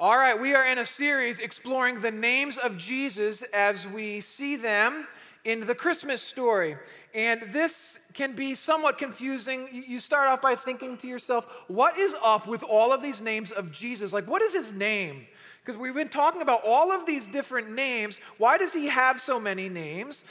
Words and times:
All 0.00 0.16
right, 0.16 0.40
we 0.40 0.54
are 0.54 0.64
in 0.64 0.78
a 0.78 0.86
series 0.86 1.40
exploring 1.40 2.00
the 2.00 2.10
names 2.10 2.56
of 2.56 2.78
Jesus 2.78 3.42
as 3.52 3.86
we 3.86 4.22
see 4.22 4.56
them 4.56 5.06
in 5.44 5.66
the 5.66 5.74
Christmas 5.74 6.22
story. 6.22 6.78
And 7.14 7.42
this 7.52 7.98
can 8.14 8.34
be 8.34 8.54
somewhat 8.54 8.96
confusing. 8.96 9.84
You 9.86 10.00
start 10.00 10.28
off 10.28 10.40
by 10.40 10.54
thinking 10.54 10.96
to 10.96 11.06
yourself, 11.06 11.46
what 11.68 11.98
is 11.98 12.16
up 12.24 12.46
with 12.46 12.62
all 12.62 12.94
of 12.94 13.02
these 13.02 13.20
names 13.20 13.50
of 13.50 13.72
Jesus? 13.72 14.10
Like, 14.10 14.26
what 14.26 14.40
is 14.40 14.54
his 14.54 14.72
name? 14.72 15.26
Because 15.62 15.78
we've 15.78 15.94
been 15.94 16.08
talking 16.08 16.40
about 16.40 16.62
all 16.64 16.92
of 16.92 17.04
these 17.04 17.26
different 17.26 17.70
names. 17.70 18.20
Why 18.38 18.56
does 18.56 18.72
he 18.72 18.86
have 18.86 19.20
so 19.20 19.38
many 19.38 19.68
names? 19.68 20.24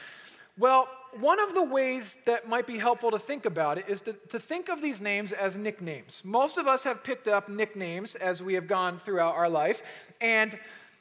Well, 0.58 0.90
one 1.20 1.40
of 1.40 1.54
the 1.54 1.64
ways 1.64 2.18
that 2.26 2.48
might 2.48 2.68
be 2.68 2.78
helpful 2.78 3.12
to 3.12 3.20
think 3.20 3.46
about 3.46 3.78
it 3.78 3.86
is 3.88 4.02
to, 4.02 4.14
to 4.30 4.40
think 4.40 4.70
of 4.70 4.82
these 4.82 5.02
names 5.02 5.32
as 5.32 5.56
nicknames. 5.56 6.22
Most 6.24 6.58
of 6.58 6.68
us 6.68 6.84
have 6.84 7.04
picked 7.04 7.28
up 7.28 7.50
nicknames 7.50 8.16
as 8.16 8.42
we 8.42 8.54
have 8.54 8.68
gone 8.68 9.00
throughout 9.00 9.36
our 9.36 9.50
life, 9.50 9.82
and 10.22 10.58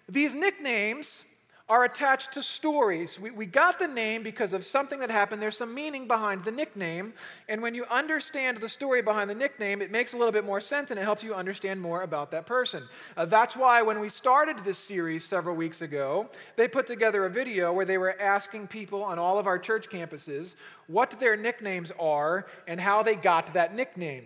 these 0.08 0.34
nicknames 0.34 1.24
are 1.68 1.84
attached 1.84 2.32
to 2.32 2.42
stories. 2.42 3.20
We, 3.20 3.30
we 3.30 3.44
got 3.44 3.78
the 3.78 3.86
name 3.86 4.22
because 4.22 4.54
of 4.54 4.64
something 4.64 5.00
that 5.00 5.10
happened. 5.10 5.42
There's 5.42 5.56
some 5.56 5.74
meaning 5.74 6.08
behind 6.08 6.44
the 6.44 6.50
nickname. 6.50 7.12
And 7.48 7.60
when 7.60 7.74
you 7.74 7.84
understand 7.90 8.58
the 8.58 8.68
story 8.68 9.02
behind 9.02 9.28
the 9.28 9.34
nickname, 9.34 9.82
it 9.82 9.90
makes 9.90 10.14
a 10.14 10.16
little 10.16 10.32
bit 10.32 10.44
more 10.44 10.62
sense 10.62 10.90
and 10.90 10.98
it 10.98 11.02
helps 11.02 11.22
you 11.22 11.34
understand 11.34 11.82
more 11.82 12.02
about 12.02 12.30
that 12.30 12.46
person. 12.46 12.84
Uh, 13.16 13.26
that's 13.26 13.54
why 13.54 13.82
when 13.82 14.00
we 14.00 14.08
started 14.08 14.58
this 14.64 14.78
series 14.78 15.24
several 15.24 15.56
weeks 15.56 15.82
ago, 15.82 16.30
they 16.56 16.68
put 16.68 16.86
together 16.86 17.26
a 17.26 17.30
video 17.30 17.72
where 17.72 17.84
they 17.84 17.98
were 17.98 18.18
asking 18.18 18.68
people 18.68 19.04
on 19.04 19.18
all 19.18 19.38
of 19.38 19.46
our 19.46 19.58
church 19.58 19.90
campuses 19.90 20.54
what 20.86 21.20
their 21.20 21.36
nicknames 21.36 21.92
are 22.00 22.46
and 22.66 22.80
how 22.80 23.02
they 23.02 23.14
got 23.14 23.52
that 23.52 23.74
nickname. 23.74 24.24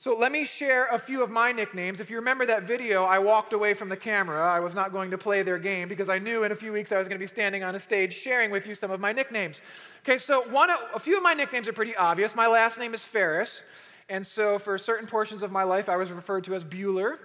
So 0.00 0.16
let 0.16 0.32
me 0.32 0.46
share 0.46 0.86
a 0.86 0.98
few 0.98 1.22
of 1.22 1.30
my 1.30 1.52
nicknames. 1.52 2.00
If 2.00 2.08
you 2.08 2.16
remember 2.16 2.46
that 2.46 2.62
video, 2.62 3.04
I 3.04 3.18
walked 3.18 3.52
away 3.52 3.74
from 3.74 3.90
the 3.90 3.98
camera. 3.98 4.50
I 4.50 4.58
was 4.58 4.74
not 4.74 4.92
going 4.92 5.10
to 5.10 5.18
play 5.18 5.42
their 5.42 5.58
game 5.58 5.88
because 5.88 6.08
I 6.08 6.18
knew 6.18 6.42
in 6.42 6.52
a 6.52 6.54
few 6.54 6.72
weeks 6.72 6.90
I 6.90 6.96
was 6.96 7.06
going 7.06 7.18
to 7.18 7.22
be 7.22 7.26
standing 7.26 7.62
on 7.62 7.74
a 7.74 7.78
stage 7.78 8.14
sharing 8.14 8.50
with 8.50 8.66
you 8.66 8.74
some 8.74 8.90
of 8.90 8.98
my 8.98 9.12
nicknames. 9.12 9.60
Okay, 10.02 10.16
so 10.16 10.40
one, 10.48 10.70
a 10.94 10.98
few 10.98 11.18
of 11.18 11.22
my 11.22 11.34
nicknames 11.34 11.68
are 11.68 11.74
pretty 11.74 11.94
obvious. 11.94 12.34
My 12.34 12.46
last 12.46 12.78
name 12.78 12.94
is 12.94 13.04
Ferris, 13.04 13.62
and 14.08 14.26
so 14.26 14.58
for 14.58 14.78
certain 14.78 15.06
portions 15.06 15.42
of 15.42 15.52
my 15.52 15.64
life, 15.64 15.90
I 15.90 15.96
was 15.96 16.10
referred 16.10 16.44
to 16.44 16.54
as 16.54 16.64
Bueller. 16.64 17.18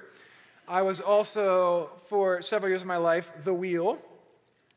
I 0.67 0.82
was 0.82 1.00
also, 1.00 1.92
for 2.10 2.42
several 2.42 2.67
years 2.67 2.82
of 2.82 2.89
my 2.89 2.98
life, 2.98 3.32
The 3.45 3.54
Wheel. 3.54 4.00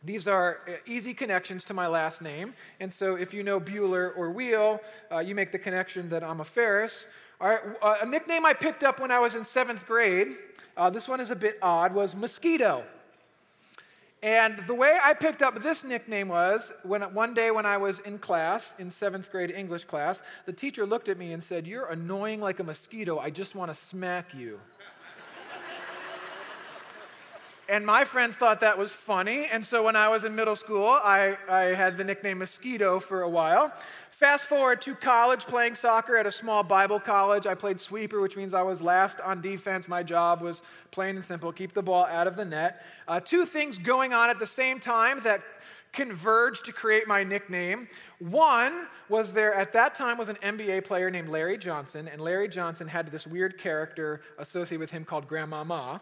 These 0.05 0.29
are 0.29 0.61
uh, 0.69 0.73
easy 0.87 1.13
connections 1.13 1.65
to 1.65 1.75
my 1.75 1.87
last 1.87 2.23
name, 2.23 2.55
and 2.79 2.93
so 2.93 3.17
if 3.17 3.35
you 3.35 3.43
know 3.43 3.59
Bueller 3.59 4.17
or 4.17 4.31
Wheel, 4.31 4.81
uh, 5.11 5.19
you 5.19 5.35
make 5.35 5.51
the 5.51 5.59
connection 5.59 6.09
that 6.11 6.23
I'm 6.23 6.41
a 6.41 6.45
Ferris. 6.45 7.07
Uh, 7.41 7.59
a 7.83 8.07
nickname 8.07 8.47
I 8.47 8.53
picked 8.53 8.85
up 8.85 9.01
when 9.01 9.11
I 9.11 9.19
was 9.19 9.35
in 9.35 9.45
seventh 9.45 9.87
grade, 9.87 10.37
uh, 10.77 10.89
this 10.89 11.09
one 11.09 11.21
is 11.21 11.33
a 11.33 11.37
bit 11.37 11.59
odd, 11.61 11.93
was 11.93 12.15
Mosquito. 12.15 12.85
And 14.23 14.59
the 14.67 14.75
way 14.75 14.97
I 15.03 15.15
picked 15.15 15.43
up 15.43 15.61
this 15.61 15.85
nickname 15.85 16.29
was 16.29 16.73
when 16.83 17.03
one 17.15 17.35
day 17.35 17.51
when 17.51 17.67
I 17.67 17.77
was 17.77 18.01
in 18.01 18.19
class, 18.19 18.75
in 18.79 18.91
seventh 18.91 19.31
grade 19.31 19.51
English 19.51 19.85
class, 19.85 20.23
the 20.47 20.53
teacher 20.53 20.87
looked 20.87 21.09
at 21.09 21.19
me 21.19 21.33
and 21.33 21.43
said, 21.43 21.67
You're 21.67 21.87
annoying 21.87 22.41
like 22.41 22.59
a 22.59 22.65
mosquito. 22.65 23.19
I 23.19 23.31
just 23.31 23.55
want 23.55 23.71
to 23.73 23.75
smack 23.75 24.35
you. 24.35 24.61
And 27.69 27.85
my 27.85 28.05
friends 28.05 28.37
thought 28.37 28.61
that 28.61 28.79
was 28.79 28.93
funny. 28.93 29.47
And 29.47 29.65
so 29.65 29.83
when 29.83 29.95
I 29.95 30.09
was 30.09 30.25
in 30.25 30.35
middle 30.35 30.57
school, 30.57 30.89
I, 30.89 31.37
I 31.49 31.61
had 31.75 31.99
the 31.99 32.05
nickname 32.05 32.39
Mosquito 32.39 32.99
for 32.99 33.23
a 33.23 33.29
while. 33.29 33.73
Fast 34.11 34.47
forward 34.47 34.81
to 34.81 34.95
college, 34.95 35.47
playing 35.47 35.75
soccer 35.75 36.17
at 36.17 36.27
a 36.27 36.33
small 36.33 36.63
Bible 36.63 36.99
college. 36.99 37.47
I 37.47 37.55
played 37.55 37.79
sweeper, 37.79 38.21
which 38.21 38.37
means 38.37 38.53
I 38.55 38.63
was 38.63 38.81
last 38.81 39.21
on 39.21 39.41
defense. 39.41 39.87
My 39.87 40.03
job 40.03 40.41
was 40.41 40.63
plain 40.91 41.17
and 41.17 41.25
simple 41.25 41.53
keep 41.53 41.73
the 41.73 41.83
ball 41.83 42.05
out 42.07 42.27
of 42.27 42.37
the 42.37 42.45
net. 42.45 42.85
Uh, 43.07 43.21
two 43.21 43.45
things 43.45 43.79
going 43.79 44.13
on 44.13 44.31
at 44.31 44.39
the 44.39 44.47
same 44.47 44.81
time 44.81 45.21
that 45.23 45.43
converged 45.93 46.65
to 46.65 46.73
create 46.73 47.07
my 47.07 47.23
nickname. 47.23 47.87
One 48.19 48.89
was 49.09 49.33
there 49.35 49.55
at 49.55 49.73
that 49.75 49.95
time 49.95 50.19
was 50.19 50.29
an 50.29 50.37
NBA 50.37 50.85
player 50.85 51.11
named 51.11 51.29
Larry 51.29 51.59
Johnson, 51.59 52.09
and 52.09 52.21
Larry 52.21 52.49
Johnson 52.49 52.89
had 52.89 53.13
this 53.13 53.27
weird 53.27 53.59
character 53.59 54.21
associated 54.39 54.81
with 54.81 54.91
him 54.91 55.05
called 55.05 55.29
Grandmama. 55.29 56.01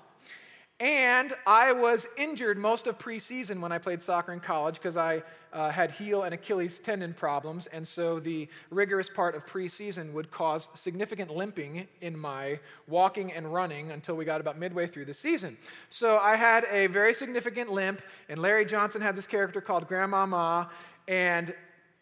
And 0.78 1.32
I 1.46 1.72
was 1.72 2.06
injured 2.18 2.58
most 2.58 2.86
of 2.86 2.98
preseason 2.98 3.60
when 3.60 3.72
I 3.72 3.78
played 3.78 4.02
soccer 4.02 4.34
in 4.34 4.40
college 4.40 4.74
because 4.74 4.94
I 4.94 5.22
uh, 5.50 5.70
had 5.70 5.90
heel 5.90 6.24
and 6.24 6.34
Achilles 6.34 6.80
tendon 6.80 7.14
problems. 7.14 7.66
And 7.68 7.88
so 7.88 8.20
the 8.20 8.46
rigorous 8.68 9.08
part 9.08 9.34
of 9.34 9.46
preseason 9.46 10.12
would 10.12 10.30
cause 10.30 10.68
significant 10.74 11.34
limping 11.34 11.88
in 12.02 12.18
my 12.18 12.60
walking 12.88 13.32
and 13.32 13.50
running 13.54 13.90
until 13.90 14.16
we 14.16 14.26
got 14.26 14.42
about 14.42 14.58
midway 14.58 14.86
through 14.86 15.06
the 15.06 15.14
season. 15.14 15.56
So 15.88 16.18
I 16.18 16.36
had 16.36 16.66
a 16.70 16.88
very 16.88 17.14
significant 17.14 17.72
limp, 17.72 18.02
and 18.28 18.38
Larry 18.38 18.66
Johnson 18.66 19.00
had 19.00 19.16
this 19.16 19.26
character 19.26 19.62
called 19.62 19.88
Grandmama. 19.88 20.68
And 21.08 21.54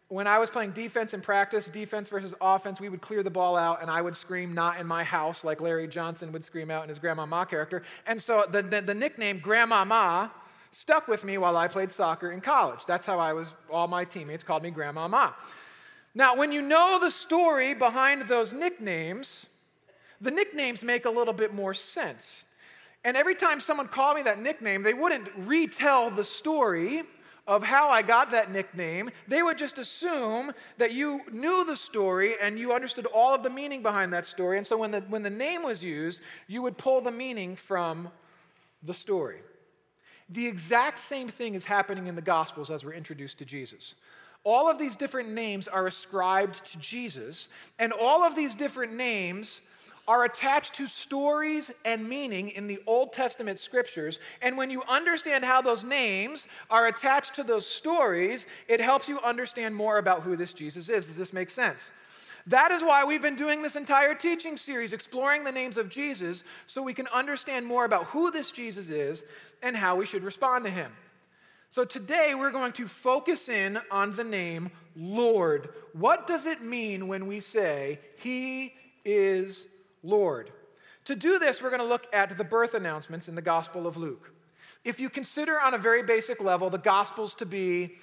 when 0.09 0.27
I 0.27 0.39
was 0.39 0.51
playing 0.51 0.73
defense 0.73 1.15
in 1.15 1.21
practice, 1.21 1.67
defense 1.67 2.09
versus 2.09 2.35
offense, 2.41 2.81
we 2.81 2.89
would 2.89 3.01
clear 3.01 3.23
the 3.23 3.31
ball 3.31 3.57
out 3.57 3.81
and 3.81 3.91
I 3.91 4.03
would 4.03 4.17
scream, 4.17 4.55
not 4.55 4.79
in 4.79 4.87
my 4.87 5.03
house, 5.03 5.45
like 5.45 5.61
Larry 5.61 5.89
Johnson 5.89 6.31
would 6.33 6.45
scream 6.45 6.71
out 6.71 6.83
in 6.83 6.89
his 6.89 6.99
Grandmama 6.99 7.47
character. 7.47 7.83
And 8.07 8.21
so 8.21 8.45
the, 8.51 8.63
the, 8.63 8.81
the 8.83 8.95
nickname 8.95 9.39
Grandmama 9.39 10.31
stuck 10.71 11.09
with 11.09 11.25
me 11.25 11.39
while 11.39 11.57
I 11.57 11.69
played 11.69 11.91
soccer 11.91 12.33
in 12.33 12.41
college. 12.41 12.85
That's 12.87 13.07
how 13.07 13.19
I 13.19 13.33
was, 13.33 13.55
all 13.71 13.89
my 13.89 14.05
teammates 14.05 14.43
called 14.43 14.63
me 14.63 14.71
Grandmama. 14.71 15.35
Now, 16.15 16.37
when 16.37 16.53
you 16.53 16.63
know 16.63 16.99
the 17.01 17.11
story 17.11 17.75
behind 17.75 18.23
those 18.23 18.53
nicknames, 18.53 19.47
the 20.21 20.31
nicknames 20.31 20.85
make 20.85 21.07
a 21.07 21.11
little 21.11 21.35
bit 21.35 21.55
more 21.55 21.75
sense. 21.75 22.45
And 23.05 23.17
every 23.17 23.35
time 23.35 23.59
someone 23.61 23.89
called 23.89 24.17
me 24.17 24.23
that 24.23 24.41
nickname, 24.41 24.83
they 24.83 24.95
wouldn't 24.95 25.29
retell 25.37 26.11
the 26.11 26.25
story 26.25 27.03
of 27.47 27.63
how 27.63 27.91
I 27.91 28.03
got 28.03 28.31
that 28.31 28.51
nickname, 28.51 29.11
they 29.29 29.43
would 29.43 29.59
just 29.59 29.79
assume 29.79 30.53
that 30.79 30.93
you 30.93 31.21
knew 31.31 31.65
the 31.65 31.77
story 31.77 32.35
and 32.41 32.59
you 32.59 32.73
understood 32.73 33.07
all 33.07 33.35
of 33.35 33.43
the 33.43 33.51
meaning 33.51 33.83
behind 33.83 34.13
that 34.13 34.25
story. 34.25 34.57
And 34.57 34.67
so 34.67 34.79
when 34.79 34.91
the, 34.91 35.01
when 35.03 35.23
the 35.23 35.31
name 35.31 35.63
was 35.63 35.85
used, 35.85 36.21
you 36.49 36.63
would 36.63 36.79
pull 36.79 37.01
the 37.01 37.11
meaning 37.11 37.55
from 37.55 38.09
the 38.83 38.95
story. 38.95 39.41
The 40.31 40.47
exact 40.47 40.99
same 41.01 41.29
thing 41.29 41.55
is 41.55 41.65
happening 41.65 42.07
in 42.07 42.15
the 42.15 42.23
Gospels 42.23 42.71
as 42.71 42.85
we're 42.85 42.95
introduced 42.95 43.39
to 43.39 43.45
Jesus. 43.45 43.95
All 44.43 44.71
of 44.71 44.79
these 44.79 44.97
different 44.97 45.31
names 45.31 45.69
are 45.69 45.87
ascribed 45.87 46.65
to 46.73 46.79
Jesus, 46.79 47.49
and 47.79 47.93
all 47.93 48.25
of 48.25 48.37
these 48.37 48.55
different 48.55 48.95
names 48.95 49.61
are 50.07 50.25
attached 50.25 50.75
to 50.75 50.87
stories 50.87 51.71
and 51.85 52.09
meaning 52.09 52.51
in 52.51 52.67
the 52.67 52.81
Old 52.87 53.13
Testament 53.13 53.59
scriptures. 53.59 54.19
And 54.43 54.57
when 54.57 54.71
you 54.71 54.83
understand 54.89 55.45
how 55.45 55.63
those 55.63 55.85
names 55.85 56.47
are 56.71 56.87
attached 56.87 57.35
to 57.37 57.43
those 57.43 57.67
stories, 57.67 58.47
it 58.69 58.81
helps 58.81 59.09
you 59.09 59.21
understand 59.21 59.75
more 59.75 59.99
about 59.99 60.23
who 60.23 60.37
this 60.37 60.53
Jesus 60.53 60.89
is. 60.89 61.07
Does 61.07 61.17
this 61.17 61.33
make 61.33 61.51
sense? 61.51 61.93
That 62.47 62.73
is 62.73 62.83
why 62.83 63.05
we've 63.05 63.23
been 63.23 63.37
doing 63.37 63.63
this 63.63 63.77
entire 63.77 64.15
teaching 64.15 64.59
series, 64.59 64.93
exploring 64.93 65.45
the 65.45 65.53
names 65.53 65.79
of 65.79 65.89
Jesus, 65.89 66.45
so 66.67 66.83
we 66.83 66.93
can 66.93 67.07
understand 67.07 67.65
more 67.65 67.87
about 67.87 68.09
who 68.09 68.31
this 68.31 68.51
Jesus 68.51 68.91
is 68.91 69.25
and 69.63 69.75
how 69.75 69.97
we 69.97 70.05
should 70.05 70.23
respond 70.23 70.65
to 70.65 70.71
him. 70.71 70.93
So 71.71 71.85
today 71.85 72.35
we're 72.37 72.53
going 72.53 72.73
to 72.73 72.87
focus 72.87 73.49
in 73.49 73.81
on 73.91 74.15
the 74.15 74.25
name 74.25 74.71
Lord. 74.95 75.71
What 75.93 76.27
does 76.27 76.47
it 76.47 76.63
mean 76.63 77.09
when 77.09 77.27
we 77.27 77.41
say, 77.41 77.99
He 78.19 78.75
is 79.05 79.67
Lord. 80.05 80.51
To 81.07 81.17
do 81.17 81.39
this, 81.39 81.61
we're 81.61 81.71
going 81.71 81.83
to 81.83 81.89
look 81.89 82.07
at 82.13 82.37
the 82.39 82.45
birth 82.45 82.75
announcements 82.75 83.29
in 83.29 83.35
the 83.35 83.43
Gospel 83.43 83.87
of 83.87 83.97
Luke. 83.97 84.33
If 84.85 85.01
you 85.01 85.11
consider 85.11 85.59
on 85.61 85.75
a 85.75 85.79
very 85.79 86.03
basic 86.03 86.41
level 86.41 86.71
the 86.71 86.79
Gospels 86.79 87.35
to 87.35 87.47
be 87.47 87.97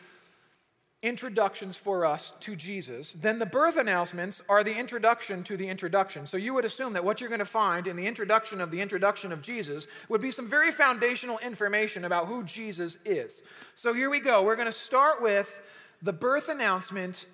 introductions 1.04 1.76
for 1.76 2.06
us 2.06 2.34
to 2.42 2.56
Jesus, 2.56 3.14
then 3.14 3.40
the 3.40 3.46
birth 3.46 3.78
announcements 3.78 4.42
are 4.48 4.64
the 4.64 4.76
introduction 4.76 5.44
to 5.44 5.58
the 5.58 5.68
introduction. 5.68 6.28
So 6.28 6.38
you 6.38 6.54
would 6.54 6.66
assume 6.66 6.94
that 6.94 7.04
what 7.04 7.20
you're 7.20 7.30
going 7.30 7.40
to 7.40 7.46
find 7.46 7.88
in 7.88 7.96
the 7.96 8.06
introduction 8.06 8.62
of 8.62 8.70
the 8.70 8.82
introduction 8.82 9.32
of 9.32 9.42
Jesus 9.42 9.88
would 10.10 10.22
be 10.22 10.30
some 10.30 10.48
very 10.48 10.72
foundational 10.72 11.40
information 11.40 12.06
about 12.06 12.28
who 12.28 12.44
Jesus 12.44 13.00
is. 13.04 13.42
So 13.74 13.94
here 13.94 14.12
we 14.12 14.20
go. 14.20 14.44
We're 14.44 14.56
going 14.56 14.68
to 14.68 14.72
start 14.72 15.24
with 15.24 15.60
the 16.04 16.14
birth 16.14 16.50
announcement 16.50 17.26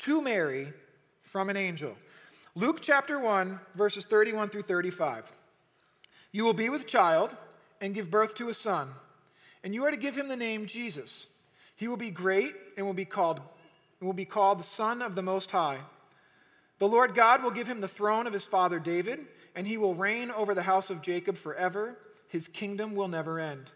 to 0.00 0.20
Mary 0.20 0.72
from 1.22 1.48
an 1.48 1.56
angel. 1.56 1.96
Luke 2.58 2.78
chapter 2.80 3.18
1, 3.18 3.60
verses 3.74 4.06
31 4.06 4.48
through 4.48 4.62
35. 4.62 5.30
You 6.32 6.42
will 6.46 6.54
be 6.54 6.70
with 6.70 6.86
child 6.86 7.36
and 7.82 7.94
give 7.94 8.10
birth 8.10 8.34
to 8.36 8.48
a 8.48 8.54
son, 8.54 8.88
and 9.62 9.74
you 9.74 9.84
are 9.84 9.90
to 9.90 9.96
give 9.98 10.16
him 10.16 10.28
the 10.28 10.38
name 10.38 10.66
Jesus. 10.66 11.26
He 11.76 11.86
will 11.86 11.98
be 11.98 12.10
great 12.10 12.54
and 12.78 12.86
will 12.86 12.94
be 12.94 13.04
called 13.04 13.42
and 14.00 14.06
will 14.06 14.14
be 14.14 14.24
called 14.24 14.58
the 14.58 14.64
Son 14.64 15.02
of 15.02 15.14
the 15.14 15.20
Most 15.22 15.50
High. 15.50 15.80
The 16.78 16.88
Lord 16.88 17.14
God 17.14 17.42
will 17.42 17.50
give 17.50 17.68
him 17.68 17.82
the 17.82 17.88
throne 17.88 18.26
of 18.26 18.32
his 18.32 18.46
father 18.46 18.78
David, 18.78 19.26
and 19.54 19.66
he 19.66 19.76
will 19.76 19.94
reign 19.94 20.30
over 20.30 20.54
the 20.54 20.62
house 20.62 20.88
of 20.88 21.02
Jacob 21.02 21.36
forever. 21.36 21.98
His 22.28 22.48
kingdom 22.48 22.94
will 22.94 23.08
never 23.08 23.38
end. 23.38 23.70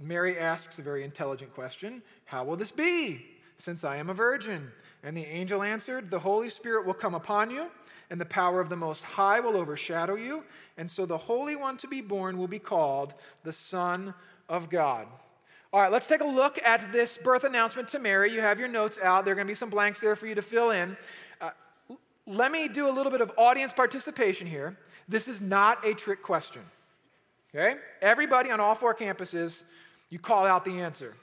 Mary 0.00 0.36
asks 0.36 0.80
a 0.80 0.82
very 0.82 1.04
intelligent 1.04 1.54
question 1.54 2.02
How 2.24 2.42
will 2.42 2.56
this 2.56 2.72
be, 2.72 3.24
since 3.56 3.84
I 3.84 3.98
am 3.98 4.10
a 4.10 4.14
virgin? 4.14 4.72
And 5.02 5.16
the 5.16 5.24
angel 5.24 5.62
answered, 5.62 6.10
The 6.10 6.20
Holy 6.20 6.50
Spirit 6.50 6.86
will 6.86 6.94
come 6.94 7.14
upon 7.14 7.50
you 7.50 7.68
and 8.12 8.20
the 8.20 8.26
power 8.26 8.60
of 8.60 8.68
the 8.68 8.76
Most 8.76 9.02
High 9.04 9.40
will 9.40 9.56
overshadow 9.56 10.16
you. 10.16 10.44
And 10.76 10.90
so 10.90 11.06
the 11.06 11.16
Holy 11.16 11.56
One 11.56 11.78
to 11.78 11.88
be 11.88 12.02
born 12.02 12.36
will 12.36 12.46
be 12.46 12.58
called 12.58 13.14
the 13.42 13.54
Son 13.54 14.12
of 14.50 14.68
God. 14.68 15.06
All 15.72 15.80
right, 15.80 15.90
let's 15.90 16.06
take 16.06 16.20
a 16.20 16.26
look 16.26 16.60
at 16.62 16.92
this 16.92 17.16
birth 17.16 17.44
announcement 17.44 17.88
to 17.88 17.98
Mary. 17.98 18.30
You 18.30 18.42
have 18.42 18.58
your 18.58 18.68
notes 18.68 18.98
out. 19.02 19.24
There 19.24 19.32
are 19.32 19.34
going 19.34 19.46
to 19.46 19.50
be 19.50 19.54
some 19.54 19.70
blanks 19.70 19.98
there 19.98 20.14
for 20.14 20.26
you 20.26 20.34
to 20.34 20.42
fill 20.42 20.72
in. 20.72 20.94
Uh, 21.40 21.52
let 22.26 22.52
me 22.52 22.68
do 22.68 22.86
a 22.86 22.92
little 22.92 23.10
bit 23.10 23.22
of 23.22 23.32
audience 23.38 23.72
participation 23.72 24.46
here. 24.46 24.76
This 25.08 25.26
is 25.26 25.40
not 25.40 25.82
a 25.86 25.94
trick 25.94 26.22
question. 26.22 26.60
Okay? 27.54 27.76
Everybody 28.02 28.50
on 28.50 28.60
all 28.60 28.74
four 28.74 28.94
campuses, 28.94 29.64
you 30.10 30.18
call 30.18 30.44
out 30.44 30.66
the 30.66 30.82
answer. 30.82 31.14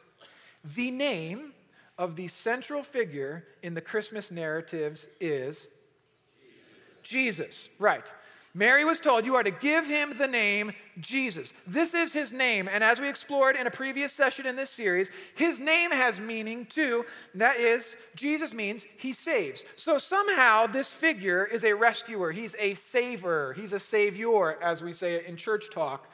The 0.63 0.89
name 0.89 1.53
of 1.99 2.15
the 2.15 2.29
central 2.29 2.81
figure 2.81 3.43
in 3.61 3.73
the 3.73 3.81
Christmas 3.81 4.31
narratives 4.31 5.05
is 5.19 5.67
Jesus. 7.03 7.67
Jesus. 7.67 7.69
Right. 7.77 8.11
Mary 8.55 8.83
was 8.83 8.99
told, 8.99 9.25
You 9.25 9.35
are 9.35 9.43
to 9.43 9.51
give 9.51 9.85
him 9.85 10.17
the 10.17 10.27
name 10.27 10.71
Jesus. 10.99 11.53
This 11.67 11.93
is 11.93 12.13
his 12.13 12.33
name. 12.33 12.69
And 12.71 12.83
as 12.83 12.99
we 12.99 13.09
explored 13.09 13.57
in 13.57 13.67
a 13.67 13.71
previous 13.71 14.13
session 14.13 14.47
in 14.47 14.55
this 14.55 14.69
series, 14.69 15.09
his 15.35 15.59
name 15.59 15.91
has 15.91 16.19
meaning 16.19 16.65
too. 16.65 17.05
That 17.35 17.57
is, 17.57 17.95
Jesus 18.15 18.53
means 18.53 18.85
he 18.97 19.13
saves. 19.13 19.65
So 19.75 19.99
somehow 19.99 20.67
this 20.67 20.89
figure 20.89 21.45
is 21.45 21.63
a 21.63 21.73
rescuer. 21.73 22.31
He's 22.31 22.55
a 22.57 22.73
saver. 22.75 23.53
He's 23.53 23.73
a 23.73 23.79
savior, 23.79 24.61
as 24.63 24.81
we 24.81 24.93
say 24.93 25.23
in 25.25 25.35
church 25.35 25.69
talk. 25.69 26.07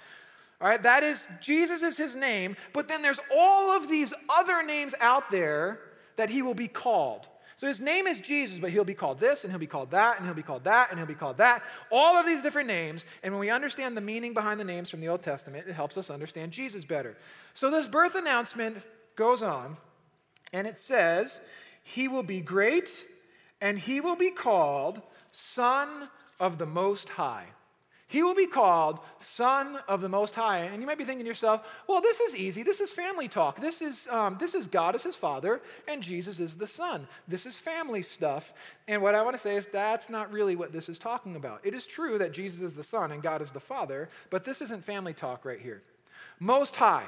All 0.61 0.69
right, 0.69 0.81
that 0.83 1.03
is, 1.03 1.27
Jesus 1.41 1.81
is 1.81 1.97
his 1.97 2.15
name. 2.15 2.55
But 2.73 2.87
then 2.87 3.01
there's 3.01 3.19
all 3.35 3.75
of 3.75 3.89
these 3.89 4.13
other 4.29 4.63
names 4.63 4.93
out 4.99 5.29
there 5.29 5.79
that 6.15 6.29
he 6.29 6.41
will 6.41 6.53
be 6.53 6.67
called. 6.67 7.27
So 7.57 7.67
his 7.67 7.79
name 7.79 8.05
is 8.05 8.19
Jesus, 8.19 8.57
but 8.57 8.71
he'll 8.71 8.83
be 8.83 8.93
called 8.93 9.19
this, 9.19 9.43
and 9.43 9.51
he'll 9.51 9.59
be 9.59 9.65
called 9.65 9.91
that, 9.91 10.17
and 10.17 10.25
he'll 10.25 10.35
be 10.35 10.43
called 10.43 10.65
that, 10.65 10.89
and 10.89 10.99
he'll 10.99 11.07
be 11.07 11.13
called 11.13 11.37
that. 11.37 11.63
All 11.89 12.17
of 12.17 12.25
these 12.25 12.43
different 12.43 12.67
names. 12.67 13.05
And 13.23 13.33
when 13.33 13.39
we 13.39 13.49
understand 13.49 13.95
the 13.95 14.01
meaning 14.01 14.33
behind 14.33 14.59
the 14.59 14.65
names 14.65 14.89
from 14.89 14.99
the 14.99 15.07
Old 15.07 15.23
Testament, 15.23 15.65
it 15.67 15.73
helps 15.73 15.97
us 15.97 16.09
understand 16.09 16.51
Jesus 16.51 16.83
better. 16.83 17.15
So 17.53 17.71
this 17.71 17.87
birth 17.87 18.15
announcement 18.15 18.77
goes 19.15 19.41
on, 19.41 19.77
and 20.51 20.67
it 20.67 20.77
says, 20.77 21.39
He 21.81 22.09
will 22.09 22.23
be 22.23 22.41
great, 22.41 23.05
and 23.61 23.79
he 23.79 24.01
will 24.01 24.17
be 24.17 24.31
called 24.31 25.01
Son 25.31 26.09
of 26.39 26.57
the 26.57 26.65
Most 26.65 27.09
High. 27.09 27.45
He 28.07 28.21
will 28.21 28.35
be 28.35 28.45
called 28.45 28.99
Son 29.19 29.79
of 29.87 30.01
the 30.01 30.09
Most 30.09 30.35
High. 30.35 30.59
And 30.59 30.79
you 30.79 30.85
might 30.85 30.97
be 30.97 31.03
thinking 31.03 31.25
to 31.25 31.27
yourself, 31.27 31.65
well, 31.87 32.01
this 32.01 32.19
is 32.19 32.35
easy. 32.35 32.61
This 32.61 32.79
is 32.79 32.91
family 32.91 33.27
talk. 33.27 33.59
This 33.59 33.81
is, 33.81 34.07
um, 34.09 34.37
this 34.39 34.53
is 34.53 34.67
God 34.67 34.93
as 34.93 35.03
his 35.03 35.15
father, 35.15 35.59
and 35.87 36.03
Jesus 36.03 36.39
is 36.39 36.55
the 36.55 36.67
Son. 36.67 37.07
This 37.27 37.47
is 37.47 37.57
family 37.57 38.03
stuff. 38.03 38.53
And 38.87 39.01
what 39.01 39.15
I 39.15 39.23
want 39.23 39.35
to 39.35 39.41
say 39.41 39.55
is 39.55 39.65
that's 39.65 40.09
not 40.09 40.31
really 40.31 40.55
what 40.55 40.71
this 40.71 40.87
is 40.87 40.99
talking 40.99 41.35
about. 41.35 41.61
It 41.63 41.73
is 41.73 41.87
true 41.87 42.19
that 42.19 42.31
Jesus 42.31 42.61
is 42.61 42.75
the 42.75 42.83
Son 42.83 43.11
and 43.11 43.23
God 43.23 43.41
is 43.41 43.51
the 43.51 43.59
Father, 43.59 44.09
but 44.29 44.45
this 44.45 44.61
isn't 44.61 44.85
family 44.85 45.13
talk 45.13 45.43
right 45.43 45.59
here. 45.59 45.81
Most 46.39 46.75
High 46.75 47.05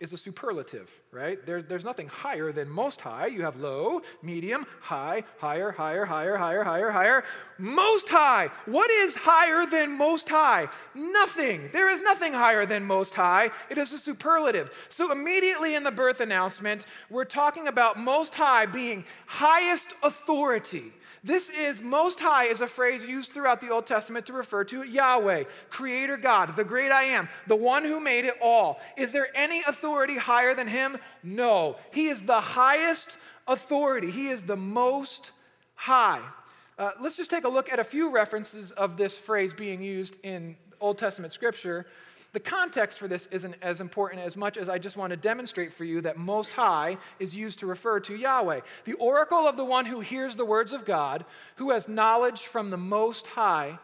is 0.00 0.14
a 0.14 0.16
superlative, 0.16 0.90
right? 1.12 1.44
There, 1.44 1.60
there's 1.60 1.84
nothing 1.84 2.08
higher 2.08 2.52
than 2.52 2.70
most 2.70 3.02
high. 3.02 3.26
You 3.26 3.42
have 3.42 3.56
low, 3.56 4.00
medium, 4.22 4.64
high, 4.80 5.24
higher, 5.38 5.70
higher, 5.70 6.06
higher, 6.06 6.38
higher, 6.38 6.64
higher, 6.64 6.90
higher. 6.90 7.24
Most 7.58 8.08
high. 8.08 8.48
What 8.64 8.90
is 8.90 9.14
higher 9.14 9.66
than 9.66 9.92
most 9.98 10.30
high? 10.30 10.68
Nothing. 10.94 11.68
There 11.72 11.90
is 11.90 12.00
nothing 12.00 12.32
higher 12.32 12.64
than 12.64 12.84
most 12.84 13.14
high. 13.14 13.50
It 13.68 13.76
is 13.76 13.92
a 13.92 13.98
superlative. 13.98 14.70
So 14.88 15.12
immediately 15.12 15.74
in 15.74 15.84
the 15.84 15.90
birth 15.90 16.20
announcement, 16.20 16.86
we're 17.10 17.26
talking 17.26 17.68
about 17.68 17.98
most 17.98 18.34
high 18.34 18.64
being 18.64 19.04
highest 19.26 19.92
authority. 20.02 20.94
This 21.22 21.50
is 21.50 21.82
Most 21.82 22.18
High 22.18 22.44
is 22.44 22.62
a 22.62 22.66
phrase 22.66 23.04
used 23.04 23.32
throughout 23.32 23.60
the 23.60 23.68
Old 23.68 23.86
Testament 23.86 24.24
to 24.26 24.32
refer 24.32 24.64
to 24.64 24.82
Yahweh, 24.82 25.44
Creator 25.68 26.16
God, 26.16 26.56
the 26.56 26.64
great 26.64 26.90
I 26.90 27.04
am, 27.04 27.28
the 27.46 27.56
one 27.56 27.84
who 27.84 28.00
made 28.00 28.24
it 28.24 28.36
all. 28.40 28.80
Is 28.96 29.12
there 29.12 29.28
any 29.34 29.62
authority 29.66 30.16
higher 30.16 30.54
than 30.54 30.66
Him? 30.66 30.96
No. 31.22 31.76
He 31.92 32.08
is 32.08 32.22
the 32.22 32.40
highest 32.40 33.18
authority, 33.46 34.10
He 34.10 34.28
is 34.28 34.44
the 34.44 34.56
Most 34.56 35.32
High. 35.74 36.22
Uh, 36.78 36.92
let's 37.02 37.18
just 37.18 37.28
take 37.28 37.44
a 37.44 37.48
look 37.48 37.70
at 37.70 37.78
a 37.78 37.84
few 37.84 38.10
references 38.10 38.70
of 38.70 38.96
this 38.96 39.18
phrase 39.18 39.52
being 39.52 39.82
used 39.82 40.16
in 40.22 40.56
Old 40.80 40.96
Testament 40.96 41.34
scripture. 41.34 41.84
The 42.32 42.40
context 42.40 42.98
for 42.98 43.08
this 43.08 43.26
isn't 43.26 43.56
as 43.60 43.80
important 43.80 44.22
as 44.22 44.36
much 44.36 44.56
as 44.56 44.68
I 44.68 44.78
just 44.78 44.96
want 44.96 45.10
to 45.10 45.16
demonstrate 45.16 45.72
for 45.72 45.84
you 45.84 46.00
that 46.02 46.16
Most 46.16 46.52
High 46.52 46.98
is 47.18 47.34
used 47.34 47.58
to 47.58 47.66
refer 47.66 47.98
to 48.00 48.14
Yahweh. 48.14 48.60
The 48.84 48.92
oracle 48.94 49.48
of 49.48 49.56
the 49.56 49.64
one 49.64 49.86
who 49.86 50.00
hears 50.00 50.36
the 50.36 50.44
words 50.44 50.72
of 50.72 50.84
God, 50.84 51.24
who 51.56 51.70
has 51.70 51.88
knowledge 51.88 52.42
from 52.42 52.70
the 52.70 52.76
Most 52.76 53.26
High, 53.28 53.78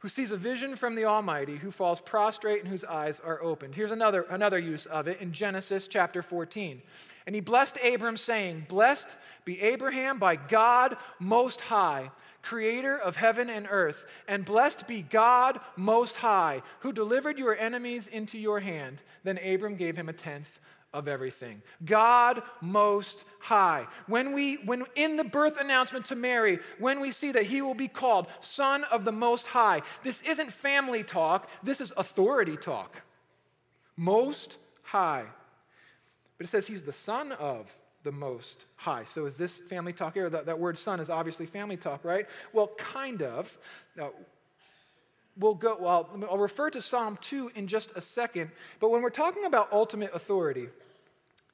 who 0.00 0.08
sees 0.08 0.30
a 0.30 0.36
vision 0.36 0.76
from 0.76 0.94
the 0.94 1.04
Almighty, 1.06 1.56
who 1.56 1.70
falls 1.70 2.00
prostrate 2.00 2.60
and 2.60 2.68
whose 2.68 2.84
eyes 2.84 3.20
are 3.20 3.42
opened. 3.42 3.74
Here's 3.74 3.90
another, 3.90 4.22
another 4.28 4.58
use 4.58 4.86
of 4.86 5.08
it 5.08 5.20
in 5.20 5.32
Genesis 5.32 5.88
chapter 5.88 6.22
14. 6.22 6.82
And 7.26 7.34
he 7.34 7.40
blessed 7.40 7.78
Abram, 7.84 8.16
saying, 8.16 8.66
Blessed 8.68 9.08
be 9.44 9.60
Abraham 9.60 10.18
by 10.18 10.36
God 10.36 10.96
Most 11.18 11.60
High 11.62 12.10
creator 12.42 12.98
of 12.98 13.16
heaven 13.16 13.50
and 13.50 13.66
earth, 13.70 14.06
and 14.28 14.44
blessed 14.44 14.86
be 14.86 15.02
God 15.02 15.60
Most 15.76 16.16
High, 16.16 16.62
who 16.80 16.92
delivered 16.92 17.38
your 17.38 17.56
enemies 17.56 18.06
into 18.06 18.38
your 18.38 18.60
hand. 18.60 18.98
Then 19.24 19.38
Abram 19.38 19.76
gave 19.76 19.96
him 19.96 20.08
a 20.08 20.12
tenth 20.12 20.58
of 20.92 21.06
everything. 21.06 21.62
God 21.84 22.42
Most 22.60 23.24
High. 23.38 23.86
When 24.06 24.32
we, 24.32 24.56
when 24.56 24.84
in 24.94 25.16
the 25.16 25.24
birth 25.24 25.58
announcement 25.58 26.06
to 26.06 26.16
Mary, 26.16 26.58
when 26.78 27.00
we 27.00 27.12
see 27.12 27.32
that 27.32 27.44
he 27.44 27.62
will 27.62 27.74
be 27.74 27.88
called 27.88 28.26
Son 28.40 28.84
of 28.84 29.04
the 29.04 29.12
Most 29.12 29.46
High, 29.46 29.82
this 30.02 30.22
isn't 30.22 30.52
family 30.52 31.04
talk, 31.04 31.48
this 31.62 31.80
is 31.80 31.92
authority 31.96 32.56
talk. 32.56 33.02
Most 33.96 34.56
High. 34.82 35.26
But 36.38 36.46
it 36.46 36.50
says 36.50 36.66
he's 36.66 36.84
the 36.84 36.92
Son 36.92 37.32
of 37.32 37.70
the 38.02 38.12
Most 38.12 38.66
High. 38.76 39.04
So 39.04 39.26
is 39.26 39.36
this 39.36 39.58
family 39.58 39.92
talk 39.92 40.14
here? 40.14 40.30
That, 40.30 40.46
that 40.46 40.58
word 40.58 40.78
son 40.78 41.00
is 41.00 41.10
obviously 41.10 41.46
family 41.46 41.76
talk, 41.76 42.04
right? 42.04 42.26
Well, 42.52 42.68
kind 42.78 43.22
of. 43.22 43.56
We'll 45.38 45.54
go, 45.54 45.76
well, 45.80 46.10
I'll 46.28 46.38
refer 46.38 46.70
to 46.70 46.82
Psalm 46.82 47.18
2 47.20 47.52
in 47.54 47.66
just 47.66 47.92
a 47.96 48.00
second, 48.00 48.50
but 48.78 48.90
when 48.90 49.00
we're 49.00 49.10
talking 49.10 49.44
about 49.44 49.72
ultimate 49.72 50.14
authority, 50.14 50.68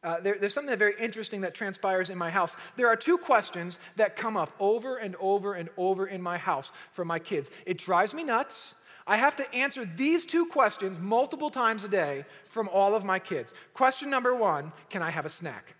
uh, 0.03 0.21
there, 0.21 0.37
there's 0.39 0.55
something 0.55 0.77
very 0.77 0.95
interesting 1.01 1.43
that 1.43 1.55
transpires 1.55 2.11
in 2.11 2.19
my 2.19 2.31
house. 2.31 2.57
There 2.77 2.89
are 2.89 2.97
two 2.97 3.19
questions 3.19 3.79
that 3.97 4.17
come 4.17 4.37
up 4.37 4.51
over 4.59 4.97
and 4.97 5.15
over 5.21 5.55
and 5.55 5.69
over 5.77 6.07
in 6.07 6.23
my 6.23 6.39
house 6.39 6.73
for 6.93 7.05
my 7.05 7.19
kids. 7.19 7.51
It 7.65 7.79
drives 7.79 8.15
me 8.15 8.25
nuts. 8.25 8.75
I 9.07 9.17
have 9.19 9.37
to 9.37 9.55
answer 9.55 9.85
these 9.85 10.27
two 10.27 10.47
questions 10.47 10.99
multiple 10.99 11.51
times 11.51 11.85
a 11.85 11.89
day 11.89 12.25
from 12.49 12.69
all 12.73 12.95
of 12.95 13.05
my 13.05 13.19
kids. 13.19 13.55
Question 13.73 14.11
number 14.11 14.35
one 14.35 14.73
Can 14.91 15.03
I 15.03 15.11
have 15.11 15.27
a 15.27 15.31
snack? 15.31 15.76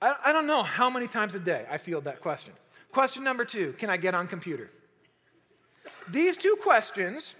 I, 0.00 0.16
I 0.26 0.32
don't 0.32 0.46
know 0.46 0.62
how 0.62 0.90
many 0.90 1.06
times 1.06 1.34
a 1.34 1.40
day 1.40 1.66
I 1.70 1.78
field 1.78 2.04
that 2.04 2.20
question. 2.20 2.54
Question 2.92 3.24
number 3.24 3.44
two 3.44 3.72
Can 3.72 3.90
I 3.90 3.96
get 3.96 4.14
on 4.14 4.26
computer? 4.26 4.70
These 6.08 6.36
two 6.36 6.56
questions 6.60 7.36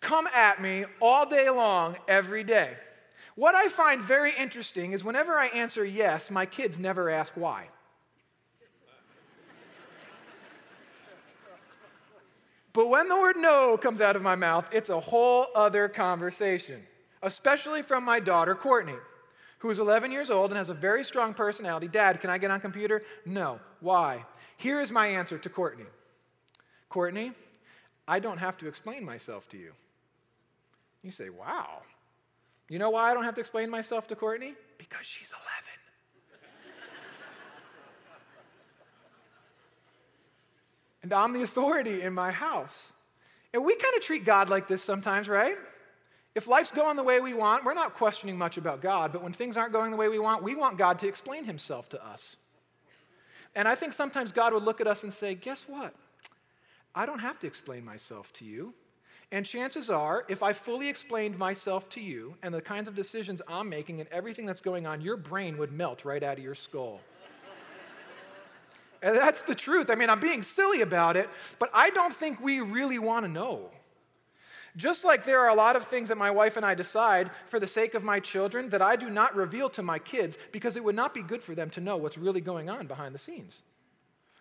come 0.00 0.26
at 0.28 0.62
me 0.62 0.84
all 1.00 1.26
day 1.26 1.50
long, 1.50 1.96
every 2.08 2.44
day. 2.44 2.74
What 3.34 3.54
I 3.54 3.68
find 3.68 4.02
very 4.02 4.32
interesting 4.36 4.92
is 4.92 5.04
whenever 5.04 5.34
I 5.34 5.46
answer 5.46 5.84
yes, 5.84 6.30
my 6.30 6.46
kids 6.46 6.78
never 6.78 7.08
ask 7.08 7.32
why. 7.34 7.68
But 12.72 12.88
when 12.88 13.08
the 13.08 13.16
word 13.16 13.36
no 13.36 13.76
comes 13.76 14.00
out 14.00 14.14
of 14.14 14.22
my 14.22 14.36
mouth, 14.36 14.68
it's 14.72 14.90
a 14.90 15.00
whole 15.00 15.46
other 15.56 15.88
conversation, 15.88 16.80
especially 17.22 17.82
from 17.82 18.04
my 18.04 18.20
daughter, 18.20 18.54
Courtney 18.54 18.94
who 19.60 19.70
is 19.70 19.78
11 19.78 20.10
years 20.10 20.30
old 20.30 20.50
and 20.50 20.58
has 20.58 20.68
a 20.70 20.74
very 20.74 21.04
strong 21.04 21.32
personality. 21.32 21.86
Dad, 21.86 22.20
can 22.20 22.30
I 22.30 22.38
get 22.38 22.50
on 22.50 22.60
computer? 22.60 23.02
No. 23.24 23.60
Why? 23.80 24.24
Here 24.56 24.80
is 24.80 24.90
my 24.90 25.06
answer 25.06 25.38
to 25.38 25.48
Courtney 25.48 25.86
Courtney, 26.88 27.32
I 28.08 28.18
don't 28.18 28.38
have 28.38 28.58
to 28.58 28.66
explain 28.66 29.04
myself 29.04 29.48
to 29.50 29.56
you. 29.56 29.72
You 31.02 31.12
say, 31.12 31.30
wow. 31.30 31.82
You 32.68 32.78
know 32.78 32.90
why 32.90 33.10
I 33.10 33.14
don't 33.14 33.24
have 33.24 33.34
to 33.34 33.40
explain 33.40 33.70
myself 33.70 34.08
to 34.08 34.16
Courtney? 34.16 34.54
Because 34.76 35.06
she's 35.06 35.30
11. 35.30 35.46
and 41.02 41.12
I'm 41.12 41.32
the 41.32 41.42
authority 41.42 42.02
in 42.02 42.12
my 42.12 42.32
house. 42.32 42.92
And 43.52 43.64
we 43.64 43.76
kind 43.76 43.94
of 43.96 44.02
treat 44.02 44.24
God 44.24 44.48
like 44.48 44.68
this 44.68 44.82
sometimes, 44.82 45.28
right? 45.28 45.56
If 46.34 46.46
life's 46.46 46.70
going 46.70 46.96
the 46.96 47.02
way 47.02 47.20
we 47.20 47.34
want, 47.34 47.64
we're 47.64 47.74
not 47.74 47.94
questioning 47.94 48.38
much 48.38 48.56
about 48.56 48.80
God, 48.80 49.12
but 49.12 49.22
when 49.22 49.32
things 49.32 49.56
aren't 49.56 49.72
going 49.72 49.90
the 49.90 49.96
way 49.96 50.08
we 50.08 50.18
want, 50.18 50.42
we 50.42 50.54
want 50.54 50.78
God 50.78 50.98
to 51.00 51.08
explain 51.08 51.44
himself 51.44 51.88
to 51.88 52.04
us. 52.04 52.36
And 53.56 53.66
I 53.66 53.74
think 53.74 53.92
sometimes 53.92 54.30
God 54.30 54.52
would 54.54 54.62
look 54.62 54.80
at 54.80 54.86
us 54.86 55.02
and 55.02 55.12
say, 55.12 55.34
Guess 55.34 55.64
what? 55.66 55.94
I 56.94 57.04
don't 57.06 57.18
have 57.18 57.38
to 57.40 57.46
explain 57.46 57.84
myself 57.84 58.32
to 58.34 58.44
you. 58.44 58.74
And 59.32 59.46
chances 59.46 59.90
are, 59.90 60.24
if 60.28 60.42
I 60.42 60.52
fully 60.52 60.88
explained 60.88 61.38
myself 61.38 61.88
to 61.90 62.00
you 62.00 62.34
and 62.42 62.52
the 62.52 62.60
kinds 62.60 62.88
of 62.88 62.96
decisions 62.96 63.40
I'm 63.46 63.68
making 63.68 64.00
and 64.00 64.08
everything 64.10 64.44
that's 64.44 64.60
going 64.60 64.86
on, 64.86 65.00
your 65.00 65.16
brain 65.16 65.56
would 65.58 65.72
melt 65.72 66.04
right 66.04 66.22
out 66.22 66.38
of 66.38 66.44
your 66.44 66.56
skull. 66.56 67.00
And 69.02 69.16
that's 69.16 69.42
the 69.42 69.54
truth. 69.54 69.88
I 69.88 69.94
mean, 69.94 70.10
I'm 70.10 70.20
being 70.20 70.42
silly 70.42 70.82
about 70.82 71.16
it, 71.16 71.28
but 71.58 71.70
I 71.72 71.90
don't 71.90 72.14
think 72.14 72.40
we 72.40 72.60
really 72.60 72.98
want 72.98 73.24
to 73.24 73.30
know. 73.30 73.70
Just 74.76 75.04
like 75.04 75.24
there 75.24 75.40
are 75.40 75.48
a 75.48 75.54
lot 75.54 75.76
of 75.76 75.84
things 75.84 76.08
that 76.08 76.18
my 76.18 76.30
wife 76.30 76.56
and 76.56 76.64
I 76.64 76.74
decide 76.74 77.30
for 77.46 77.58
the 77.58 77.66
sake 77.66 77.94
of 77.94 78.04
my 78.04 78.20
children 78.20 78.70
that 78.70 78.82
I 78.82 78.96
do 78.96 79.10
not 79.10 79.34
reveal 79.34 79.68
to 79.70 79.82
my 79.82 79.98
kids 79.98 80.38
because 80.52 80.76
it 80.76 80.84
would 80.84 80.94
not 80.94 81.12
be 81.14 81.22
good 81.22 81.42
for 81.42 81.54
them 81.54 81.70
to 81.70 81.80
know 81.80 81.96
what's 81.96 82.18
really 82.18 82.40
going 82.40 82.70
on 82.70 82.86
behind 82.86 83.14
the 83.14 83.18
scenes, 83.18 83.62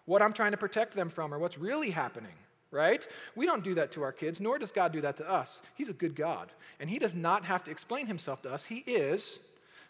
what 0.05 0.21
I'm 0.21 0.33
trying 0.33 0.51
to 0.51 0.57
protect 0.57 0.93
them 0.93 1.09
from, 1.09 1.33
or 1.33 1.39
what's 1.39 1.57
really 1.57 1.89
happening, 1.89 2.36
right? 2.69 3.07
We 3.36 3.48
don't 3.48 3.63
do 3.63 3.75
that 3.75 3.91
to 3.93 4.03
our 4.03 4.12
kids, 4.12 4.39
nor 4.39 4.59
does 4.59 4.71
God 4.71 4.91
do 4.91 5.01
that 5.01 5.17
to 5.17 5.29
us. 5.29 5.62
He's 5.75 5.89
a 5.89 5.93
good 5.93 6.15
God, 6.15 6.51
and 6.79 6.89
He 6.89 7.00
does 7.00 7.15
not 7.15 7.45
have 7.45 7.63
to 7.63 7.71
explain 7.71 8.05
Himself 8.05 8.43
to 8.43 8.51
us. 8.51 8.65
He 8.65 8.79
is 8.79 9.39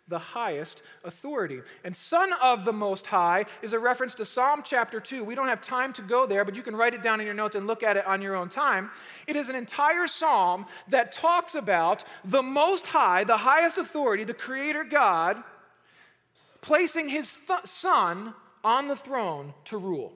the 0.09 0.19
highest 0.19 0.81
authority. 1.03 1.61
And 1.83 1.95
Son 1.95 2.33
of 2.41 2.65
the 2.65 2.73
Most 2.73 3.07
High 3.07 3.45
is 3.61 3.73
a 3.73 3.79
reference 3.79 4.15
to 4.15 4.25
Psalm 4.25 4.61
chapter 4.65 4.99
2. 4.99 5.23
We 5.23 5.35
don't 5.35 5.47
have 5.47 5.61
time 5.61 5.93
to 5.93 6.01
go 6.01 6.25
there, 6.25 6.43
but 6.43 6.55
you 6.55 6.63
can 6.63 6.75
write 6.75 6.93
it 6.93 7.03
down 7.03 7.19
in 7.19 7.25
your 7.25 7.35
notes 7.35 7.55
and 7.55 7.67
look 7.67 7.83
at 7.83 7.95
it 7.95 8.05
on 8.05 8.21
your 8.21 8.35
own 8.35 8.49
time. 8.49 8.89
It 9.27 9.35
is 9.35 9.49
an 9.49 9.55
entire 9.55 10.07
psalm 10.07 10.65
that 10.89 11.11
talks 11.11 11.55
about 11.55 12.03
the 12.25 12.43
Most 12.43 12.87
High, 12.87 13.23
the 13.23 13.37
highest 13.37 13.77
authority, 13.77 14.23
the 14.23 14.33
Creator 14.33 14.85
God, 14.85 15.41
placing 16.61 17.07
His 17.07 17.37
th- 17.47 17.65
Son 17.65 18.33
on 18.63 18.87
the 18.87 18.95
throne 18.95 19.53
to 19.65 19.77
rule. 19.77 20.13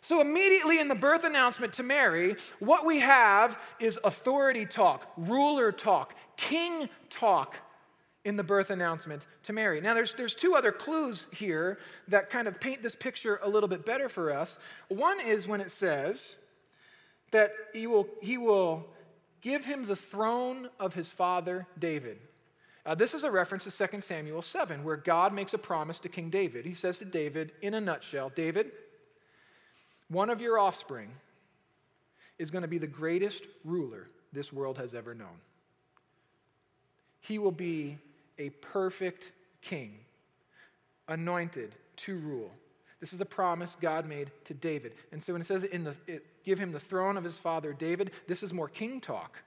So, 0.00 0.20
immediately 0.20 0.80
in 0.80 0.88
the 0.88 0.94
birth 0.94 1.24
announcement 1.24 1.72
to 1.74 1.82
Mary, 1.82 2.36
what 2.58 2.84
we 2.84 3.00
have 3.00 3.58
is 3.80 3.98
authority 4.04 4.66
talk, 4.66 5.10
ruler 5.16 5.72
talk, 5.72 6.14
king 6.36 6.90
talk 7.08 7.56
in 8.24 8.36
the 8.36 8.44
birth 8.44 8.70
announcement 8.70 9.26
to 9.42 9.52
Mary. 9.52 9.80
Now, 9.80 9.94
there's, 9.94 10.14
there's 10.14 10.34
two 10.34 10.54
other 10.54 10.72
clues 10.72 11.28
here 11.32 11.78
that 12.08 12.30
kind 12.30 12.48
of 12.48 12.58
paint 12.58 12.82
this 12.82 12.94
picture 12.94 13.38
a 13.42 13.48
little 13.48 13.68
bit 13.68 13.84
better 13.84 14.08
for 14.08 14.32
us. 14.32 14.58
One 14.88 15.20
is 15.20 15.46
when 15.46 15.60
it 15.60 15.70
says 15.70 16.36
that 17.32 17.52
he 17.72 17.86
will, 17.86 18.08
he 18.22 18.38
will 18.38 18.86
give 19.42 19.64
him 19.64 19.86
the 19.86 19.96
throne 19.96 20.70
of 20.80 20.94
his 20.94 21.10
father 21.10 21.66
David. 21.78 22.18
Uh, 22.86 22.94
this 22.94 23.14
is 23.14 23.24
a 23.24 23.30
reference 23.30 23.64
to 23.64 23.88
2 23.88 24.00
Samuel 24.00 24.42
7, 24.42 24.84
where 24.84 24.96
God 24.96 25.32
makes 25.32 25.54
a 25.54 25.58
promise 25.58 26.00
to 26.00 26.08
King 26.08 26.30
David. 26.30 26.64
He 26.64 26.74
says 26.74 26.98
to 26.98 27.04
David, 27.04 27.52
in 27.62 27.74
a 27.74 27.80
nutshell, 27.80 28.30
David, 28.34 28.72
one 30.08 30.30
of 30.30 30.40
your 30.40 30.58
offspring 30.58 31.10
is 32.38 32.50
going 32.50 32.62
to 32.62 32.68
be 32.68 32.78
the 32.78 32.86
greatest 32.86 33.46
ruler 33.64 34.08
this 34.32 34.52
world 34.52 34.78
has 34.78 34.94
ever 34.94 35.14
known. 35.14 35.40
He 37.20 37.38
will 37.38 37.52
be 37.52 37.98
a 38.38 38.50
perfect 38.50 39.32
king, 39.62 39.98
anointed 41.08 41.74
to 41.96 42.18
rule. 42.18 42.50
This 43.00 43.12
is 43.12 43.20
a 43.20 43.26
promise 43.26 43.76
God 43.80 44.06
made 44.06 44.30
to 44.44 44.54
David. 44.54 44.94
And 45.12 45.22
so 45.22 45.34
when 45.34 45.42
it 45.42 45.44
says 45.44 45.64
in 45.64 45.84
the, 45.84 45.94
it, 46.06 46.24
give 46.44 46.58
him 46.58 46.72
the 46.72 46.80
throne 46.80 47.16
of 47.16 47.24
his 47.24 47.38
father 47.38 47.72
David, 47.72 48.12
this 48.26 48.42
is 48.42 48.52
more 48.52 48.68
king 48.68 49.00
talk. 49.00 49.38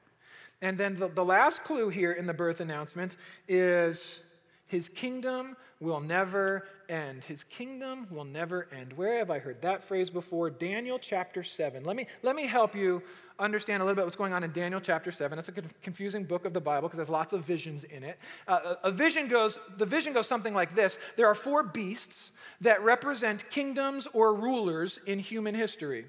And 0.61 0.77
then 0.77 0.97
the, 0.97 1.07
the 1.07 1.25
last 1.25 1.63
clue 1.63 1.89
here 1.89 2.11
in 2.11 2.27
the 2.27 2.33
birth 2.33 2.59
announcement 2.59 3.15
is 3.47 4.23
his 4.67 4.89
kingdom 4.89 5.55
will 5.79 5.99
never 5.99 6.67
end. 6.89 7.23
His 7.23 7.43
kingdom 7.43 8.07
will 8.09 8.25
never 8.25 8.67
end. 8.75 8.93
Where 8.93 9.17
have 9.19 9.29
I 9.29 9.39
heard 9.39 9.61
that 9.61 9.83
phrase 9.83 10.09
before? 10.09 10.49
Daniel 10.49 10.99
chapter 10.99 11.43
7. 11.43 11.83
Let 11.83 11.95
me, 11.95 12.07
let 12.23 12.35
me 12.35 12.47
help 12.47 12.75
you 12.75 13.01
understand 13.39 13.81
a 13.81 13.85
little 13.85 13.95
bit 13.95 14.05
what's 14.05 14.17
going 14.17 14.33
on 14.33 14.43
in 14.43 14.51
Daniel 14.51 14.81
chapter 14.81 15.11
7. 15.11 15.37
It's 15.37 15.47
a 15.47 15.51
confusing 15.81 16.23
book 16.23 16.45
of 16.45 16.53
the 16.53 16.61
Bible 16.61 16.87
because 16.87 16.97
there's 16.97 17.09
lots 17.09 17.33
of 17.33 17.45
visions 17.45 17.83
in 17.83 18.03
it. 18.03 18.17
Uh, 18.47 18.75
a 18.83 18.91
vision 18.91 19.27
goes, 19.27 19.59
the 19.77 19.85
vision 19.85 20.13
goes 20.13 20.27
something 20.27 20.53
like 20.53 20.75
this 20.75 20.97
There 21.15 21.27
are 21.27 21.35
four 21.35 21.63
beasts 21.63 22.31
that 22.61 22.83
represent 22.83 23.49
kingdoms 23.49 24.07
or 24.13 24.33
rulers 24.33 24.99
in 25.05 25.19
human 25.19 25.55
history. 25.55 26.05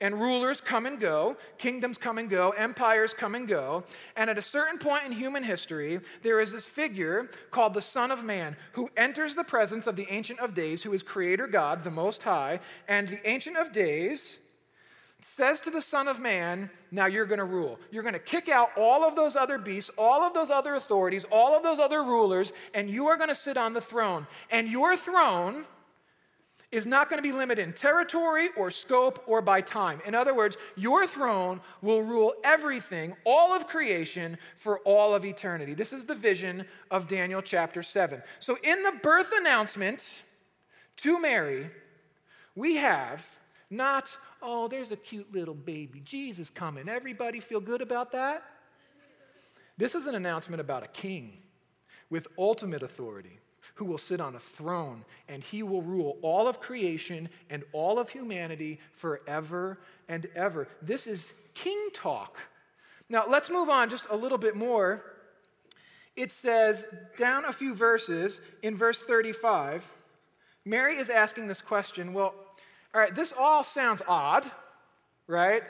And 0.00 0.20
rulers 0.20 0.60
come 0.60 0.86
and 0.86 0.98
go, 0.98 1.36
kingdoms 1.58 1.96
come 1.96 2.18
and 2.18 2.28
go, 2.28 2.50
empires 2.50 3.14
come 3.14 3.36
and 3.36 3.46
go. 3.46 3.84
And 4.16 4.28
at 4.28 4.36
a 4.36 4.42
certain 4.42 4.76
point 4.76 5.04
in 5.04 5.12
human 5.12 5.44
history, 5.44 6.00
there 6.22 6.40
is 6.40 6.50
this 6.50 6.66
figure 6.66 7.30
called 7.52 7.72
the 7.72 7.82
Son 7.82 8.10
of 8.10 8.24
Man 8.24 8.56
who 8.72 8.90
enters 8.96 9.36
the 9.36 9.44
presence 9.44 9.86
of 9.86 9.94
the 9.94 10.08
Ancient 10.10 10.40
of 10.40 10.54
Days, 10.54 10.82
who 10.82 10.92
is 10.92 11.04
Creator 11.04 11.46
God, 11.46 11.84
the 11.84 11.90
Most 11.92 12.24
High. 12.24 12.58
And 12.88 13.06
the 13.10 13.30
Ancient 13.30 13.56
of 13.56 13.70
Days 13.70 14.40
says 15.24 15.60
to 15.60 15.70
the 15.70 15.80
Son 15.80 16.08
of 16.08 16.20
Man, 16.20 16.70
Now 16.90 17.06
you're 17.06 17.26
going 17.26 17.38
to 17.38 17.44
rule. 17.44 17.78
You're 17.90 18.02
going 18.02 18.14
to 18.14 18.18
kick 18.18 18.48
out 18.48 18.70
all 18.76 19.04
of 19.04 19.16
those 19.16 19.36
other 19.36 19.58
beasts, 19.58 19.90
all 19.96 20.22
of 20.22 20.34
those 20.34 20.50
other 20.50 20.74
authorities, 20.74 21.24
all 21.30 21.56
of 21.56 21.62
those 21.62 21.78
other 21.78 22.02
rulers, 22.02 22.52
and 22.74 22.90
you 22.90 23.06
are 23.06 23.16
going 23.16 23.28
to 23.28 23.34
sit 23.34 23.56
on 23.56 23.72
the 23.72 23.80
throne. 23.80 24.26
And 24.50 24.68
your 24.68 24.96
throne 24.96 25.64
is 26.72 26.86
not 26.86 27.10
going 27.10 27.18
to 27.18 27.22
be 27.22 27.32
limited 27.32 27.62
in 27.62 27.74
territory 27.74 28.48
or 28.56 28.70
scope 28.70 29.22
or 29.26 29.42
by 29.42 29.60
time. 29.60 30.00
In 30.06 30.14
other 30.14 30.34
words, 30.34 30.56
your 30.74 31.06
throne 31.06 31.60
will 31.82 32.02
rule 32.02 32.32
everything, 32.42 33.14
all 33.24 33.52
of 33.52 33.68
creation, 33.68 34.38
for 34.56 34.78
all 34.80 35.14
of 35.14 35.24
eternity. 35.24 35.74
This 35.74 35.92
is 35.92 36.06
the 36.06 36.14
vision 36.14 36.64
of 36.90 37.08
Daniel 37.08 37.42
chapter 37.42 37.82
7. 37.82 38.22
So 38.40 38.56
in 38.62 38.82
the 38.82 38.92
birth 39.02 39.32
announcement 39.34 40.22
to 40.96 41.20
Mary, 41.20 41.70
we 42.56 42.76
have 42.76 43.38
not 43.70 44.16
oh, 44.42 44.68
there's 44.68 44.92
a 44.92 44.96
cute 44.96 45.32
little 45.32 45.54
baby. 45.54 46.00
Jesus 46.04 46.50
coming. 46.50 46.88
Everybody 46.88 47.40
feel 47.40 47.60
good 47.60 47.80
about 47.80 48.12
that? 48.12 48.42
This 49.76 49.94
is 49.94 50.06
an 50.06 50.14
announcement 50.14 50.60
about 50.60 50.82
a 50.82 50.88
king 50.88 51.38
with 52.10 52.26
ultimate 52.38 52.82
authority 52.82 53.38
who 53.74 53.84
will 53.84 53.98
sit 53.98 54.20
on 54.20 54.34
a 54.34 54.38
throne 54.38 55.04
and 55.28 55.42
he 55.42 55.62
will 55.62 55.82
rule 55.82 56.18
all 56.22 56.46
of 56.46 56.60
creation 56.60 57.28
and 57.48 57.64
all 57.72 57.98
of 57.98 58.10
humanity 58.10 58.78
forever 58.92 59.80
and 60.08 60.26
ever. 60.34 60.68
This 60.82 61.06
is 61.06 61.32
king 61.54 61.88
talk. 61.94 62.38
Now, 63.08 63.24
let's 63.28 63.50
move 63.50 63.68
on 63.68 63.90
just 63.90 64.06
a 64.10 64.16
little 64.16 64.38
bit 64.38 64.56
more. 64.56 65.04
It 66.16 66.30
says, 66.30 66.84
down 67.18 67.44
a 67.44 67.52
few 67.52 67.74
verses, 67.74 68.40
in 68.62 68.76
verse 68.76 69.00
35, 69.00 69.90
Mary 70.64 70.96
is 70.96 71.08
asking 71.08 71.46
this 71.46 71.62
question 71.62 72.12
well, 72.12 72.34
all 72.94 73.00
right, 73.00 73.14
this 73.14 73.32
all 73.38 73.64
sounds 73.64 74.02
odd, 74.06 74.50
right? 75.26 75.62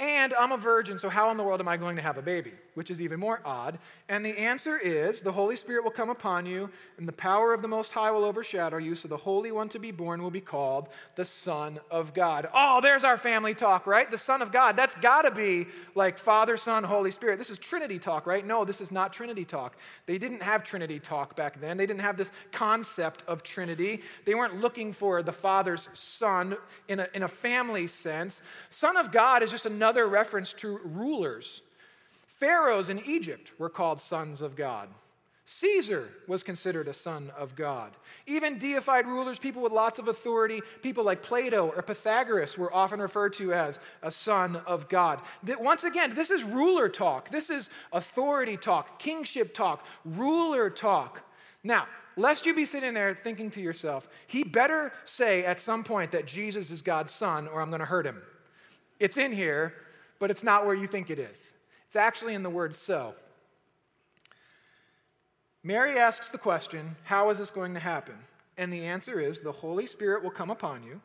And 0.00 0.34
I'm 0.34 0.52
a 0.52 0.56
virgin, 0.56 0.98
so 0.98 1.08
how 1.08 1.30
in 1.30 1.36
the 1.36 1.42
world 1.42 1.60
am 1.60 1.68
I 1.68 1.76
going 1.76 1.96
to 1.96 2.02
have 2.02 2.18
a 2.18 2.22
baby? 2.22 2.52
Which 2.76 2.90
is 2.90 3.00
even 3.00 3.18
more 3.18 3.40
odd. 3.42 3.78
And 4.06 4.22
the 4.22 4.38
answer 4.38 4.76
is 4.76 5.22
the 5.22 5.32
Holy 5.32 5.56
Spirit 5.56 5.82
will 5.82 5.90
come 5.90 6.10
upon 6.10 6.44
you, 6.44 6.68
and 6.98 7.08
the 7.08 7.12
power 7.12 7.54
of 7.54 7.62
the 7.62 7.68
Most 7.68 7.92
High 7.92 8.10
will 8.10 8.22
overshadow 8.22 8.76
you, 8.76 8.94
so 8.94 9.08
the 9.08 9.16
Holy 9.16 9.50
One 9.50 9.70
to 9.70 9.78
be 9.78 9.92
born 9.92 10.22
will 10.22 10.30
be 10.30 10.42
called 10.42 10.90
the 11.14 11.24
Son 11.24 11.80
of 11.90 12.12
God. 12.12 12.46
Oh, 12.52 12.82
there's 12.82 13.02
our 13.02 13.16
family 13.16 13.54
talk, 13.54 13.86
right? 13.86 14.10
The 14.10 14.18
Son 14.18 14.42
of 14.42 14.52
God. 14.52 14.76
That's 14.76 14.94
got 14.96 15.22
to 15.22 15.30
be 15.30 15.68
like 15.94 16.18
Father, 16.18 16.58
Son, 16.58 16.84
Holy 16.84 17.10
Spirit. 17.10 17.38
This 17.38 17.48
is 17.48 17.58
Trinity 17.58 17.98
talk, 17.98 18.26
right? 18.26 18.46
No, 18.46 18.66
this 18.66 18.82
is 18.82 18.92
not 18.92 19.10
Trinity 19.10 19.46
talk. 19.46 19.78
They 20.04 20.18
didn't 20.18 20.42
have 20.42 20.62
Trinity 20.62 21.00
talk 21.00 21.34
back 21.34 21.58
then. 21.58 21.78
They 21.78 21.86
didn't 21.86 22.02
have 22.02 22.18
this 22.18 22.30
concept 22.52 23.22
of 23.26 23.42
Trinity. 23.42 24.02
They 24.26 24.34
weren't 24.34 24.60
looking 24.60 24.92
for 24.92 25.22
the 25.22 25.32
Father's 25.32 25.88
Son 25.94 26.58
in 26.88 27.00
a, 27.00 27.08
in 27.14 27.22
a 27.22 27.28
family 27.28 27.86
sense. 27.86 28.42
Son 28.68 28.98
of 28.98 29.12
God 29.12 29.42
is 29.42 29.50
just 29.50 29.64
another 29.64 30.06
reference 30.06 30.52
to 30.52 30.78
rulers. 30.84 31.62
Pharaohs 32.36 32.90
in 32.90 33.00
Egypt 33.06 33.52
were 33.58 33.70
called 33.70 33.98
sons 33.98 34.42
of 34.42 34.56
God. 34.56 34.88
Caesar 35.46 36.08
was 36.26 36.42
considered 36.42 36.88
a 36.88 36.92
son 36.92 37.30
of 37.38 37.54
God. 37.54 37.92
Even 38.26 38.58
deified 38.58 39.06
rulers, 39.06 39.38
people 39.38 39.62
with 39.62 39.72
lots 39.72 39.98
of 39.98 40.08
authority, 40.08 40.60
people 40.82 41.04
like 41.04 41.22
Plato 41.22 41.72
or 41.74 41.82
Pythagoras, 41.82 42.58
were 42.58 42.74
often 42.74 43.00
referred 43.00 43.32
to 43.34 43.52
as 43.52 43.78
a 44.02 44.10
son 44.10 44.56
of 44.66 44.88
God. 44.88 45.20
Once 45.60 45.84
again, 45.84 46.14
this 46.14 46.30
is 46.30 46.42
ruler 46.42 46.88
talk. 46.88 47.30
This 47.30 47.48
is 47.48 47.70
authority 47.92 48.56
talk, 48.56 48.98
kingship 48.98 49.54
talk, 49.54 49.86
ruler 50.04 50.68
talk. 50.68 51.22
Now, 51.62 51.86
lest 52.16 52.44
you 52.44 52.52
be 52.52 52.66
sitting 52.66 52.92
there 52.92 53.14
thinking 53.14 53.50
to 53.52 53.60
yourself, 53.60 54.08
he 54.26 54.42
better 54.42 54.92
say 55.04 55.44
at 55.44 55.60
some 55.60 55.84
point 55.84 56.10
that 56.10 56.26
Jesus 56.26 56.70
is 56.70 56.82
God's 56.82 57.12
son 57.12 57.46
or 57.46 57.62
I'm 57.62 57.70
going 57.70 57.80
to 57.80 57.86
hurt 57.86 58.04
him. 58.04 58.20
It's 58.98 59.16
in 59.16 59.32
here, 59.32 59.74
but 60.18 60.30
it's 60.30 60.42
not 60.42 60.66
where 60.66 60.74
you 60.74 60.88
think 60.88 61.08
it 61.08 61.20
is. 61.20 61.52
It's 61.96 62.02
actually 62.02 62.34
in 62.34 62.42
the 62.42 62.50
word 62.50 62.74
so. 62.74 63.14
Mary 65.62 65.98
asks 65.98 66.28
the 66.28 66.36
question, 66.36 66.94
How 67.04 67.30
is 67.30 67.38
this 67.38 67.48
going 67.50 67.72
to 67.72 67.80
happen? 67.80 68.16
And 68.58 68.70
the 68.70 68.84
answer 68.84 69.18
is, 69.18 69.40
The 69.40 69.50
Holy 69.50 69.86
Spirit 69.86 70.22
will 70.22 70.30
come 70.30 70.50
upon 70.50 70.82
you, 70.82 71.00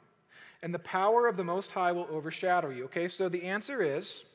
and 0.62 0.74
the 0.74 0.80
power 0.80 1.28
of 1.28 1.38
the 1.38 1.46
Most 1.46 1.72
High 1.72 1.94
will 1.94 2.10
overshadow 2.12 2.72
you. 2.72 2.84
Okay, 2.86 3.08
so 3.08 3.30
the 3.30 3.44
answer 3.44 3.82
is, 3.82 4.26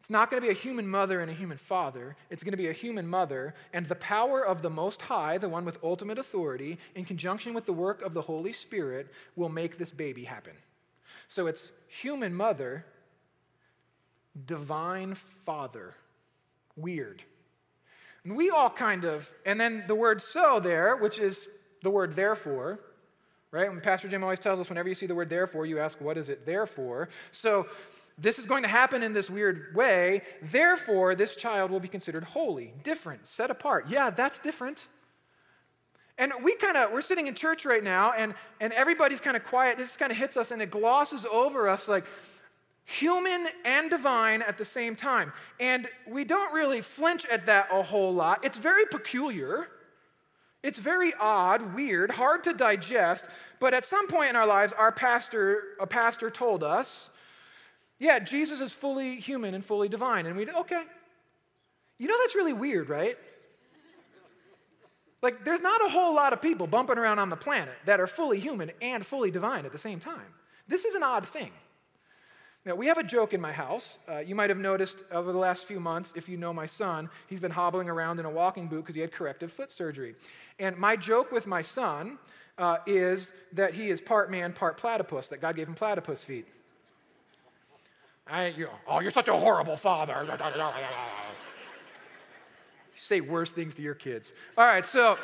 it's 0.00 0.10
not 0.10 0.28
going 0.28 0.42
to 0.42 0.48
be 0.48 0.50
a 0.50 0.60
human 0.60 0.88
mother 0.88 1.20
and 1.20 1.30
a 1.30 1.34
human 1.34 1.56
father. 1.56 2.16
It's 2.30 2.42
going 2.42 2.50
to 2.50 2.58
be 2.58 2.66
a 2.66 2.72
human 2.72 3.06
mother, 3.06 3.54
and 3.72 3.86
the 3.86 3.94
power 3.94 4.44
of 4.44 4.62
the 4.62 4.70
Most 4.70 5.02
High, 5.02 5.38
the 5.38 5.48
one 5.48 5.64
with 5.64 5.78
ultimate 5.84 6.18
authority, 6.18 6.78
in 6.96 7.04
conjunction 7.04 7.54
with 7.54 7.66
the 7.66 7.72
work 7.72 8.02
of 8.02 8.12
the 8.12 8.22
Holy 8.22 8.52
Spirit, 8.52 9.06
will 9.36 9.48
make 9.48 9.78
this 9.78 9.92
baby 9.92 10.24
happen. 10.24 10.54
So 11.28 11.46
it's 11.46 11.70
human 11.86 12.34
mother 12.34 12.86
divine 14.46 15.14
father. 15.14 15.94
Weird. 16.76 17.24
And 18.24 18.36
we 18.36 18.50
all 18.50 18.70
kind 18.70 19.04
of, 19.04 19.30
and 19.46 19.60
then 19.60 19.84
the 19.86 19.94
word 19.94 20.20
so 20.20 20.60
there, 20.60 20.96
which 20.96 21.18
is 21.18 21.48
the 21.82 21.90
word 21.90 22.14
therefore, 22.14 22.80
right? 23.50 23.68
When 23.68 23.80
Pastor 23.80 24.08
Jim 24.08 24.22
always 24.22 24.38
tells 24.38 24.60
us, 24.60 24.68
whenever 24.68 24.88
you 24.88 24.94
see 24.94 25.06
the 25.06 25.14
word 25.14 25.30
therefore, 25.30 25.66
you 25.66 25.78
ask, 25.78 26.00
what 26.00 26.16
is 26.16 26.28
it 26.28 26.46
there 26.46 26.66
for? 26.66 27.08
So 27.32 27.66
this 28.18 28.38
is 28.38 28.44
going 28.44 28.62
to 28.62 28.68
happen 28.68 29.02
in 29.02 29.14
this 29.14 29.30
weird 29.30 29.74
way. 29.74 30.22
Therefore, 30.42 31.14
this 31.14 31.36
child 31.36 31.70
will 31.70 31.80
be 31.80 31.88
considered 31.88 32.24
holy, 32.24 32.74
different, 32.82 33.26
set 33.26 33.50
apart. 33.50 33.86
Yeah, 33.88 34.10
that's 34.10 34.38
different. 34.38 34.84
And 36.18 36.32
we 36.42 36.54
kind 36.56 36.76
of, 36.76 36.92
we're 36.92 37.00
sitting 37.00 37.28
in 37.28 37.34
church 37.34 37.64
right 37.64 37.82
now, 37.82 38.12
and, 38.12 38.34
and 38.60 38.74
everybody's 38.74 39.22
kind 39.22 39.38
of 39.38 39.44
quiet. 39.44 39.78
This 39.78 39.96
kind 39.96 40.12
of 40.12 40.18
hits 40.18 40.36
us, 40.36 40.50
and 40.50 40.60
it 40.60 40.70
glosses 40.70 41.24
over 41.24 41.66
us 41.66 41.88
like 41.88 42.04
human 42.90 43.46
and 43.64 43.88
divine 43.88 44.42
at 44.42 44.58
the 44.58 44.64
same 44.64 44.96
time. 44.96 45.32
And 45.60 45.88
we 46.08 46.24
don't 46.24 46.52
really 46.52 46.80
flinch 46.80 47.24
at 47.26 47.46
that 47.46 47.68
a 47.70 47.82
whole 47.82 48.12
lot. 48.12 48.44
It's 48.44 48.58
very 48.58 48.84
peculiar. 48.86 49.68
It's 50.62 50.78
very 50.78 51.14
odd, 51.18 51.74
weird, 51.74 52.10
hard 52.10 52.44
to 52.44 52.52
digest, 52.52 53.26
but 53.60 53.72
at 53.72 53.84
some 53.84 54.08
point 54.08 54.30
in 54.30 54.36
our 54.36 54.46
lives, 54.46 54.74
our 54.74 54.92
pastor, 54.92 55.62
a 55.80 55.86
pastor 55.86 56.30
told 56.30 56.62
us, 56.62 57.10
yeah, 57.98 58.18
Jesus 58.18 58.60
is 58.60 58.72
fully 58.72 59.20
human 59.20 59.54
and 59.54 59.64
fully 59.64 59.88
divine. 59.88 60.26
And 60.26 60.36
we, 60.36 60.50
okay. 60.50 60.82
You 61.98 62.08
know, 62.08 62.16
that's 62.22 62.34
really 62.34 62.52
weird, 62.52 62.88
right? 62.88 63.16
Like, 65.22 65.44
there's 65.44 65.60
not 65.60 65.80
a 65.86 65.90
whole 65.90 66.14
lot 66.14 66.32
of 66.32 66.42
people 66.42 66.66
bumping 66.66 66.98
around 66.98 67.18
on 67.18 67.28
the 67.28 67.36
planet 67.36 67.74
that 67.84 68.00
are 68.00 68.06
fully 68.06 68.40
human 68.40 68.72
and 68.82 69.04
fully 69.04 69.30
divine 69.30 69.64
at 69.64 69.72
the 69.72 69.78
same 69.78 70.00
time. 70.00 70.34
This 70.66 70.84
is 70.84 70.94
an 70.94 71.02
odd 71.02 71.26
thing. 71.26 71.52
Now, 72.66 72.74
we 72.74 72.88
have 72.88 72.98
a 72.98 73.02
joke 73.02 73.32
in 73.32 73.40
my 73.40 73.52
house. 73.52 73.96
Uh, 74.06 74.18
you 74.18 74.34
might 74.34 74.50
have 74.50 74.58
noticed 74.58 75.02
over 75.10 75.32
the 75.32 75.38
last 75.38 75.64
few 75.64 75.80
months, 75.80 76.12
if 76.14 76.28
you 76.28 76.36
know 76.36 76.52
my 76.52 76.66
son, 76.66 77.08
he's 77.26 77.40
been 77.40 77.50
hobbling 77.50 77.88
around 77.88 78.20
in 78.20 78.26
a 78.26 78.30
walking 78.30 78.66
boot 78.66 78.82
because 78.82 78.94
he 78.94 79.00
had 79.00 79.12
corrective 79.12 79.50
foot 79.50 79.72
surgery. 79.72 80.14
And 80.58 80.76
my 80.76 80.94
joke 80.96 81.32
with 81.32 81.46
my 81.46 81.62
son 81.62 82.18
uh, 82.58 82.76
is 82.86 83.32
that 83.54 83.72
he 83.72 83.88
is 83.88 84.02
part 84.02 84.30
man, 84.30 84.52
part 84.52 84.76
platypus, 84.76 85.30
that 85.30 85.40
God 85.40 85.56
gave 85.56 85.68
him 85.68 85.74
platypus 85.74 86.22
feet. 86.22 86.46
I, 88.26 88.48
you 88.48 88.64
know, 88.64 88.72
oh, 88.86 89.00
you're 89.00 89.10
such 89.10 89.28
a 89.28 89.36
horrible 89.36 89.76
father. 89.76 90.22
you 90.28 90.36
say 92.94 93.22
worse 93.22 93.52
things 93.52 93.74
to 93.76 93.82
your 93.82 93.94
kids. 93.94 94.34
All 94.58 94.66
right, 94.66 94.84
so. 94.84 95.16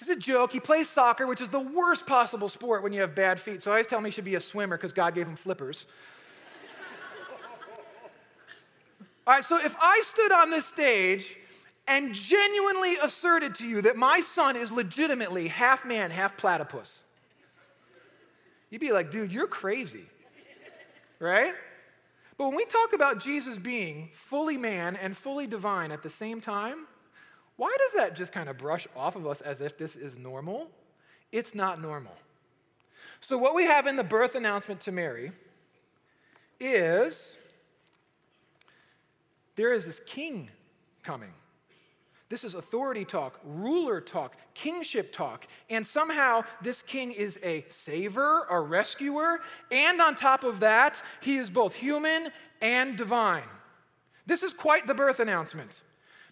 Is 0.00 0.08
a 0.08 0.16
joke. 0.16 0.52
He 0.52 0.60
plays 0.60 0.88
soccer, 0.88 1.26
which 1.26 1.40
is 1.40 1.48
the 1.48 1.60
worst 1.60 2.06
possible 2.06 2.48
sport 2.48 2.82
when 2.82 2.92
you 2.92 3.00
have 3.00 3.14
bad 3.14 3.40
feet. 3.40 3.62
So 3.62 3.70
I 3.70 3.74
always 3.74 3.88
tell 3.88 3.98
him 3.98 4.04
he 4.04 4.10
should 4.10 4.24
be 4.24 4.36
a 4.36 4.40
swimmer 4.40 4.76
because 4.76 4.92
God 4.92 5.14
gave 5.14 5.26
him 5.26 5.34
flippers. 5.34 5.86
All 9.26 9.34
right, 9.34 9.44
so 9.44 9.58
if 9.58 9.76
I 9.80 10.00
stood 10.04 10.32
on 10.32 10.50
this 10.50 10.64
stage 10.64 11.36
and 11.86 12.14
genuinely 12.14 12.96
asserted 12.96 13.56
to 13.56 13.66
you 13.66 13.82
that 13.82 13.96
my 13.96 14.20
son 14.20 14.56
is 14.56 14.72
legitimately 14.72 15.48
half 15.48 15.84
man, 15.84 16.10
half 16.10 16.36
platypus, 16.36 17.04
you'd 18.70 18.80
be 18.80 18.92
like, 18.92 19.10
dude, 19.10 19.32
you're 19.32 19.46
crazy. 19.46 20.06
Right? 21.18 21.52
But 22.38 22.48
when 22.48 22.56
we 22.56 22.64
talk 22.64 22.92
about 22.92 23.20
Jesus 23.20 23.58
being 23.58 24.10
fully 24.12 24.56
man 24.56 24.94
and 24.96 25.16
fully 25.16 25.48
divine 25.48 25.90
at 25.90 26.02
the 26.02 26.10
same 26.10 26.40
time, 26.40 26.86
why 27.58 27.76
does 27.76 28.00
that 28.00 28.14
just 28.14 28.32
kind 28.32 28.48
of 28.48 28.56
brush 28.56 28.86
off 28.96 29.16
of 29.16 29.26
us 29.26 29.40
as 29.40 29.60
if 29.60 29.76
this 29.76 29.96
is 29.96 30.16
normal? 30.16 30.70
It's 31.32 31.56
not 31.56 31.82
normal. 31.82 32.14
So, 33.20 33.36
what 33.36 33.56
we 33.56 33.64
have 33.64 33.88
in 33.88 33.96
the 33.96 34.04
birth 34.04 34.36
announcement 34.36 34.80
to 34.82 34.92
Mary 34.92 35.32
is 36.60 37.36
there 39.56 39.72
is 39.72 39.86
this 39.86 40.00
king 40.06 40.50
coming. 41.02 41.32
This 42.28 42.44
is 42.44 42.54
authority 42.54 43.04
talk, 43.04 43.40
ruler 43.42 44.00
talk, 44.00 44.36
kingship 44.54 45.12
talk. 45.12 45.48
And 45.68 45.84
somehow 45.84 46.44
this 46.62 46.80
king 46.80 47.10
is 47.10 47.40
a 47.42 47.64
saver, 47.70 48.46
a 48.48 48.60
rescuer, 48.60 49.40
and 49.72 50.00
on 50.00 50.14
top 50.14 50.44
of 50.44 50.60
that, 50.60 51.02
he 51.22 51.38
is 51.38 51.50
both 51.50 51.74
human 51.74 52.28
and 52.60 52.96
divine. 52.96 53.42
This 54.26 54.44
is 54.44 54.52
quite 54.52 54.86
the 54.86 54.94
birth 54.94 55.18
announcement. 55.18 55.82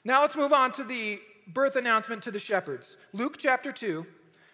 Now 0.06 0.20
let's 0.20 0.36
move 0.36 0.52
on 0.52 0.70
to 0.74 0.84
the 0.84 1.20
birth 1.48 1.74
announcement 1.74 2.22
to 2.22 2.30
the 2.30 2.38
shepherds. 2.38 2.96
Luke 3.12 3.38
chapter 3.38 3.72
2, 3.72 4.06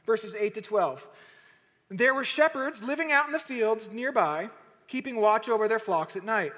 verses 0.06 0.34
8 0.34 0.54
to 0.54 0.62
12. 0.62 1.06
There 1.90 2.14
were 2.14 2.24
shepherds 2.24 2.82
living 2.82 3.12
out 3.12 3.26
in 3.26 3.32
the 3.32 3.38
fields 3.38 3.92
nearby, 3.92 4.48
keeping 4.88 5.20
watch 5.20 5.50
over 5.50 5.68
their 5.68 5.78
flocks 5.78 6.16
at 6.16 6.24
night. 6.24 6.52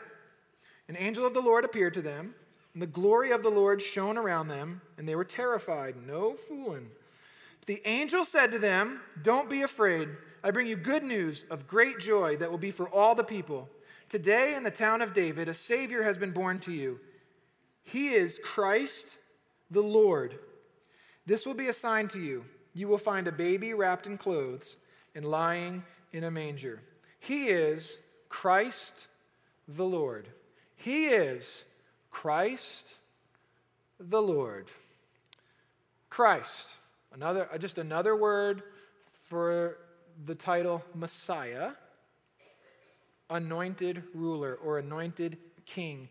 An 0.89 0.97
angel 0.97 1.27
of 1.27 1.35
the 1.35 1.41
Lord 1.41 1.65
appeared 1.65 1.93
to 1.95 2.03
them, 2.03 2.37
and 2.73 2.81
the 2.81 2.87
glory 2.87 3.33
of 3.33 3.43
the 3.43 3.51
Lord 3.51 3.83
shone 3.83 4.17
around 4.17 4.47
them, 4.47 4.81
and 4.97 5.09
they 5.09 5.17
were 5.17 5.25
terrified. 5.25 5.97
No 6.07 6.35
fooling. 6.35 6.87
The 7.67 7.83
angel 7.85 8.25
said 8.25 8.53
to 8.53 8.61
them, 8.61 9.01
Don't 9.21 9.51
be 9.51 9.63
afraid. 9.63 10.09
I 10.45 10.53
bring 10.53 10.69
you 10.69 10.77
good 10.77 11.03
news 11.03 11.47
of 11.51 11.67
great 11.67 11.99
joy 11.99 12.37
that 12.37 12.49
will 12.49 12.59
be 12.59 12.71
for 12.71 12.89
all 12.91 13.17
the 13.17 13.25
people. 13.25 13.69
Today, 14.09 14.55
in 14.55 14.63
the 14.63 14.71
town 14.71 15.03
of 15.03 15.13
David, 15.13 15.49
a 15.49 15.55
Savior 15.55 16.05
has 16.05 16.17
been 16.17 16.31
born 16.31 16.61
to 16.61 16.71
you. 16.73 17.01
He 17.85 18.09
is 18.09 18.41
Christ 18.43 19.17
the 19.71 19.83
Lord. 19.83 20.39
This 21.27 21.47
will 21.47 21.55
be 21.55 21.69
a 21.69 21.73
sign 21.73 22.09
to 22.09 22.19
you. 22.19 22.45
You 22.75 22.89
will 22.89 22.99
find 22.99 23.29
a 23.29 23.33
baby 23.33 23.73
wrapped 23.73 24.07
in 24.07 24.19
clothes 24.19 24.77
and 25.15 25.25
lying 25.25 25.85
in 26.13 26.25
a 26.25 26.31
manger. 26.31 26.83
He 27.21 27.47
is 27.47 27.99
Christ 28.29 29.07
the 29.69 29.85
Lord. 29.85 30.29
He 30.77 31.07
is 31.07 31.65
Christ 32.11 32.97
the 33.99 34.21
Lord. 34.21 34.67
Christ, 36.11 36.75
another 37.13 37.49
uh, 37.53 37.59
just 37.59 37.79
another 37.79 38.17
word 38.17 38.63
for 39.29 39.79
the 40.27 40.35
title 40.35 40.85
Messiah, 40.95 41.73
anointed 43.31 44.03
ruler 44.15 44.55
or 44.55 44.79
anointed 44.79 45.39
king 45.65 46.09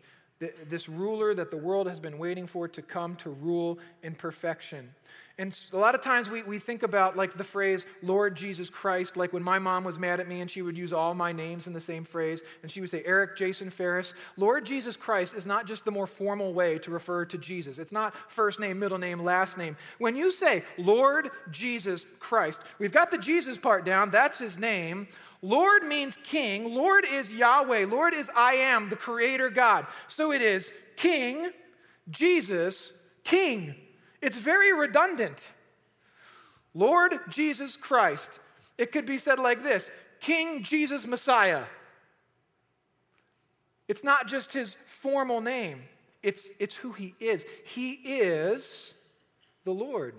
this 0.68 0.88
ruler 0.88 1.34
that 1.34 1.50
the 1.50 1.56
world 1.56 1.86
has 1.86 2.00
been 2.00 2.18
waiting 2.18 2.46
for 2.46 2.68
to 2.68 2.82
come 2.82 3.16
to 3.16 3.30
rule 3.30 3.78
in 4.02 4.14
perfection. 4.14 4.94
And 5.36 5.58
a 5.72 5.76
lot 5.76 5.96
of 5.96 6.00
times 6.00 6.30
we, 6.30 6.44
we 6.44 6.60
think 6.60 6.84
about 6.84 7.16
like 7.16 7.34
the 7.34 7.42
phrase 7.42 7.86
Lord 8.02 8.36
Jesus 8.36 8.70
Christ, 8.70 9.16
like 9.16 9.32
when 9.32 9.42
my 9.42 9.58
mom 9.58 9.82
was 9.82 9.98
mad 9.98 10.20
at 10.20 10.28
me 10.28 10.40
and 10.40 10.48
she 10.48 10.62
would 10.62 10.78
use 10.78 10.92
all 10.92 11.12
my 11.12 11.32
names 11.32 11.66
in 11.66 11.72
the 11.72 11.80
same 11.80 12.04
phrase, 12.04 12.42
and 12.62 12.70
she 12.70 12.80
would 12.80 12.90
say 12.90 13.02
Eric 13.04 13.36
Jason 13.36 13.68
Ferris. 13.68 14.14
Lord 14.36 14.64
Jesus 14.64 14.96
Christ 14.96 15.34
is 15.34 15.44
not 15.44 15.66
just 15.66 15.84
the 15.84 15.90
more 15.90 16.06
formal 16.06 16.54
way 16.54 16.78
to 16.78 16.90
refer 16.92 17.24
to 17.24 17.38
Jesus. 17.38 17.80
It's 17.80 17.90
not 17.90 18.14
first 18.30 18.60
name, 18.60 18.78
middle 18.78 18.98
name, 18.98 19.24
last 19.24 19.58
name. 19.58 19.76
When 19.98 20.14
you 20.14 20.30
say 20.30 20.62
Lord 20.78 21.30
Jesus 21.50 22.06
Christ, 22.20 22.62
we've 22.78 22.92
got 22.92 23.10
the 23.10 23.18
Jesus 23.18 23.58
part 23.58 23.84
down, 23.84 24.10
that's 24.10 24.38
his 24.38 24.56
name. 24.56 25.08
Lord 25.42 25.82
means 25.82 26.16
king. 26.22 26.74
Lord 26.74 27.04
is 27.04 27.32
Yahweh. 27.32 27.86
Lord 27.90 28.14
is 28.14 28.30
I 28.36 28.54
am, 28.54 28.88
the 28.88 28.96
creator 28.96 29.50
God. 29.50 29.86
So 30.06 30.32
it 30.32 30.40
is 30.40 30.72
king, 30.96 31.50
Jesus, 32.08 32.92
king. 33.24 33.74
It's 34.24 34.38
very 34.38 34.72
redundant. 34.72 35.52
Lord 36.72 37.20
Jesus 37.28 37.76
Christ. 37.76 38.40
It 38.78 38.90
could 38.90 39.04
be 39.04 39.18
said 39.18 39.38
like 39.38 39.62
this 39.62 39.90
King 40.18 40.62
Jesus 40.62 41.06
Messiah. 41.06 41.64
It's 43.86 44.02
not 44.02 44.26
just 44.26 44.54
his 44.54 44.78
formal 44.86 45.42
name, 45.42 45.82
it's, 46.22 46.48
it's 46.58 46.74
who 46.74 46.92
he 46.92 47.14
is. 47.20 47.44
He 47.66 47.92
is 47.92 48.94
the 49.64 49.72
Lord. 49.72 50.14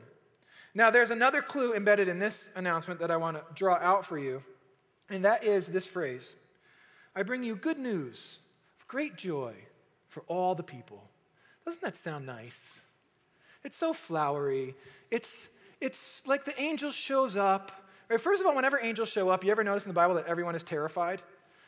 Now, 0.75 0.91
there's 0.91 1.09
another 1.09 1.41
clue 1.41 1.73
embedded 1.73 2.07
in 2.07 2.19
this 2.19 2.51
announcement 2.55 2.99
that 2.99 3.09
I 3.09 3.17
want 3.17 3.37
to 3.37 3.43
draw 3.55 3.75
out 3.75 4.05
for 4.05 4.19
you. 4.19 4.43
And 5.09 5.25
that 5.25 5.43
is 5.43 5.65
this 5.67 5.87
phrase 5.87 6.35
I 7.15 7.23
bring 7.23 7.43
you 7.43 7.55
good 7.55 7.79
news 7.79 8.37
of 8.79 8.87
great 8.87 9.15
joy 9.15 9.55
for 10.09 10.21
all 10.27 10.53
the 10.53 10.63
people. 10.63 11.01
Doesn't 11.65 11.81
that 11.81 11.97
sound 11.97 12.27
nice? 12.27 12.81
It's 13.65 13.77
so 13.77 13.93
flowery. 13.93 14.75
It's, 15.09 15.49
it's 15.81 16.25
like 16.25 16.45
the 16.45 16.59
angel 16.61 16.91
shows 16.91 17.35
up. 17.35 17.71
Right, 18.07 18.21
first 18.21 18.39
of 18.39 18.47
all, 18.47 18.55
whenever 18.55 18.79
angels 18.79 19.09
show 19.09 19.29
up, 19.29 19.43
you 19.43 19.51
ever 19.51 19.63
notice 19.63 19.85
in 19.85 19.89
the 19.89 19.95
Bible 19.95 20.13
that 20.15 20.27
everyone 20.27 20.55
is 20.55 20.61
terrified? 20.61 21.23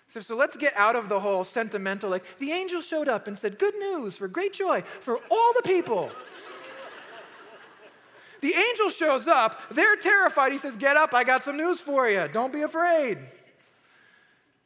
So, 0.08 0.20
so 0.20 0.36
let's 0.36 0.56
get 0.56 0.74
out 0.78 0.96
of 0.96 1.10
the 1.10 1.20
whole 1.20 1.44
sentimental, 1.44 2.10
like, 2.10 2.24
the 2.38 2.52
angel 2.52 2.82
showed 2.82 3.10
up 3.10 3.28
and 3.28 3.38
said, 3.38 3.60
Good 3.60 3.76
news 3.76 4.16
for 4.16 4.28
great 4.28 4.54
joy 4.54 4.82
for 4.82 5.20
all 5.30 5.54
the 5.56 5.64
people. 5.66 6.12
The 8.40 8.54
angel 8.54 8.92
shows 8.92 9.28
up, 9.28 9.60
they're 9.72 9.96
terrified. 9.96 10.52
He 10.52 10.60
says, 10.60 10.76
Get 10.76 10.96
up, 10.96 11.14
I 11.16 11.24
got 11.24 11.44
some 11.44 11.58
news 11.58 11.80
for 11.80 12.08
you. 12.08 12.30
Don't 12.32 12.54
be 12.54 12.62
afraid. 12.62 13.18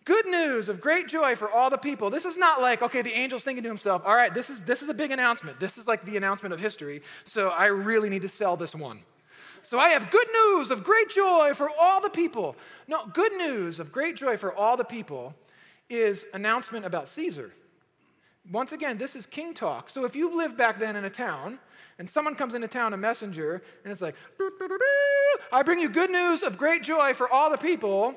Good 0.04 0.26
news 0.26 0.68
of 0.68 0.82
great 0.82 1.08
joy 1.08 1.36
for 1.36 1.50
all 1.50 1.70
the 1.70 1.78
people. 1.78 2.10
This 2.10 2.26
is 2.26 2.36
not 2.36 2.60
like, 2.60 2.82
okay, 2.82 3.04
the 3.04 3.14
angel's 3.14 3.44
thinking 3.44 3.64
to 3.64 3.70
himself, 3.70 4.02
all 4.04 4.16
right, 4.16 4.34
this 4.34 4.50
is, 4.50 4.64
this 4.64 4.82
is 4.82 4.90
a 4.90 4.96
big 4.96 5.12
announcement. 5.12 5.60
This 5.60 5.78
is 5.78 5.88
like 5.88 6.04
the 6.06 6.18
announcement 6.18 6.54
of 6.54 6.60
history, 6.60 7.04
so 7.24 7.50
I 7.50 7.68
really 7.68 8.10
need 8.10 8.24
to 8.24 8.28
sell 8.28 8.58
this 8.58 8.74
one. 8.74 9.02
So 9.62 9.80
I 9.80 9.90
have 9.90 10.10
good 10.10 10.28
news 10.34 10.72
of 10.72 10.84
great 10.84 11.10
joy 11.10 11.54
for 11.54 11.70
all 11.80 12.02
the 12.02 12.10
people. 12.10 12.56
No, 12.88 13.06
good 13.14 13.34
news 13.34 13.80
of 13.80 13.92
great 13.92 14.16
joy 14.16 14.38
for 14.38 14.52
all 14.52 14.76
the 14.76 14.84
people 14.84 15.36
is 15.88 16.26
announcement 16.34 16.84
about 16.84 17.08
Caesar. 17.08 17.52
Once 18.52 18.72
again, 18.72 18.98
this 18.98 19.16
is 19.16 19.28
king 19.28 19.54
talk. 19.54 19.88
So 19.88 20.04
if 20.06 20.16
you 20.16 20.36
lived 20.36 20.58
back 20.58 20.80
then 20.80 20.96
in 20.96 21.06
a 21.06 21.12
town, 21.12 21.60
and 22.00 22.10
someone 22.10 22.34
comes 22.34 22.56
into 22.56 22.68
town, 22.68 22.94
a 22.94 22.98
messenger, 22.98 23.62
and 23.84 23.92
it's 23.92 24.02
like, 24.02 24.16
I 25.52 25.62
bring 25.62 25.78
you 25.78 25.90
good 25.90 26.10
news 26.10 26.42
of 26.42 26.58
great 26.58 26.82
joy 26.82 27.14
for 27.14 27.32
all 27.32 27.52
the 27.52 27.58
people. 27.58 28.16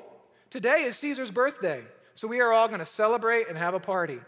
Today 0.55 0.83
is 0.83 0.95
Caesar's 0.99 1.31
birthday. 1.31 1.83
So 2.13 2.29
we 2.29 2.39
are 2.39 2.53
all 2.53 2.69
going 2.69 2.79
to 2.79 2.85
celebrate 2.85 3.49
and 3.49 3.57
have 3.57 3.73
a 3.73 3.79
party. 3.81 4.21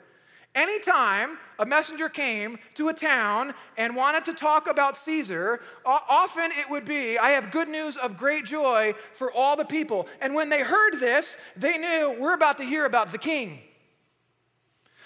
Anytime 0.54 1.38
a 1.58 1.66
messenger 1.66 2.10
came 2.10 2.60
to 2.74 2.90
a 2.90 2.94
town 2.94 3.54
and 3.78 3.96
wanted 3.96 4.26
to 4.26 4.34
talk 4.34 4.68
about 4.68 4.98
Caesar, 4.98 5.62
often 5.86 6.52
it 6.52 6.70
would 6.70 6.84
be, 6.84 7.18
I 7.18 7.30
have 7.30 7.50
good 7.50 7.70
news 7.70 7.96
of 7.96 8.18
great 8.18 8.44
joy 8.44 8.94
for 9.14 9.32
all 9.32 9.56
the 9.56 9.64
people. 9.64 10.06
And 10.20 10.36
when 10.36 10.50
they 10.50 10.64
heard 10.64 11.00
this, 11.00 11.38
they 11.56 11.78
knew 11.78 12.18
we're 12.20 12.34
about 12.34 12.58
to 12.58 12.66
hear 12.66 12.86
about 12.86 13.14
the 13.14 13.18
king. 13.18 13.62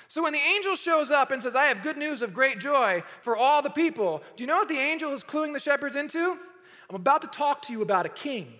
So 0.07 0.23
when 0.23 0.33
the 0.33 0.39
angel 0.39 0.75
shows 0.75 1.11
up 1.11 1.29
and 1.29 1.39
says, 1.39 1.53
I 1.53 1.65
have 1.65 1.83
good 1.83 1.97
news 1.97 2.23
of 2.23 2.33
great 2.33 2.59
joy 2.59 3.03
for 3.21 3.37
all 3.37 3.61
the 3.61 3.69
people, 3.69 4.23
do 4.35 4.43
you 4.43 4.47
know 4.47 4.57
what 4.57 4.69
the 4.69 4.79
angel 4.79 5.13
is 5.13 5.21
cluing 5.21 5.53
the 5.53 5.59
shepherds 5.59 5.95
into? 5.95 6.39
I'm 6.89 6.95
about 6.95 7.21
to 7.21 7.27
talk 7.27 7.61
to 7.67 7.73
you 7.73 7.83
about 7.83 8.07
a 8.07 8.09
king. 8.09 8.55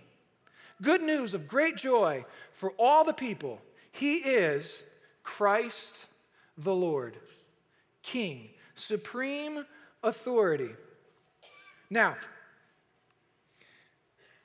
Good 0.82 1.04
news 1.04 1.36
of 1.36 1.48
great 1.48 1.76
joy 1.76 2.26
for 2.62 2.74
all 2.78 3.04
the 3.04 3.12
people. 3.12 3.60
He 3.92 4.18
is 4.18 4.84
Christ 5.24 6.06
the 6.60 6.76
Lord, 6.76 7.18
King, 8.04 8.50
supreme 8.76 9.66
authority. 10.04 10.70
Now, 11.90 12.16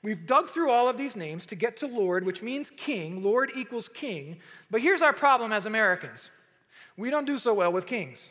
We've 0.02 0.24
dug 0.24 0.48
through 0.48 0.70
all 0.70 0.88
of 0.88 0.96
these 0.96 1.16
names 1.16 1.46
to 1.46 1.56
get 1.56 1.76
to 1.78 1.88
Lord, 1.88 2.24
which 2.24 2.40
means 2.40 2.70
king. 2.70 3.24
Lord 3.24 3.50
equals 3.56 3.88
king. 3.88 4.38
But 4.70 4.80
here's 4.80 5.02
our 5.02 5.12
problem 5.12 5.50
as 5.52 5.66
Americans 5.66 6.30
we 6.96 7.10
don't 7.10 7.26
do 7.26 7.38
so 7.38 7.52
well 7.52 7.72
with 7.72 7.86
kings. 7.86 8.30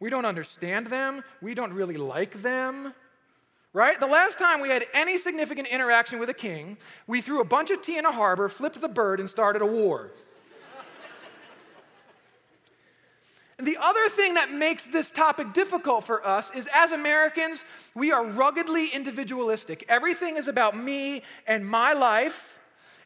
We 0.00 0.10
don't 0.10 0.26
understand 0.26 0.88
them, 0.88 1.24
we 1.40 1.54
don't 1.54 1.72
really 1.72 1.96
like 1.96 2.42
them. 2.42 2.92
Right? 3.74 4.00
The 4.00 4.06
last 4.06 4.38
time 4.38 4.60
we 4.60 4.70
had 4.70 4.86
any 4.94 5.18
significant 5.18 5.68
interaction 5.68 6.18
with 6.18 6.30
a 6.30 6.34
king, 6.34 6.78
we 7.06 7.20
threw 7.20 7.40
a 7.40 7.44
bunch 7.44 7.70
of 7.70 7.82
tea 7.82 7.98
in 7.98 8.06
a 8.06 8.12
harbor, 8.12 8.48
flipped 8.48 8.80
the 8.80 8.88
bird, 8.88 9.20
and 9.20 9.28
started 9.28 9.62
a 9.62 9.66
war. 9.66 10.10
And 13.58 13.66
the 13.66 13.76
other 13.80 14.08
thing 14.08 14.34
that 14.34 14.52
makes 14.52 14.86
this 14.86 15.10
topic 15.10 15.52
difficult 15.52 16.04
for 16.04 16.24
us 16.24 16.54
is 16.54 16.68
as 16.72 16.92
Americans, 16.92 17.64
we 17.92 18.12
are 18.12 18.24
ruggedly 18.24 18.86
individualistic. 18.86 19.84
Everything 19.88 20.36
is 20.36 20.46
about 20.46 20.76
me 20.76 21.22
and 21.44 21.66
my 21.66 21.92
life. 21.92 22.57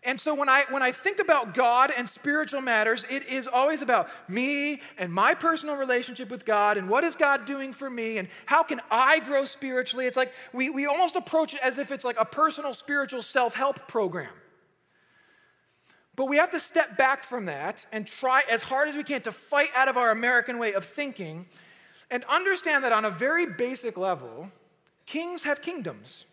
And 0.04 0.18
so 0.18 0.34
when 0.34 0.48
I 0.48 0.64
when 0.70 0.82
I 0.82 0.90
think 0.90 1.20
about 1.20 1.54
God 1.54 1.92
and 1.96 2.08
spiritual 2.08 2.60
matters, 2.60 3.06
it 3.08 3.28
is 3.28 3.46
always 3.46 3.82
about 3.82 4.08
me 4.28 4.80
and 4.98 5.12
my 5.12 5.32
personal 5.34 5.76
relationship 5.76 6.28
with 6.28 6.44
God 6.44 6.76
and 6.76 6.88
what 6.88 7.04
is 7.04 7.14
God 7.14 7.46
doing 7.46 7.72
for 7.72 7.88
me 7.88 8.18
and 8.18 8.26
how 8.46 8.64
can 8.64 8.80
I 8.90 9.20
grow 9.20 9.44
spiritually. 9.44 10.06
It's 10.06 10.16
like 10.16 10.32
we, 10.52 10.70
we 10.70 10.86
almost 10.86 11.14
approach 11.14 11.54
it 11.54 11.60
as 11.62 11.78
if 11.78 11.92
it's 11.92 12.04
like 12.04 12.18
a 12.18 12.24
personal 12.24 12.74
spiritual 12.74 13.22
self-help 13.22 13.86
program. 13.86 14.32
But 16.16 16.26
we 16.26 16.36
have 16.36 16.50
to 16.50 16.60
step 16.60 16.98
back 16.98 17.22
from 17.22 17.46
that 17.46 17.86
and 17.92 18.04
try 18.06 18.42
as 18.50 18.62
hard 18.62 18.88
as 18.88 18.96
we 18.96 19.04
can 19.04 19.22
to 19.22 19.32
fight 19.32 19.70
out 19.74 19.88
of 19.88 19.96
our 19.96 20.10
American 20.10 20.58
way 20.58 20.72
of 20.72 20.84
thinking 20.84 21.46
and 22.10 22.24
understand 22.24 22.82
that 22.84 22.92
on 22.92 23.04
a 23.04 23.10
very 23.10 23.46
basic 23.46 23.96
level, 23.96 24.50
kings 25.06 25.44
have 25.44 25.62
kingdoms. 25.62 26.26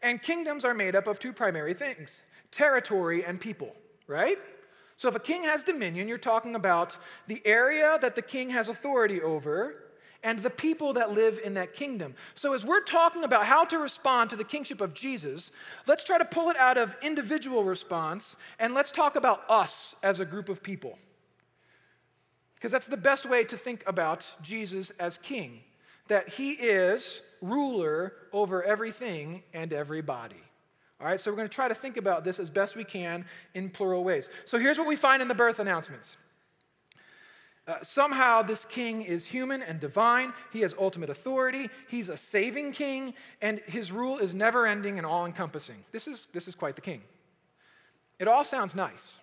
And 0.00 0.20
kingdoms 0.20 0.64
are 0.64 0.74
made 0.74 0.96
up 0.96 1.06
of 1.06 1.20
two 1.20 1.32
primary 1.32 1.74
things 1.74 2.22
territory 2.52 3.24
and 3.24 3.40
people, 3.40 3.74
right? 4.06 4.38
So 4.96 5.08
if 5.08 5.16
a 5.16 5.20
king 5.20 5.42
has 5.42 5.64
dominion, 5.64 6.06
you're 6.06 6.18
talking 6.18 6.54
about 6.54 6.96
the 7.26 7.42
area 7.44 7.98
that 8.00 8.14
the 8.14 8.22
king 8.22 8.50
has 8.50 8.68
authority 8.68 9.20
over 9.20 9.82
and 10.22 10.38
the 10.38 10.50
people 10.50 10.92
that 10.92 11.10
live 11.10 11.40
in 11.42 11.54
that 11.54 11.72
kingdom. 11.72 12.14
So, 12.34 12.54
as 12.54 12.64
we're 12.64 12.82
talking 12.82 13.24
about 13.24 13.44
how 13.46 13.64
to 13.64 13.78
respond 13.78 14.30
to 14.30 14.36
the 14.36 14.44
kingship 14.44 14.80
of 14.80 14.94
Jesus, 14.94 15.50
let's 15.86 16.04
try 16.04 16.18
to 16.18 16.24
pull 16.24 16.48
it 16.50 16.56
out 16.56 16.78
of 16.78 16.94
individual 17.02 17.64
response 17.64 18.36
and 18.58 18.74
let's 18.74 18.92
talk 18.92 19.16
about 19.16 19.42
us 19.48 19.96
as 20.02 20.20
a 20.20 20.24
group 20.24 20.48
of 20.48 20.62
people. 20.62 20.98
Because 22.54 22.70
that's 22.70 22.86
the 22.86 22.96
best 22.96 23.28
way 23.28 23.42
to 23.42 23.56
think 23.56 23.82
about 23.88 24.34
Jesus 24.40 24.90
as 25.00 25.18
king, 25.18 25.60
that 26.06 26.28
he 26.28 26.52
is 26.52 27.20
ruler 27.40 28.12
over 28.32 28.62
everything 28.62 29.42
and 29.52 29.72
everybody. 29.72 30.36
All 31.02 31.08
right, 31.08 31.18
so 31.18 31.32
we're 31.32 31.36
going 31.36 31.48
to 31.48 31.54
try 31.54 31.66
to 31.66 31.74
think 31.74 31.96
about 31.96 32.22
this 32.22 32.38
as 32.38 32.48
best 32.48 32.76
we 32.76 32.84
can 32.84 33.24
in 33.54 33.70
plural 33.70 34.04
ways. 34.04 34.28
So 34.44 34.56
here's 34.56 34.78
what 34.78 34.86
we 34.86 34.94
find 34.94 35.20
in 35.20 35.26
the 35.26 35.34
birth 35.34 35.58
announcements 35.58 36.16
uh, 37.66 37.76
somehow, 37.82 38.42
this 38.42 38.64
king 38.64 39.02
is 39.02 39.26
human 39.26 39.62
and 39.62 39.80
divine. 39.80 40.32
He 40.52 40.60
has 40.60 40.74
ultimate 40.78 41.10
authority. 41.10 41.70
He's 41.88 42.08
a 42.08 42.16
saving 42.16 42.70
king, 42.72 43.14
and 43.40 43.60
his 43.66 43.90
rule 43.90 44.18
is 44.18 44.32
never 44.32 44.64
ending 44.64 44.96
and 44.98 45.04
all 45.04 45.26
encompassing. 45.26 45.84
This 45.90 46.06
is, 46.06 46.28
this 46.32 46.46
is 46.46 46.54
quite 46.54 46.76
the 46.76 46.82
king. 46.82 47.02
It 48.20 48.28
all 48.28 48.44
sounds 48.44 48.76
nice, 48.76 49.20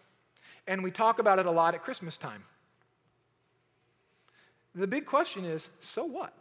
and 0.67 0.83
we 0.83 0.91
talk 0.91 1.19
about 1.19 1.39
it 1.39 1.45
a 1.45 1.51
lot 1.51 1.75
at 1.75 1.83
Christmas 1.83 2.17
time. 2.17 2.43
The 4.75 4.87
big 4.87 5.05
question 5.05 5.45
is 5.45 5.69
so 5.79 6.03
what? 6.03 6.33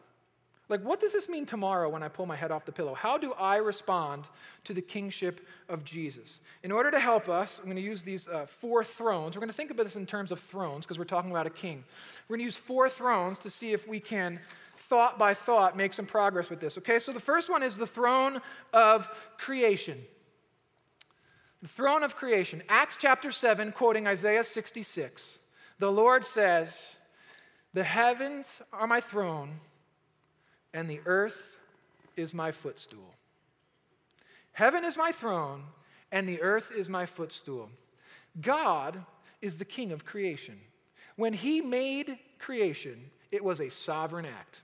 Like, 0.69 0.83
what 0.83 1.01
does 1.01 1.15
this 1.15 1.31
mean 1.31 1.47
tomorrow 1.47 1.89
when 1.89 2.03
I 2.03 2.09
pull 2.09 2.27
my 2.27 2.37
head 2.37 2.51
off 2.51 2.67
the 2.67 2.73
pillow? 2.73 2.93
How 2.93 3.17
do 3.17 3.33
I 3.33 3.57
respond 3.57 4.25
to 4.65 4.75
the 4.75 4.83
kingship 4.83 5.47
of 5.67 5.83
Jesus? 5.83 6.41
In 6.63 6.71
order 6.71 6.91
to 6.91 7.01
help 7.01 7.29
us, 7.29 7.59
I'm 7.59 7.65
going 7.65 7.77
to 7.77 7.83
use 7.83 8.03
these 8.03 8.29
uh, 8.29 8.45
four 8.45 8.85
thrones. 8.85 9.35
We're 9.35 9.41
going 9.41 9.49
to 9.49 9.57
think 9.57 9.71
about 9.71 9.85
this 9.85 9.97
in 9.97 10.05
terms 10.05 10.31
of 10.31 10.41
thrones 10.41 10.85
because 10.85 10.99
we're 10.99 11.05
talking 11.05 11.31
about 11.31 11.47
a 11.47 11.51
king. 11.51 11.85
We're 12.29 12.37
going 12.37 12.41
to 12.41 12.45
use 12.45 12.57
four 12.57 12.91
thrones 12.91 13.39
to 13.41 13.51
see 13.51 13.73
if 13.73 13.89
we 13.89 13.99
can, 13.99 14.41
thought 14.77 15.19
by 15.19 15.33
thought, 15.33 15.75
make 15.75 15.95
some 15.95 16.05
progress 16.05 16.51
with 16.51 16.61
this. 16.61 16.77
Okay, 16.77 16.99
so 16.99 17.13
the 17.13 17.21
first 17.21 17.49
one 17.49 17.63
is 17.63 17.77
the 17.77 17.87
throne 17.87 18.43
of 18.75 19.09
creation. 19.39 19.99
The 21.63 21.69
throne 21.69 22.03
of 22.03 22.15
creation. 22.15 22.63
Acts 22.69 22.99
chapter 23.01 23.33
7, 23.33 23.73
quoting 23.73 24.07
Isaiah 24.07 24.45
66. 24.45 25.39
The 25.79 25.91
Lord 25.91 26.27
says, 26.27 26.97
The 27.73 27.85
heavens 27.85 28.47
are 28.71 28.87
my 28.87 29.01
throne 29.01 29.61
and 30.79 30.89
the 30.89 31.01
earth 31.07 31.59
is 32.17 32.33
my 32.33 32.53
footstool. 32.53 33.17
Heaven 34.53 34.85
is 34.85 34.97
my 34.97 35.11
throne, 35.11 35.65
and 36.13 36.29
the 36.29 36.41
earth 36.41 36.71
is 36.71 36.89
my 36.89 37.05
footstool. 37.05 37.69
God 38.41 39.05
is 39.43 39.59
the 39.59 39.65
king 39.65 39.91
of 39.91 40.05
creation. 40.05 40.61
When 41.17 41.33
he 41.33 41.61
made 41.61 42.21
creation, 42.39 43.11
it 43.33 43.43
was 43.43 43.61
a 43.61 43.71
sovereign 43.71 44.25
act. 44.25 44.63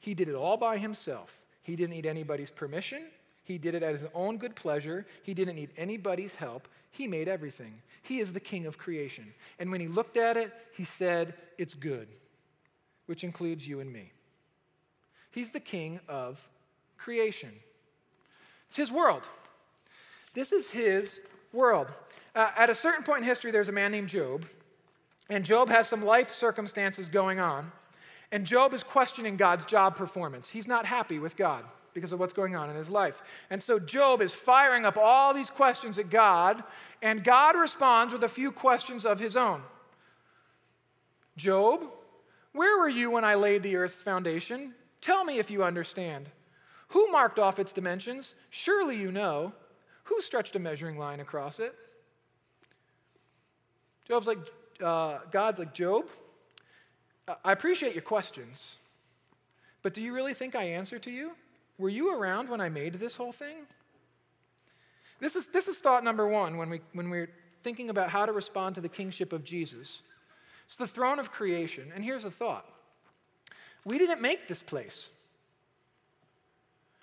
He 0.00 0.12
did 0.12 0.28
it 0.28 0.34
all 0.34 0.56
by 0.56 0.76
himself. 0.76 1.44
He 1.62 1.76
didn't 1.76 1.94
need 1.94 2.06
anybody's 2.06 2.50
permission. 2.50 3.04
He 3.44 3.58
did 3.58 3.76
it 3.76 3.84
at 3.84 3.92
his 3.92 4.06
own 4.14 4.38
good 4.38 4.56
pleasure. 4.56 5.06
He 5.22 5.34
didn't 5.34 5.54
need 5.54 5.70
anybody's 5.76 6.34
help. 6.34 6.66
He 6.90 7.06
made 7.06 7.28
everything. 7.28 7.80
He 8.02 8.18
is 8.18 8.32
the 8.32 8.40
king 8.40 8.66
of 8.66 8.76
creation. 8.76 9.32
And 9.60 9.70
when 9.70 9.80
he 9.80 9.86
looked 9.86 10.16
at 10.16 10.36
it, 10.36 10.52
he 10.72 10.82
said, 10.82 11.34
It's 11.58 11.74
good, 11.74 12.08
which 13.06 13.22
includes 13.22 13.68
you 13.68 13.78
and 13.78 13.92
me. 13.92 14.10
He's 15.30 15.52
the 15.52 15.60
king 15.60 16.00
of 16.08 16.48
creation. 16.96 17.50
It's 18.68 18.76
his 18.76 18.92
world. 18.92 19.28
This 20.34 20.52
is 20.52 20.70
his 20.70 21.20
world. 21.52 21.88
Uh, 22.34 22.50
at 22.56 22.70
a 22.70 22.74
certain 22.74 23.02
point 23.02 23.22
in 23.22 23.24
history, 23.24 23.50
there's 23.50 23.68
a 23.68 23.72
man 23.72 23.90
named 23.90 24.08
Job, 24.08 24.46
and 25.30 25.44
Job 25.44 25.68
has 25.68 25.88
some 25.88 26.04
life 26.04 26.32
circumstances 26.32 27.08
going 27.08 27.40
on, 27.40 27.72
and 28.30 28.44
Job 28.44 28.74
is 28.74 28.82
questioning 28.82 29.36
God's 29.36 29.64
job 29.64 29.96
performance. 29.96 30.48
He's 30.48 30.68
not 30.68 30.86
happy 30.86 31.18
with 31.18 31.36
God 31.36 31.64
because 31.94 32.12
of 32.12 32.20
what's 32.20 32.32
going 32.32 32.54
on 32.54 32.70
in 32.70 32.76
his 32.76 32.90
life. 32.90 33.22
And 33.50 33.62
so 33.62 33.78
Job 33.78 34.22
is 34.22 34.32
firing 34.32 34.84
up 34.84 34.96
all 34.96 35.34
these 35.34 35.50
questions 35.50 35.98
at 35.98 36.10
God, 36.10 36.62
and 37.02 37.24
God 37.24 37.56
responds 37.56 38.12
with 38.12 38.22
a 38.22 38.28
few 38.28 38.52
questions 38.52 39.04
of 39.04 39.18
his 39.18 39.36
own. 39.36 39.62
Job, 41.36 41.84
where 42.52 42.78
were 42.78 42.88
you 42.88 43.10
when 43.10 43.24
I 43.24 43.34
laid 43.34 43.62
the 43.62 43.76
earth's 43.76 44.02
foundation? 44.02 44.74
Tell 45.00 45.24
me 45.24 45.38
if 45.38 45.50
you 45.50 45.62
understand. 45.62 46.28
Who 46.88 47.10
marked 47.10 47.38
off 47.38 47.58
its 47.58 47.72
dimensions? 47.72 48.34
Surely 48.50 48.96
you 48.96 49.12
know. 49.12 49.52
Who 50.04 50.20
stretched 50.20 50.56
a 50.56 50.58
measuring 50.58 50.98
line 50.98 51.20
across 51.20 51.60
it? 51.60 51.74
Job's 54.06 54.26
like, 54.26 54.38
uh, 54.82 55.18
God's 55.30 55.58
like, 55.58 55.74
Job, 55.74 56.06
I 57.44 57.52
appreciate 57.52 57.94
your 57.94 58.02
questions, 58.02 58.78
but 59.82 59.92
do 59.92 60.00
you 60.00 60.14
really 60.14 60.32
think 60.32 60.56
I 60.56 60.64
answer 60.64 60.98
to 61.00 61.10
you? 61.10 61.32
Were 61.76 61.90
you 61.90 62.18
around 62.18 62.48
when 62.48 62.60
I 62.60 62.70
made 62.70 62.94
this 62.94 63.16
whole 63.16 63.32
thing? 63.32 63.56
This 65.20 65.36
is, 65.36 65.48
this 65.48 65.68
is 65.68 65.78
thought 65.78 66.04
number 66.04 66.26
one 66.26 66.56
when, 66.56 66.70
we, 66.70 66.80
when 66.92 67.10
we're 67.10 67.28
thinking 67.62 67.90
about 67.90 68.08
how 68.08 68.24
to 68.24 68.32
respond 68.32 68.76
to 68.76 68.80
the 68.80 68.88
kingship 68.88 69.32
of 69.32 69.44
Jesus. 69.44 70.02
It's 70.64 70.76
the 70.76 70.86
throne 70.86 71.18
of 71.18 71.30
creation. 71.30 71.92
And 71.94 72.04
here's 72.04 72.24
a 72.24 72.30
thought 72.30 72.66
we 73.84 73.98
didn't 73.98 74.20
make 74.20 74.48
this 74.48 74.62
place. 74.62 75.10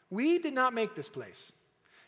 We 0.09 0.39
did 0.39 0.53
not 0.53 0.73
make 0.73 0.95
this 0.95 1.09
place. 1.09 1.51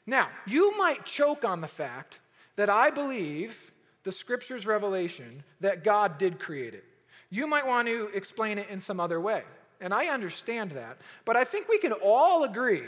Now, 0.06 0.30
you 0.46 0.78
might 0.78 1.06
choke 1.06 1.44
on 1.44 1.62
the 1.62 1.68
fact 1.68 2.20
that 2.56 2.70
I 2.70 2.90
believe 2.90 3.72
the 4.04 4.12
scripture's 4.12 4.66
revelation 4.66 5.44
that 5.60 5.84
God 5.84 6.18
did 6.18 6.40
create 6.40 6.74
it. 6.74 6.86
You 7.30 7.46
might 7.48 7.68
want 7.68 7.88
to 7.88 8.10
explain 8.14 8.58
it 8.58 8.70
in 8.70 8.80
some 8.80 9.00
other 9.00 9.20
way. 9.20 9.44
And 9.82 9.94
I 9.94 10.08
understand 10.08 10.72
that. 10.72 10.98
But 11.26 11.36
I 11.36 11.44
think 11.44 11.68
we 11.68 11.78
can 11.78 11.92
all 11.92 12.46
agree, 12.46 12.84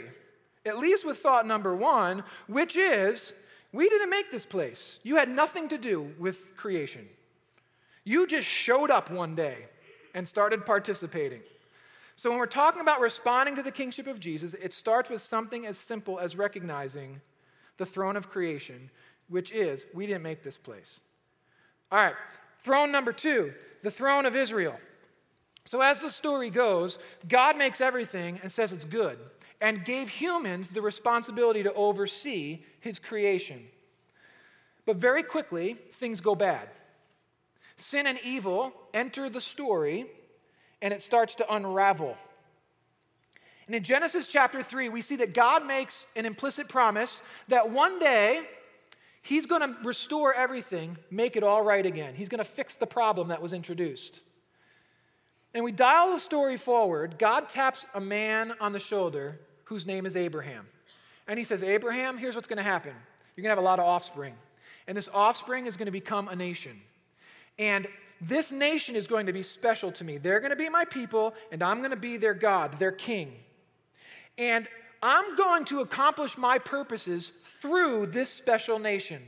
at 0.64 0.78
least 0.78 1.04
with 1.04 1.18
thought 1.18 1.46
number 1.46 1.76
one, 1.76 2.24
which 2.46 2.74
is 2.76 3.32
we 3.72 3.88
didn't 3.88 4.10
make 4.10 4.30
this 4.30 4.46
place. 4.46 4.98
You 5.02 5.16
had 5.16 5.28
nothing 5.28 5.68
to 5.68 5.78
do 5.78 6.12
with 6.18 6.56
creation. 6.56 7.06
You 8.04 8.26
just 8.26 8.48
showed 8.48 8.90
up 8.90 9.10
one 9.10 9.34
day 9.34 9.66
and 10.14 10.26
started 10.26 10.66
participating. 10.66 11.42
So 12.20 12.28
when 12.28 12.38
we're 12.38 12.44
talking 12.44 12.82
about 12.82 13.00
responding 13.00 13.56
to 13.56 13.62
the 13.62 13.70
kingship 13.70 14.06
of 14.06 14.20
Jesus, 14.20 14.52
it 14.52 14.74
starts 14.74 15.08
with 15.08 15.22
something 15.22 15.64
as 15.64 15.78
simple 15.78 16.18
as 16.18 16.36
recognizing 16.36 17.22
the 17.78 17.86
throne 17.86 18.14
of 18.14 18.28
creation, 18.28 18.90
which 19.30 19.50
is 19.52 19.86
we 19.94 20.06
didn't 20.06 20.22
make 20.22 20.42
this 20.42 20.58
place. 20.58 21.00
All 21.90 21.96
right, 21.98 22.14
throne 22.58 22.92
number 22.92 23.14
two, 23.14 23.54
the 23.82 23.90
throne 23.90 24.26
of 24.26 24.36
Israel. 24.36 24.78
So 25.64 25.80
as 25.80 26.00
the 26.00 26.10
story 26.10 26.50
goes, 26.50 26.98
God 27.26 27.56
makes 27.56 27.80
everything 27.80 28.38
and 28.42 28.52
says 28.52 28.74
it's 28.74 28.84
good 28.84 29.18
and 29.58 29.82
gave 29.82 30.10
humans 30.10 30.68
the 30.68 30.82
responsibility 30.82 31.62
to 31.62 31.72
oversee 31.72 32.64
his 32.80 32.98
creation. 32.98 33.62
But 34.84 34.96
very 34.96 35.22
quickly, 35.22 35.78
things 35.92 36.20
go 36.20 36.34
bad. 36.34 36.68
Sin 37.76 38.06
and 38.06 38.18
evil 38.22 38.74
enter 38.92 39.30
the 39.30 39.40
story, 39.40 40.04
and 40.82 40.92
it 40.92 41.02
starts 41.02 41.34
to 41.36 41.54
unravel. 41.54 42.16
And 43.66 43.74
in 43.76 43.84
Genesis 43.84 44.26
chapter 44.26 44.62
3, 44.62 44.88
we 44.88 45.02
see 45.02 45.16
that 45.16 45.32
God 45.32 45.64
makes 45.64 46.06
an 46.16 46.26
implicit 46.26 46.68
promise 46.68 47.22
that 47.48 47.70
one 47.70 48.00
day 48.00 48.40
he's 49.22 49.46
going 49.46 49.60
to 49.60 49.76
restore 49.84 50.34
everything, 50.34 50.96
make 51.10 51.36
it 51.36 51.44
all 51.44 51.62
right 51.62 51.86
again. 51.86 52.14
He's 52.14 52.28
going 52.28 52.38
to 52.38 52.44
fix 52.44 52.74
the 52.74 52.86
problem 52.86 53.28
that 53.28 53.40
was 53.40 53.52
introduced. 53.52 54.20
And 55.54 55.64
we 55.64 55.72
dial 55.72 56.12
the 56.12 56.18
story 56.18 56.56
forward. 56.56 57.16
God 57.18 57.48
taps 57.48 57.86
a 57.94 58.00
man 58.00 58.54
on 58.60 58.72
the 58.72 58.80
shoulder 58.80 59.38
whose 59.64 59.86
name 59.86 60.06
is 60.06 60.16
Abraham. 60.16 60.66
And 61.28 61.38
he 61.38 61.44
says, 61.44 61.62
Abraham, 61.62 62.18
here's 62.18 62.34
what's 62.34 62.48
going 62.48 62.56
to 62.56 62.62
happen. 62.62 62.92
You're 63.36 63.42
going 63.42 63.50
to 63.50 63.56
have 63.56 63.58
a 63.58 63.68
lot 63.68 63.78
of 63.78 63.84
offspring. 63.84 64.34
And 64.88 64.96
this 64.96 65.08
offspring 65.14 65.66
is 65.66 65.76
going 65.76 65.86
to 65.86 65.92
become 65.92 66.26
a 66.26 66.34
nation. 66.34 66.80
And 67.56 67.86
this 68.20 68.52
nation 68.52 68.96
is 68.96 69.06
going 69.06 69.26
to 69.26 69.32
be 69.32 69.42
special 69.42 69.90
to 69.92 70.04
me. 70.04 70.18
They're 70.18 70.40
going 70.40 70.50
to 70.50 70.56
be 70.56 70.68
my 70.68 70.84
people, 70.84 71.34
and 71.50 71.62
I'm 71.62 71.78
going 71.78 71.90
to 71.90 71.96
be 71.96 72.16
their 72.16 72.34
God, 72.34 72.74
their 72.74 72.92
king. 72.92 73.32
And 74.36 74.68
I'm 75.02 75.36
going 75.36 75.64
to 75.66 75.80
accomplish 75.80 76.36
my 76.36 76.58
purposes 76.58 77.32
through 77.44 78.06
this 78.06 78.28
special 78.28 78.78
nation. 78.78 79.22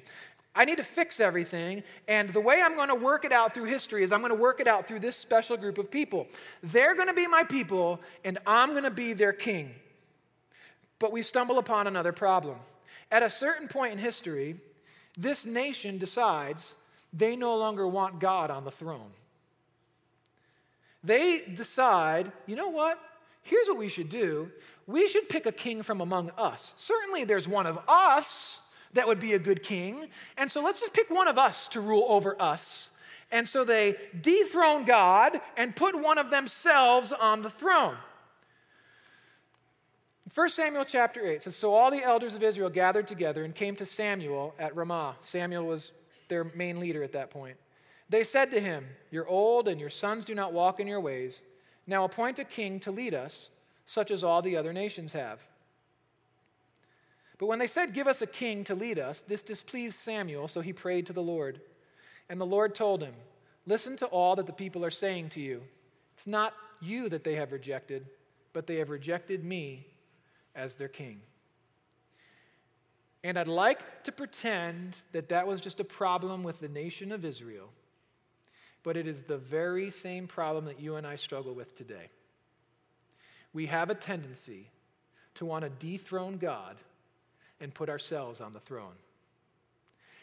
I 0.54 0.66
need 0.66 0.76
to 0.76 0.84
fix 0.84 1.18
everything, 1.18 1.82
and 2.08 2.28
the 2.28 2.40
way 2.40 2.60
I'm 2.60 2.76
going 2.76 2.90
to 2.90 2.94
work 2.94 3.24
it 3.24 3.32
out 3.32 3.54
through 3.54 3.64
history 3.64 4.04
is 4.04 4.12
I'm 4.12 4.20
going 4.20 4.32
to 4.32 4.38
work 4.38 4.60
it 4.60 4.68
out 4.68 4.86
through 4.86 5.00
this 5.00 5.16
special 5.16 5.56
group 5.56 5.78
of 5.78 5.90
people. 5.90 6.26
They're 6.62 6.94
going 6.94 7.08
to 7.08 7.14
be 7.14 7.26
my 7.26 7.44
people, 7.44 8.00
and 8.22 8.38
I'm 8.46 8.72
going 8.72 8.82
to 8.82 8.90
be 8.90 9.14
their 9.14 9.32
king. 9.32 9.74
But 10.98 11.10
we 11.10 11.22
stumble 11.22 11.58
upon 11.58 11.86
another 11.86 12.12
problem. 12.12 12.58
At 13.10 13.22
a 13.22 13.30
certain 13.30 13.66
point 13.66 13.92
in 13.92 13.98
history, 13.98 14.56
this 15.16 15.46
nation 15.46 15.96
decides 15.96 16.74
they 17.12 17.36
no 17.36 17.56
longer 17.56 17.86
want 17.86 18.20
God 18.20 18.50
on 18.50 18.64
the 18.64 18.70
throne. 18.70 19.10
They 21.04 21.40
decide, 21.40 22.32
you 22.46 22.56
know 22.56 22.68
what? 22.68 22.98
Here's 23.42 23.66
what 23.66 23.76
we 23.76 23.88
should 23.88 24.08
do. 24.08 24.50
We 24.86 25.08
should 25.08 25.28
pick 25.28 25.46
a 25.46 25.52
king 25.52 25.82
from 25.82 26.00
among 26.00 26.30
us. 26.38 26.74
Certainly, 26.76 27.24
there's 27.24 27.48
one 27.48 27.66
of 27.66 27.78
us 27.88 28.60
that 28.92 29.06
would 29.06 29.20
be 29.20 29.32
a 29.32 29.38
good 29.38 29.62
king. 29.62 30.08
And 30.36 30.50
so 30.50 30.62
let's 30.62 30.80
just 30.80 30.92
pick 30.92 31.10
one 31.10 31.28
of 31.28 31.38
us 31.38 31.68
to 31.68 31.80
rule 31.80 32.06
over 32.08 32.40
us. 32.40 32.90
And 33.30 33.48
so 33.48 33.64
they 33.64 33.96
dethrone 34.20 34.84
God 34.84 35.40
and 35.56 35.74
put 35.74 35.98
one 35.98 36.18
of 36.18 36.30
themselves 36.30 37.12
on 37.12 37.42
the 37.42 37.50
throne. 37.50 37.96
1 40.34 40.48
Samuel 40.50 40.84
chapter 40.84 41.26
8 41.26 41.42
says 41.42 41.56
So 41.56 41.74
all 41.74 41.90
the 41.90 42.02
elders 42.02 42.34
of 42.34 42.42
Israel 42.42 42.70
gathered 42.70 43.06
together 43.06 43.44
and 43.44 43.54
came 43.54 43.74
to 43.76 43.86
Samuel 43.86 44.54
at 44.58 44.76
Ramah. 44.76 45.16
Samuel 45.20 45.66
was 45.66 45.92
their 46.32 46.44
main 46.44 46.80
leader 46.80 47.02
at 47.02 47.12
that 47.12 47.30
point. 47.30 47.58
They 48.08 48.24
said 48.24 48.50
to 48.52 48.60
him, 48.60 48.86
You're 49.10 49.28
old, 49.28 49.68
and 49.68 49.78
your 49.78 49.90
sons 49.90 50.24
do 50.24 50.34
not 50.34 50.54
walk 50.54 50.80
in 50.80 50.88
your 50.88 51.00
ways. 51.00 51.42
Now 51.86 52.04
appoint 52.04 52.38
a 52.38 52.44
king 52.44 52.80
to 52.80 52.90
lead 52.90 53.12
us, 53.12 53.50
such 53.84 54.10
as 54.10 54.24
all 54.24 54.40
the 54.40 54.56
other 54.56 54.72
nations 54.72 55.12
have. 55.12 55.40
But 57.38 57.48
when 57.48 57.58
they 57.58 57.66
said, 57.66 57.92
Give 57.92 58.06
us 58.06 58.22
a 58.22 58.26
king 58.26 58.64
to 58.64 58.74
lead 58.74 58.98
us, 58.98 59.20
this 59.20 59.42
displeased 59.42 59.96
Samuel, 59.96 60.48
so 60.48 60.62
he 60.62 60.72
prayed 60.72 61.06
to 61.06 61.12
the 61.12 61.22
Lord. 61.22 61.60
And 62.30 62.40
the 62.40 62.46
Lord 62.46 62.74
told 62.74 63.02
him, 63.02 63.14
Listen 63.66 63.96
to 63.98 64.06
all 64.06 64.36
that 64.36 64.46
the 64.46 64.52
people 64.52 64.84
are 64.86 64.90
saying 64.90 65.28
to 65.30 65.40
you. 65.40 65.62
It's 66.14 66.26
not 66.26 66.54
you 66.80 67.10
that 67.10 67.24
they 67.24 67.34
have 67.34 67.52
rejected, 67.52 68.06
but 68.54 68.66
they 68.66 68.76
have 68.76 68.90
rejected 68.90 69.44
me 69.44 69.86
as 70.54 70.76
their 70.76 70.88
king. 70.88 71.20
And 73.24 73.38
I'd 73.38 73.48
like 73.48 74.02
to 74.04 74.12
pretend 74.12 74.96
that 75.12 75.28
that 75.28 75.46
was 75.46 75.60
just 75.60 75.80
a 75.80 75.84
problem 75.84 76.42
with 76.42 76.60
the 76.60 76.68
nation 76.68 77.12
of 77.12 77.24
Israel, 77.24 77.70
but 78.82 78.96
it 78.96 79.06
is 79.06 79.22
the 79.22 79.38
very 79.38 79.90
same 79.90 80.26
problem 80.26 80.64
that 80.64 80.80
you 80.80 80.96
and 80.96 81.06
I 81.06 81.16
struggle 81.16 81.54
with 81.54 81.76
today. 81.76 82.10
We 83.52 83.66
have 83.66 83.90
a 83.90 83.94
tendency 83.94 84.70
to 85.34 85.44
want 85.44 85.64
to 85.64 85.70
dethrone 85.70 86.38
God 86.38 86.76
and 87.60 87.72
put 87.72 87.88
ourselves 87.88 88.40
on 88.40 88.52
the 88.52 88.60
throne. 88.60 88.96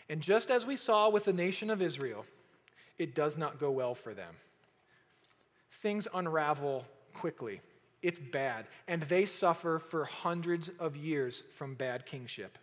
And 0.10 0.22
just 0.22 0.50
as 0.52 0.66
we 0.66 0.76
saw 0.76 1.10
with 1.10 1.26
the 1.26 1.34
nation 1.34 1.70
of 1.70 1.82
Israel, 1.82 2.26
it 2.98 3.16
does 3.16 3.38
not 3.38 3.60
go 3.60 3.72
well 3.72 3.96
for 3.96 4.14
them. 4.14 4.34
Things 5.72 6.08
unravel 6.14 6.84
quickly. 7.14 7.62
It's 8.02 8.20
bad. 8.20 8.66
And 8.88 9.04
they 9.04 9.26
suffer 9.26 9.80
for 9.80 10.06
hundreds 10.06 10.70
of 10.80 10.98
years 10.98 11.44
from 11.52 11.76
bad 11.76 12.06
kingship. 12.06 12.58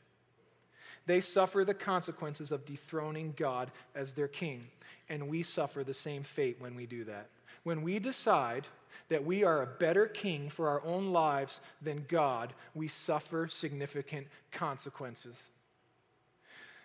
They 1.07 1.21
suffer 1.21 1.65
the 1.65 1.75
consequences 1.75 2.53
of 2.53 2.67
dethroning 2.67 3.35
God 3.37 3.71
as 3.95 4.13
their 4.13 4.29
king. 4.29 4.67
And 5.09 5.29
we 5.29 5.43
suffer 5.43 5.85
the 5.85 5.95
same 5.95 6.25
fate 6.25 6.57
when 6.59 6.75
we 6.75 6.87
do 6.87 7.05
that. 7.05 7.29
When 7.63 7.83
we 7.83 7.99
decide 7.99 8.67
that 9.09 9.25
we 9.25 9.45
are 9.45 9.63
a 9.63 9.67
better 9.67 10.07
king 10.07 10.51
for 10.51 10.69
our 10.69 10.85
own 10.85 11.13
lives 11.13 11.61
than 11.81 12.05
God, 12.09 12.53
we 12.75 12.89
suffer 12.89 13.47
significant 13.49 14.27
consequences. 14.51 15.51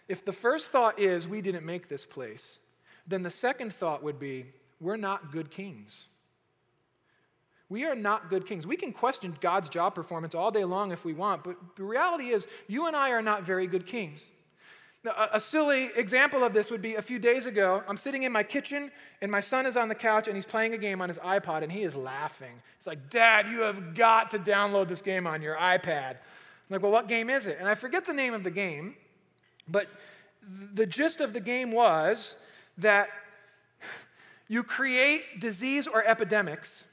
If 0.07 0.23
the 0.23 0.33
first 0.33 0.67
thought 0.67 0.99
is 0.99 1.27
we 1.27 1.41
didn't 1.41 1.65
make 1.65 1.87
this 1.87 2.05
place, 2.05 2.59
then 3.07 3.23
the 3.23 3.29
second 3.29 3.73
thought 3.73 4.03
would 4.03 4.19
be 4.19 4.45
we're 4.79 4.97
not 4.97 5.31
good 5.31 5.49
kings. 5.49 6.05
We 7.71 7.85
are 7.85 7.95
not 7.95 8.29
good 8.29 8.45
kings. 8.45 8.67
We 8.67 8.75
can 8.75 8.91
question 8.91 9.33
God's 9.39 9.69
job 9.69 9.95
performance 9.95 10.35
all 10.35 10.51
day 10.51 10.65
long 10.65 10.91
if 10.91 11.05
we 11.05 11.13
want, 11.13 11.45
but 11.45 11.55
the 11.77 11.85
reality 11.85 12.25
is, 12.25 12.45
you 12.67 12.85
and 12.87 12.97
I 12.97 13.11
are 13.11 13.21
not 13.21 13.43
very 13.43 13.65
good 13.65 13.87
kings. 13.87 14.29
Now, 15.05 15.29
a, 15.31 15.39
silly 15.39 15.89
example 15.95 16.43
of 16.43 16.51
this 16.53 16.69
would 16.69 16.81
be 16.81 16.95
a 16.95 17.01
few 17.01 17.17
days 17.17 17.45
ago, 17.45 17.81
I'm 17.87 17.95
sitting 17.95 18.23
in 18.23 18.31
my 18.33 18.43
kitchen, 18.43 18.91
and 19.21 19.31
my 19.31 19.39
son 19.39 19.65
is 19.65 19.77
on 19.77 19.87
the 19.87 19.95
couch, 19.95 20.27
and 20.27 20.35
he's 20.35 20.45
playing 20.45 20.73
a 20.73 20.77
game 20.77 21.01
on 21.01 21.07
his 21.07 21.17
iPod, 21.19 21.63
and 21.63 21.71
he 21.71 21.83
is 21.83 21.95
laughing. 21.95 22.61
It's 22.75 22.87
like, 22.87 23.09
Dad, 23.09 23.47
you 23.47 23.61
have 23.61 23.95
got 23.95 24.31
to 24.31 24.39
download 24.39 24.89
this 24.89 25.01
game 25.01 25.25
on 25.25 25.41
your 25.41 25.55
iPad. 25.55 26.09
I'm 26.09 26.17
like, 26.71 26.81
well, 26.81 26.91
what 26.91 27.07
game 27.07 27.29
is 27.29 27.47
it? 27.47 27.55
And 27.57 27.69
I 27.69 27.75
forget 27.75 28.05
the 28.05 28.13
name 28.13 28.33
of 28.33 28.43
the 28.43 28.51
game, 28.51 28.95
but 29.65 29.87
the 30.73 30.85
gist 30.85 31.21
of 31.21 31.31
the 31.31 31.39
game 31.39 31.71
was 31.71 32.35
that 32.79 33.07
you 34.49 34.61
create 34.61 35.39
disease 35.39 35.87
or 35.87 36.03
epidemics 36.03 36.83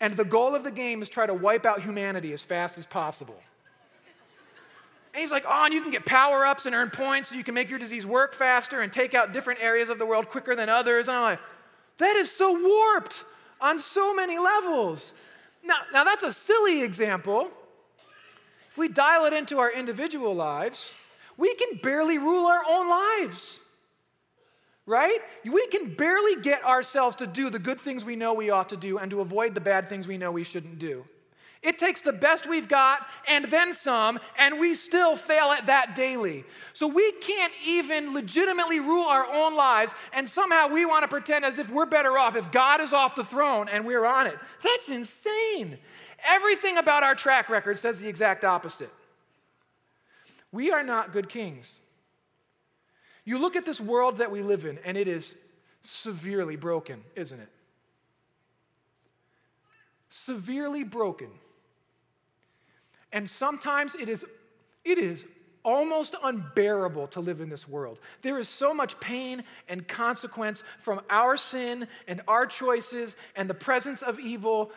and 0.00 0.14
the 0.14 0.24
goal 0.24 0.54
of 0.54 0.64
the 0.64 0.70
game 0.70 1.02
is 1.02 1.08
try 1.08 1.26
to 1.26 1.34
wipe 1.34 1.66
out 1.66 1.82
humanity 1.82 2.32
as 2.32 2.42
fast 2.42 2.78
as 2.78 2.86
possible. 2.86 3.40
And 5.12 5.20
he's 5.20 5.30
like, 5.30 5.44
oh, 5.46 5.64
and 5.64 5.74
you 5.74 5.82
can 5.82 5.90
get 5.90 6.06
power 6.06 6.46
ups 6.46 6.66
and 6.66 6.74
earn 6.74 6.90
points 6.90 7.28
so 7.28 7.34
you 7.34 7.44
can 7.44 7.54
make 7.54 7.68
your 7.68 7.78
disease 7.78 8.06
work 8.06 8.32
faster 8.32 8.80
and 8.80 8.92
take 8.92 9.14
out 9.14 9.32
different 9.32 9.60
areas 9.60 9.88
of 9.88 9.98
the 9.98 10.06
world 10.06 10.28
quicker 10.28 10.54
than 10.54 10.68
others. 10.68 11.08
And 11.08 11.16
I'm 11.16 11.22
like, 11.22 11.40
that 11.98 12.16
is 12.16 12.30
so 12.30 12.52
warped 12.52 13.24
on 13.60 13.78
so 13.80 14.14
many 14.14 14.38
levels. 14.38 15.12
Now, 15.64 15.76
now 15.92 16.04
that's 16.04 16.22
a 16.22 16.32
silly 16.32 16.82
example. 16.82 17.50
If 18.70 18.78
we 18.78 18.88
dial 18.88 19.26
it 19.26 19.32
into 19.32 19.58
our 19.58 19.70
individual 19.70 20.34
lives, 20.34 20.94
we 21.36 21.54
can 21.54 21.78
barely 21.82 22.18
rule 22.18 22.46
our 22.46 22.62
own 22.68 22.88
lives 22.88 23.59
right? 24.90 25.20
We 25.44 25.66
can 25.68 25.94
barely 25.94 26.42
get 26.42 26.64
ourselves 26.64 27.14
to 27.16 27.26
do 27.26 27.48
the 27.48 27.60
good 27.60 27.80
things 27.80 28.04
we 28.04 28.16
know 28.16 28.34
we 28.34 28.50
ought 28.50 28.68
to 28.70 28.76
do 28.76 28.98
and 28.98 29.08
to 29.12 29.20
avoid 29.20 29.54
the 29.54 29.60
bad 29.60 29.88
things 29.88 30.08
we 30.08 30.18
know 30.18 30.32
we 30.32 30.42
shouldn't 30.42 30.80
do. 30.80 31.04
It 31.62 31.78
takes 31.78 32.02
the 32.02 32.12
best 32.12 32.48
we've 32.48 32.68
got 32.68 33.06
and 33.28 33.44
then 33.44 33.72
some, 33.72 34.18
and 34.36 34.58
we 34.58 34.74
still 34.74 35.14
fail 35.14 35.52
at 35.52 35.66
that 35.66 35.94
daily. 35.94 36.44
So 36.72 36.88
we 36.88 37.12
can't 37.20 37.52
even 37.64 38.14
legitimately 38.14 38.80
rule 38.80 39.04
our 39.04 39.26
own 39.26 39.54
lives, 39.56 39.94
and 40.12 40.28
somehow 40.28 40.68
we 40.68 40.84
want 40.86 41.02
to 41.02 41.08
pretend 41.08 41.44
as 41.44 41.58
if 41.58 41.70
we're 41.70 41.86
better 41.86 42.18
off 42.18 42.34
if 42.34 42.50
God 42.50 42.80
is 42.80 42.92
off 42.92 43.14
the 43.14 43.24
throne 43.24 43.68
and 43.68 43.86
we're 43.86 44.06
on 44.06 44.26
it. 44.26 44.38
That's 44.62 44.88
insane. 44.88 45.78
Everything 46.26 46.78
about 46.78 47.04
our 47.04 47.14
track 47.14 47.48
record 47.48 47.78
says 47.78 48.00
the 48.00 48.08
exact 48.08 48.44
opposite. 48.44 48.90
We 50.50 50.72
are 50.72 50.82
not 50.82 51.12
good 51.12 51.28
kings. 51.28 51.80
You 53.30 53.38
look 53.38 53.54
at 53.54 53.64
this 53.64 53.80
world 53.80 54.16
that 54.16 54.32
we 54.32 54.42
live 54.42 54.64
in, 54.64 54.80
and 54.84 54.96
it 54.96 55.06
is 55.06 55.36
severely 55.82 56.56
broken, 56.56 57.00
isn't 57.14 57.38
it? 57.38 57.48
Severely 60.08 60.82
broken. 60.82 61.28
And 63.12 63.30
sometimes 63.30 63.94
it 63.94 64.08
is, 64.08 64.24
it 64.84 64.98
is 64.98 65.24
almost 65.62 66.16
unbearable 66.20 67.06
to 67.06 67.20
live 67.20 67.40
in 67.40 67.50
this 67.50 67.68
world. 67.68 68.00
There 68.22 68.36
is 68.36 68.48
so 68.48 68.74
much 68.74 68.98
pain 68.98 69.44
and 69.68 69.86
consequence 69.86 70.64
from 70.80 71.00
our 71.08 71.36
sin 71.36 71.86
and 72.08 72.22
our 72.26 72.46
choices 72.46 73.14
and 73.36 73.48
the 73.48 73.54
presence 73.54 74.02
of 74.02 74.18
evil. 74.18 74.72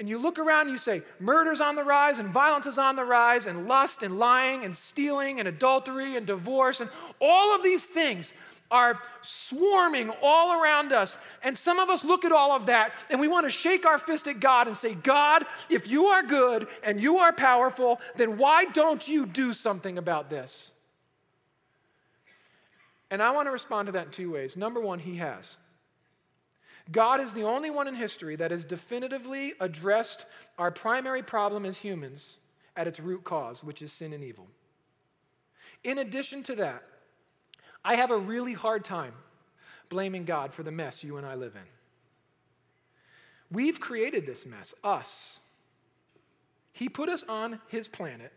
And 0.00 0.08
you 0.08 0.18
look 0.18 0.38
around 0.38 0.62
and 0.62 0.70
you 0.70 0.78
say, 0.78 1.02
murder's 1.20 1.60
on 1.60 1.76
the 1.76 1.84
rise, 1.84 2.18
and 2.18 2.28
violence 2.28 2.66
is 2.66 2.78
on 2.78 2.96
the 2.96 3.04
rise, 3.04 3.46
and 3.46 3.68
lust, 3.68 4.02
and 4.02 4.18
lying, 4.18 4.64
and 4.64 4.74
stealing, 4.74 5.38
and 5.38 5.46
adultery, 5.46 6.16
and 6.16 6.26
divorce, 6.26 6.80
and 6.80 6.90
all 7.20 7.54
of 7.54 7.62
these 7.62 7.84
things 7.84 8.32
are 8.70 9.00
swarming 9.22 10.10
all 10.20 10.60
around 10.60 10.92
us. 10.92 11.16
And 11.42 11.56
some 11.56 11.78
of 11.78 11.90
us 11.90 12.02
look 12.02 12.24
at 12.24 12.32
all 12.32 12.52
of 12.52 12.66
that 12.66 12.92
and 13.08 13.20
we 13.20 13.28
want 13.28 13.44
to 13.44 13.50
shake 13.50 13.86
our 13.86 13.98
fist 13.98 14.26
at 14.26 14.40
God 14.40 14.66
and 14.66 14.76
say, 14.76 14.94
God, 14.94 15.44
if 15.68 15.88
you 15.88 16.06
are 16.06 16.22
good 16.22 16.66
and 16.82 17.00
you 17.00 17.18
are 17.18 17.32
powerful, 17.32 18.00
then 18.16 18.36
why 18.36 18.64
don't 18.64 19.06
you 19.06 19.26
do 19.26 19.52
something 19.52 19.96
about 19.96 20.28
this? 20.28 20.72
And 23.10 23.22
I 23.22 23.30
want 23.30 23.46
to 23.46 23.52
respond 23.52 23.86
to 23.86 23.92
that 23.92 24.06
in 24.06 24.12
two 24.12 24.32
ways. 24.32 24.56
Number 24.56 24.80
one, 24.80 24.98
He 24.98 25.16
has. 25.16 25.56
God 26.92 27.20
is 27.20 27.32
the 27.32 27.44
only 27.44 27.70
one 27.70 27.88
in 27.88 27.94
history 27.94 28.36
that 28.36 28.50
has 28.50 28.64
definitively 28.64 29.54
addressed 29.58 30.26
our 30.58 30.70
primary 30.70 31.22
problem 31.22 31.64
as 31.64 31.78
humans 31.78 32.36
at 32.76 32.86
its 32.86 33.00
root 33.00 33.24
cause, 33.24 33.64
which 33.64 33.80
is 33.80 33.92
sin 33.92 34.12
and 34.12 34.22
evil. 34.22 34.46
In 35.82 35.98
addition 35.98 36.42
to 36.44 36.54
that, 36.56 36.82
I 37.84 37.96
have 37.96 38.10
a 38.10 38.18
really 38.18 38.52
hard 38.52 38.84
time 38.84 39.12
blaming 39.88 40.24
God 40.24 40.52
for 40.52 40.62
the 40.62 40.72
mess 40.72 41.04
you 41.04 41.16
and 41.16 41.26
I 41.26 41.34
live 41.34 41.54
in. 41.54 41.62
We've 43.50 43.78
created 43.78 44.26
this 44.26 44.46
mess, 44.46 44.74
us. 44.82 45.38
He 46.72 46.88
put 46.88 47.08
us 47.08 47.24
on 47.28 47.60
His 47.68 47.86
planet 47.86 48.32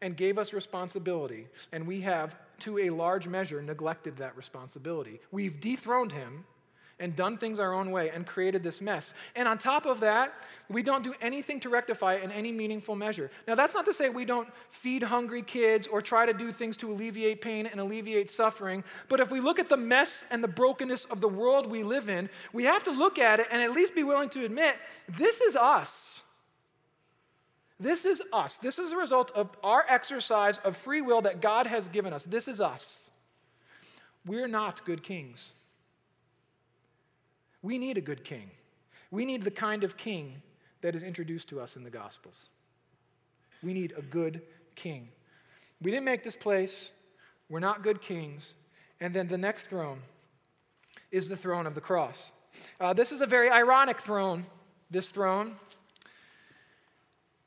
and 0.00 0.16
gave 0.16 0.36
us 0.38 0.52
responsibility, 0.52 1.46
and 1.72 1.86
we 1.86 2.00
have, 2.02 2.36
to 2.60 2.78
a 2.78 2.90
large 2.90 3.28
measure, 3.28 3.62
neglected 3.62 4.16
that 4.16 4.36
responsibility. 4.36 5.20
We've 5.30 5.60
dethroned 5.60 6.12
Him 6.12 6.44
and 6.98 7.14
done 7.14 7.36
things 7.36 7.58
our 7.58 7.74
own 7.74 7.90
way 7.90 8.10
and 8.10 8.26
created 8.26 8.62
this 8.62 8.80
mess. 8.80 9.12
And 9.34 9.46
on 9.46 9.58
top 9.58 9.84
of 9.86 10.00
that, 10.00 10.32
we 10.68 10.82
don't 10.82 11.04
do 11.04 11.14
anything 11.20 11.60
to 11.60 11.68
rectify 11.68 12.14
it 12.14 12.24
in 12.24 12.32
any 12.32 12.52
meaningful 12.52 12.96
measure. 12.96 13.30
Now, 13.46 13.54
that's 13.54 13.74
not 13.74 13.84
to 13.84 13.94
say 13.94 14.08
we 14.08 14.24
don't 14.24 14.48
feed 14.70 15.02
hungry 15.02 15.42
kids 15.42 15.86
or 15.86 16.00
try 16.00 16.26
to 16.26 16.32
do 16.32 16.52
things 16.52 16.76
to 16.78 16.90
alleviate 16.90 17.40
pain 17.40 17.66
and 17.66 17.80
alleviate 17.80 18.30
suffering. 18.30 18.82
But 19.08 19.20
if 19.20 19.30
we 19.30 19.40
look 19.40 19.58
at 19.58 19.68
the 19.68 19.76
mess 19.76 20.24
and 20.30 20.42
the 20.42 20.48
brokenness 20.48 21.04
of 21.06 21.20
the 21.20 21.28
world 21.28 21.66
we 21.66 21.82
live 21.82 22.08
in, 22.08 22.30
we 22.52 22.64
have 22.64 22.82
to 22.84 22.90
look 22.90 23.18
at 23.18 23.40
it 23.40 23.46
and 23.50 23.62
at 23.62 23.72
least 23.72 23.94
be 23.94 24.02
willing 24.02 24.30
to 24.30 24.44
admit 24.44 24.76
this 25.08 25.40
is 25.40 25.54
us. 25.54 26.22
This 27.78 28.06
is 28.06 28.22
us. 28.32 28.56
This 28.56 28.78
is 28.78 28.92
a 28.92 28.96
result 28.96 29.30
of 29.32 29.50
our 29.62 29.84
exercise 29.88 30.56
of 30.58 30.76
free 30.76 31.02
will 31.02 31.20
that 31.22 31.42
God 31.42 31.66
has 31.66 31.88
given 31.88 32.14
us. 32.14 32.24
This 32.24 32.48
is 32.48 32.58
us. 32.58 33.10
We're 34.24 34.48
not 34.48 34.84
good 34.84 35.02
kings. 35.02 35.52
We 37.66 37.78
need 37.78 37.98
a 37.98 38.00
good 38.00 38.22
king. 38.22 38.48
We 39.10 39.24
need 39.24 39.42
the 39.42 39.50
kind 39.50 39.82
of 39.82 39.96
king 39.96 40.40
that 40.82 40.94
is 40.94 41.02
introduced 41.02 41.48
to 41.48 41.60
us 41.60 41.74
in 41.74 41.82
the 41.82 41.90
Gospels. 41.90 42.48
We 43.60 43.72
need 43.72 43.92
a 43.98 44.02
good 44.02 44.40
king. 44.76 45.08
We 45.82 45.90
didn't 45.90 46.04
make 46.04 46.22
this 46.22 46.36
place. 46.36 46.92
We're 47.48 47.58
not 47.58 47.82
good 47.82 48.00
kings. 48.00 48.54
And 49.00 49.12
then 49.12 49.26
the 49.26 49.36
next 49.36 49.66
throne 49.66 49.98
is 51.10 51.28
the 51.28 51.36
throne 51.36 51.66
of 51.66 51.74
the 51.74 51.80
cross. 51.80 52.30
Uh, 52.80 52.92
this 52.92 53.10
is 53.10 53.20
a 53.20 53.26
very 53.26 53.50
ironic 53.50 53.98
throne, 53.98 54.46
this 54.88 55.10
throne. 55.10 55.56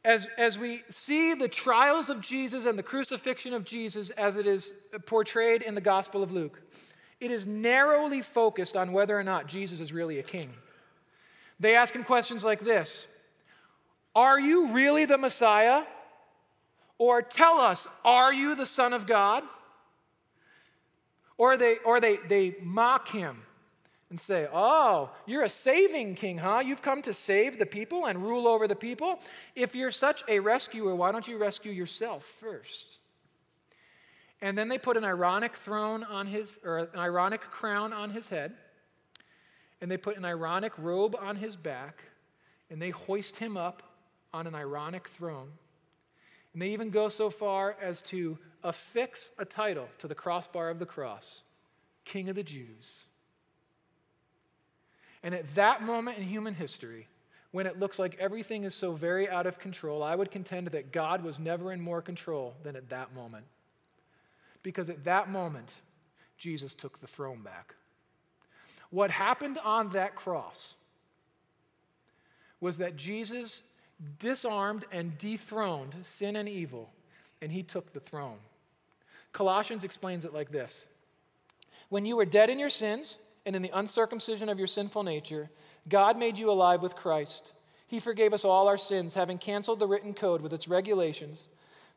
As, 0.04 0.28
as 0.38 0.58
we 0.58 0.82
see 0.90 1.34
the 1.34 1.48
trials 1.48 2.10
of 2.10 2.20
Jesus 2.20 2.66
and 2.66 2.78
the 2.78 2.84
crucifixion 2.84 3.54
of 3.54 3.64
Jesus 3.64 4.10
as 4.10 4.36
it 4.36 4.48
is 4.48 4.74
portrayed 5.06 5.62
in 5.62 5.76
the 5.76 5.82
Gospel 5.82 6.22
of 6.22 6.34
Luke, 6.34 6.62
it 7.20 7.32
is 7.32 7.46
narrowly 7.46 8.22
focused 8.22 8.78
on 8.78 8.92
whether 8.92 9.18
or 9.18 9.24
not 9.24 9.48
Jesus 9.48 9.80
is 9.80 9.92
really 9.92 10.20
a 10.20 10.24
king. 10.24 10.50
They 11.60 11.76
ask 11.76 11.94
him 11.94 12.04
questions 12.04 12.44
like 12.44 12.62
this 12.62 13.08
Are 14.16 14.40
you 14.40 14.74
really 14.74 15.06
the 15.06 15.18
Messiah? 15.18 15.84
Or 16.98 17.22
tell 17.22 17.62
us, 17.62 17.88
are 18.04 18.34
you 18.34 18.56
the 18.56 18.66
Son 18.66 18.92
of 18.92 19.08
God? 19.08 19.44
Or 21.38 21.56
they, 21.56 21.78
or 21.86 22.02
they, 22.02 22.18
they 22.28 22.56
mock 22.62 23.08
him 23.08 23.42
and 24.10 24.20
say, 24.20 24.48
Oh, 24.52 25.10
you're 25.26 25.44
a 25.44 25.50
saving 25.50 26.16
king, 26.16 26.38
huh? 26.38 26.62
You've 26.66 26.82
come 26.82 27.02
to 27.04 27.14
save 27.14 27.58
the 27.58 27.66
people 27.66 28.06
and 28.06 28.22
rule 28.22 28.48
over 28.48 28.68
the 28.68 28.76
people? 28.76 29.20
If 29.56 29.76
you're 29.76 29.92
such 29.92 30.24
a 30.28 30.40
rescuer, 30.40 30.94
why 30.94 31.14
don't 31.14 31.28
you 31.28 31.38
rescue 31.38 31.72
yourself 31.72 32.26
first? 32.26 32.99
And 34.42 34.58
then 34.58 34.70
they 34.70 34.78
put 34.78 34.96
an 34.96 35.04
ironic 35.04 35.56
throne 35.56 36.04
on 36.04 36.28
his, 36.28 36.60
or 36.64 36.80
an 36.80 37.00
ironic 37.00 37.42
crown 37.42 37.92
on 37.92 38.12
his 38.12 38.28
head. 38.30 38.54
And 39.82 39.90
they 39.92 39.98
put 39.98 40.18
an 40.18 40.26
ironic 40.26 40.74
robe 40.78 41.16
on 41.20 41.36
his 41.36 41.56
back. 41.56 42.04
And 42.70 42.82
they 42.82 42.92
hoist 42.92 43.38
him 43.38 43.58
up 43.58 43.84
on 44.34 44.48
an 44.48 44.56
ironic 44.56 45.08
throne. 45.10 45.50
And 46.54 46.62
they 46.62 46.70
even 46.72 46.90
go 46.90 47.10
so 47.10 47.30
far 47.30 47.76
as 47.82 48.02
to 48.04 48.38
affix 48.64 49.32
a 49.38 49.46
title 49.46 49.88
to 50.00 50.08
the 50.08 50.16
crossbar 50.16 50.70
of 50.70 50.80
the 50.80 50.86
cross 50.86 51.44
King 52.06 52.30
of 52.30 52.36
the 52.36 52.44
Jews. 52.44 53.06
And 55.22 55.36
at 55.36 55.54
that 55.56 55.84
moment 55.84 56.18
in 56.18 56.24
human 56.24 56.56
history, 56.56 57.08
when 57.52 57.68
it 57.68 57.80
looks 57.80 58.00
like 58.00 58.16
everything 58.20 58.64
is 58.64 58.74
so 58.74 58.94
very 58.94 59.30
out 59.30 59.46
of 59.46 59.60
control, 59.60 60.02
I 60.02 60.16
would 60.16 60.32
contend 60.32 60.68
that 60.68 60.92
God 60.92 61.24
was 61.24 61.40
never 61.40 61.72
in 61.72 61.82
more 61.82 62.02
control 62.02 62.56
than 62.64 62.76
at 62.76 62.90
that 62.90 63.14
moment. 63.14 63.46
Because 64.64 64.90
at 64.90 65.04
that 65.06 65.30
moment, 65.30 65.70
Jesus 66.38 66.74
took 66.74 67.00
the 67.00 67.08
throne 67.08 67.42
back. 67.42 67.76
What 68.90 69.12
happened 69.12 69.58
on 69.64 69.90
that 69.92 70.16
cross 70.16 70.74
was 72.60 72.78
that 72.80 72.96
Jesus 72.96 73.62
disarmed 74.20 74.86
and 74.92 75.18
dethroned 75.18 75.96
sin 76.04 76.36
and 76.36 76.50
evil, 76.50 76.90
and 77.42 77.52
he 77.52 77.64
took 77.64 77.94
the 77.94 78.00
throne. 78.00 78.38
Colossians 79.32 79.84
explains 79.84 80.26
it 80.26 80.34
like 80.34 80.52
this 80.52 80.88
When 81.90 82.06
you 82.06 82.16
were 82.16 82.26
dead 82.26 82.50
in 82.50 82.60
your 82.60 82.70
sins 82.70 83.18
and 83.46 83.56
in 83.56 83.62
the 83.62 83.72
uncircumcision 83.74 84.50
of 84.50 84.58
your 84.58 84.68
sinful 84.68 85.04
nature, 85.04 85.50
God 85.88 86.18
made 86.18 86.38
you 86.38 86.52
alive 86.52 86.82
with 86.82 86.96
Christ. 86.96 87.54
He 87.88 88.00
forgave 88.00 88.34
us 88.34 88.46
all 88.46 88.68
our 88.68 88.78
sins, 88.78 89.16
having 89.16 89.40
canceled 89.40 89.80
the 89.80 89.88
written 89.88 90.14
code 90.14 90.42
with 90.42 90.54
its 90.54 90.68
regulations 90.68 91.48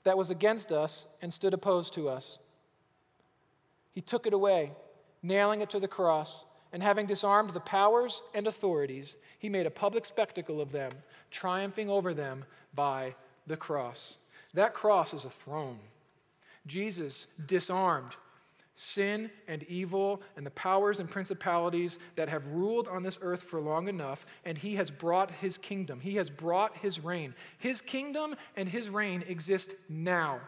that 0.04 0.16
was 0.16 0.30
against 0.30 0.72
us 0.72 1.06
and 1.20 1.32
stood 1.32 1.52
opposed 1.52 1.92
to 1.94 2.08
us. 2.08 2.38
He 3.92 4.00
took 4.00 4.26
it 4.26 4.32
away, 4.32 4.72
nailing 5.22 5.60
it 5.60 5.70
to 5.70 5.80
the 5.80 5.88
cross, 5.88 6.44
and 6.72 6.82
having 6.82 7.06
disarmed 7.06 7.50
the 7.50 7.60
powers 7.60 8.22
and 8.34 8.46
authorities, 8.46 9.16
he 9.38 9.48
made 9.48 9.66
a 9.66 9.70
public 9.70 10.06
spectacle 10.06 10.60
of 10.60 10.72
them, 10.72 10.90
triumphing 11.30 11.90
over 11.90 12.14
them 12.14 12.44
by 12.74 13.14
the 13.46 13.56
cross. 13.56 14.16
That 14.54 14.74
cross 14.74 15.12
is 15.12 15.24
a 15.24 15.30
throne. 15.30 15.78
Jesus 16.66 17.26
disarmed 17.46 18.16
sin 18.74 19.30
and 19.48 19.62
evil 19.64 20.22
and 20.36 20.46
the 20.46 20.50
powers 20.50 20.98
and 20.98 21.10
principalities 21.10 21.98
that 22.16 22.28
have 22.28 22.46
ruled 22.46 22.88
on 22.88 23.02
this 23.02 23.18
earth 23.20 23.42
for 23.42 23.60
long 23.60 23.88
enough, 23.88 24.24
and 24.44 24.56
he 24.56 24.76
has 24.76 24.90
brought 24.90 25.30
his 25.30 25.58
kingdom. 25.58 26.00
He 26.00 26.16
has 26.16 26.30
brought 26.30 26.76
his 26.78 27.00
reign. 27.00 27.34
His 27.58 27.80
kingdom 27.80 28.34
and 28.56 28.68
his 28.68 28.88
reign 28.88 29.24
exist 29.28 29.74
now. 29.88 30.40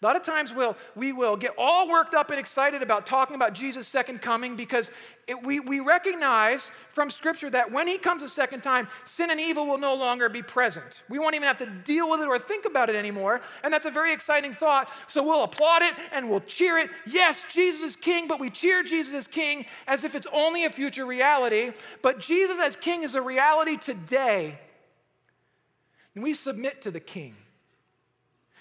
A 0.00 0.06
lot 0.06 0.14
of 0.14 0.22
times 0.22 0.54
we'll, 0.54 0.76
we 0.94 1.12
will 1.12 1.36
get 1.36 1.54
all 1.58 1.88
worked 1.88 2.14
up 2.14 2.30
and 2.30 2.38
excited 2.38 2.82
about 2.82 3.04
talking 3.04 3.34
about 3.34 3.52
Jesus' 3.52 3.88
second 3.88 4.22
coming 4.22 4.54
because 4.54 4.92
it, 5.26 5.42
we, 5.42 5.58
we 5.58 5.80
recognize 5.80 6.70
from 6.90 7.10
Scripture 7.10 7.50
that 7.50 7.72
when 7.72 7.88
He 7.88 7.98
comes 7.98 8.22
a 8.22 8.28
second 8.28 8.60
time, 8.60 8.86
sin 9.06 9.32
and 9.32 9.40
evil 9.40 9.66
will 9.66 9.78
no 9.78 9.96
longer 9.96 10.28
be 10.28 10.40
present. 10.40 11.02
We 11.08 11.18
won't 11.18 11.34
even 11.34 11.48
have 11.48 11.58
to 11.58 11.66
deal 11.66 12.08
with 12.08 12.20
it 12.20 12.28
or 12.28 12.38
think 12.38 12.64
about 12.64 12.90
it 12.90 12.94
anymore. 12.94 13.40
And 13.64 13.74
that's 13.74 13.86
a 13.86 13.90
very 13.90 14.12
exciting 14.12 14.52
thought. 14.52 14.88
So 15.08 15.24
we'll 15.24 15.42
applaud 15.42 15.82
it 15.82 15.94
and 16.12 16.30
we'll 16.30 16.42
cheer 16.42 16.78
it. 16.78 16.90
Yes, 17.04 17.44
Jesus 17.52 17.82
is 17.82 17.96
King, 17.96 18.28
but 18.28 18.38
we 18.38 18.50
cheer 18.50 18.84
Jesus 18.84 19.14
as 19.14 19.26
King 19.26 19.66
as 19.88 20.04
if 20.04 20.14
it's 20.14 20.28
only 20.32 20.64
a 20.64 20.70
future 20.70 21.06
reality. 21.06 21.72
But 22.02 22.20
Jesus 22.20 22.60
as 22.60 22.76
King 22.76 23.02
is 23.02 23.16
a 23.16 23.20
reality 23.20 23.76
today. 23.76 24.60
And 26.14 26.22
we 26.22 26.34
submit 26.34 26.82
to 26.82 26.92
the 26.92 27.00
King. 27.00 27.34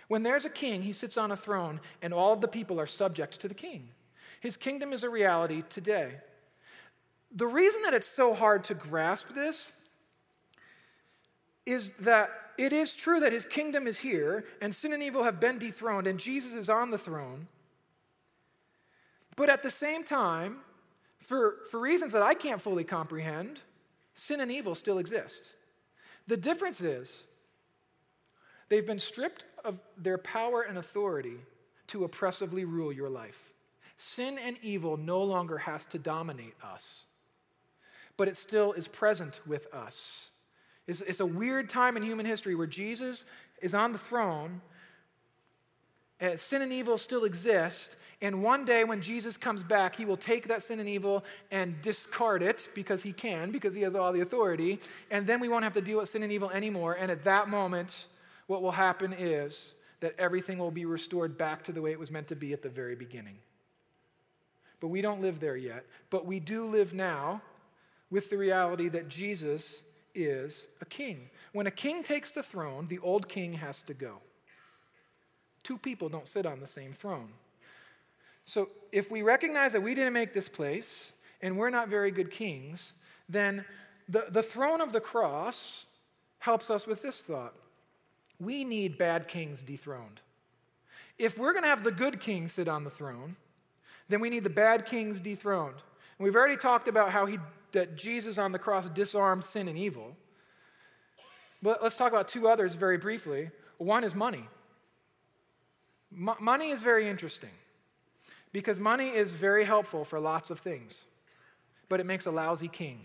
When 0.08 0.24
there's 0.24 0.46
a 0.46 0.50
king, 0.50 0.84
he 0.84 0.94
sits 0.94 1.18
on 1.18 1.32
a 1.32 1.36
throne, 1.36 1.80
and 2.02 2.14
all 2.14 2.34
of 2.34 2.42
the 2.42 2.48
people 2.48 2.80
are 2.80 2.88
subject 2.88 3.40
to 3.42 3.48
the 3.48 3.54
king. 3.54 3.90
His 4.40 4.58
kingdom 4.58 4.94
is 4.94 5.04
a 5.04 5.10
reality 5.10 5.64
today. 5.70 6.14
The 7.32 7.48
reason 7.48 7.82
that 7.84 7.94
it's 7.94 8.08
so 8.08 8.34
hard 8.34 8.64
to 8.66 8.74
grasp 8.74 9.30
this 9.36 9.74
is 11.66 11.92
that 12.00 12.30
it 12.58 12.72
is 12.72 12.96
true 12.96 13.20
that 13.20 13.34
his 13.34 13.46
kingdom 13.46 13.88
is 13.88 13.98
here, 13.98 14.46
and 14.62 14.74
sin 14.74 14.94
and 14.94 15.04
evil 15.04 15.24
have 15.24 15.40
been 15.40 15.60
dethroned, 15.60 16.08
and 16.08 16.20
Jesus 16.20 16.54
is 16.54 16.70
on 16.70 16.92
the 16.92 16.98
throne. 16.98 17.48
But 19.36 19.50
at 19.50 19.64
the 19.64 19.70
same 19.70 20.04
time, 20.04 20.62
For, 21.28 21.68
for 21.70 21.82
reasons 21.82 22.14
that 22.14 22.24
I 22.24 22.36
can't 22.36 22.62
fully 22.62 22.86
comprehend, 22.86 23.60
sin 24.16 24.40
and 24.40 24.50
evil 24.50 24.76
still 24.76 24.98
exist. 24.98 25.52
The 26.28 26.38
difference 26.38 26.80
is 26.80 27.28
they've 28.70 28.88
been 28.88 29.00
stripped 29.00 29.44
of 29.64 29.80
their 29.98 30.18
power 30.18 30.62
and 30.62 30.78
authority 30.78 31.38
to 31.88 32.04
oppressively 32.04 32.66
rule 32.66 32.92
your 32.92 33.10
life. 33.10 33.54
Sin 33.98 34.38
and 34.38 34.58
evil 34.62 34.98
no 34.98 35.24
longer 35.24 35.58
has 35.58 35.86
to 35.88 36.00
dominate 36.00 36.56
us, 36.64 37.06
but 38.16 38.28
it 38.28 38.38
still 38.38 38.74
is 38.74 38.88
present 38.88 39.40
with 39.48 39.74
us. 39.74 40.30
It's, 40.86 41.02
it's 41.02 41.20
a 41.20 41.26
weird 41.26 41.70
time 41.70 41.98
in 41.98 42.04
human 42.04 42.26
history 42.26 42.56
where 42.56 42.68
Jesus 42.68 43.26
is 43.62 43.74
on 43.74 43.92
the 43.92 43.98
throne, 43.98 44.62
and 46.20 46.40
sin 46.40 46.62
and 46.62 46.72
evil 46.72 46.98
still 46.98 47.24
exist, 47.24 47.96
and 48.22 48.42
one 48.42 48.66
day 48.66 48.84
when 48.84 49.02
Jesus 49.02 49.38
comes 49.38 49.62
back, 49.62 49.96
he 49.96 50.04
will 50.04 50.18
take 50.18 50.48
that 50.48 50.64
sin 50.64 50.80
and 50.80 50.90
evil 50.90 51.24
and 51.52 51.80
discard 51.84 52.42
it 52.42 52.68
because 52.74 53.04
he 53.04 53.14
can, 53.14 53.52
because 53.52 53.76
he 53.76 53.82
has 53.82 53.96
all 53.96 54.12
the 54.12 54.22
authority. 54.22 54.80
And 55.12 55.28
then 55.28 55.40
we 55.40 55.48
won't 55.48 55.64
have 55.64 55.74
to 55.74 55.82
deal 55.82 56.00
with 56.00 56.10
sin 56.10 56.24
and 56.24 56.32
evil 56.32 56.50
anymore. 56.50 56.98
And 57.00 57.12
at 57.12 57.24
that 57.26 57.48
moment, 57.48 58.08
what 58.48 58.62
will 58.62 58.72
happen 58.72 59.14
is 59.14 59.76
that 60.00 60.16
everything 60.18 60.58
will 60.58 60.72
be 60.72 60.86
restored 60.86 61.38
back 61.38 61.64
to 61.66 61.72
the 61.72 61.82
way 61.82 61.92
it 61.92 62.00
was 62.00 62.12
meant 62.12 62.28
to 62.30 62.36
be 62.36 62.54
at 62.54 62.62
the 62.62 62.70
very 62.70 62.96
beginning. 62.96 63.38
But 64.80 64.88
we 64.88 65.02
don't 65.02 65.22
live 65.22 65.40
there 65.40 65.58
yet. 65.58 65.86
But 66.10 66.26
we 66.26 66.40
do 66.40 66.66
live 66.66 66.94
now 66.94 67.42
with 68.10 68.30
the 68.30 68.38
reality 68.38 68.90
that 68.90 69.10
Jesus 69.10 69.82
is 70.14 70.68
a 70.82 70.86
king. 70.86 71.30
When 71.52 71.68
a 71.68 71.72
king 71.72 72.04
takes 72.04 72.32
the 72.32 72.44
throne, 72.44 72.88
the 72.88 73.00
old 73.00 73.28
king 73.28 73.54
has 73.54 73.82
to 73.84 73.94
go. 73.94 74.18
Two 75.64 75.78
people 75.78 76.10
don't 76.10 76.28
sit 76.28 76.46
on 76.46 76.60
the 76.60 76.68
same 76.68 76.94
throne. 76.94 77.30
So 78.46 78.70
if 78.92 79.12
we 79.12 79.24
recognize 79.24 79.74
that 79.74 79.82
we 79.82 79.94
didn't 79.94 80.14
make 80.14 80.32
this 80.32 80.48
place 80.48 81.12
and 81.42 81.58
we're 81.58 81.70
not 81.70 81.90
very 81.90 82.12
good 82.12 82.32
kings, 82.32 82.94
then 83.28 83.66
the, 84.08 84.26
the 84.30 84.44
throne 84.44 84.80
of 84.80 84.94
the 84.94 85.02
cross 85.02 85.86
helps 86.40 86.70
us 86.70 86.88
with 86.88 87.02
this 87.02 87.22
thought. 87.22 87.54
We 88.40 88.64
need 88.64 88.98
bad 88.98 89.28
kings 89.28 89.62
dethroned. 89.62 90.22
If 91.18 91.38
we're 91.38 91.54
going 91.54 91.64
to 91.64 91.70
have 91.70 91.84
the 91.84 91.92
good 91.92 92.20
king 92.20 92.48
sit 92.48 92.68
on 92.68 92.84
the 92.84 92.90
throne, 92.90 93.36
then 94.10 94.20
we 94.20 94.30
need 94.30 94.44
the 94.44 94.50
bad 94.50 94.86
kings 94.86 95.20
dethroned. 95.20 95.76
And 96.18 96.26
we've 96.26 96.36
already 96.36 96.58
talked 96.58 96.88
about 96.88 97.12
how 97.12 97.26
he, 97.26 97.40
that 97.72 97.96
Jesus 97.96 98.38
on 98.38 98.52
the 98.52 98.60
cross 98.60 98.90
disarmed 98.90 99.44
sin 99.44 99.68
and 99.68 99.78
evil. 99.78 100.16
But 101.62 101.82
let's 101.82 101.96
talk 101.96 102.12
about 102.12 102.28
two 102.28 102.48
others 102.48 102.76
very 102.76 102.98
briefly. 102.98 103.50
One 103.78 104.04
is 104.04 104.14
money. 104.14 104.48
money 106.12 106.70
is 106.70 106.82
very 106.82 107.10
interesting. 107.10 107.50
Because 108.54 108.80
money 108.80 109.10
is 109.10 109.34
very 109.34 109.66
helpful 109.66 110.06
for 110.06 110.20
lots 110.20 110.50
of 110.50 110.60
things, 110.60 111.06
but 111.90 112.00
it 112.00 112.06
makes 112.06 112.26
a 112.26 112.32
lousy 112.32 112.68
king. 112.68 113.02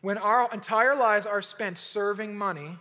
When 0.00 0.18
our 0.18 0.50
entire 0.52 0.96
lives 0.96 1.26
are 1.26 1.42
spent 1.42 1.78
serving 1.78 2.36
money, 2.36 2.78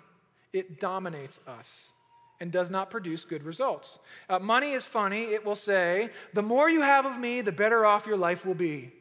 it 0.53 0.79
dominates 0.79 1.39
us 1.47 1.91
and 2.39 2.51
does 2.51 2.69
not 2.69 2.89
produce 2.89 3.25
good 3.25 3.43
results. 3.43 3.99
Uh, 4.29 4.39
money 4.39 4.71
is 4.71 4.85
funny. 4.85 5.25
It 5.25 5.45
will 5.45 5.55
say, 5.55 6.09
the 6.33 6.41
more 6.41 6.69
you 6.69 6.81
have 6.81 7.05
of 7.05 7.19
me, 7.19 7.41
the 7.41 7.51
better 7.51 7.85
off 7.85 8.07
your 8.07 8.17
life 8.17 8.45
will 8.45 8.55
be. 8.55 8.91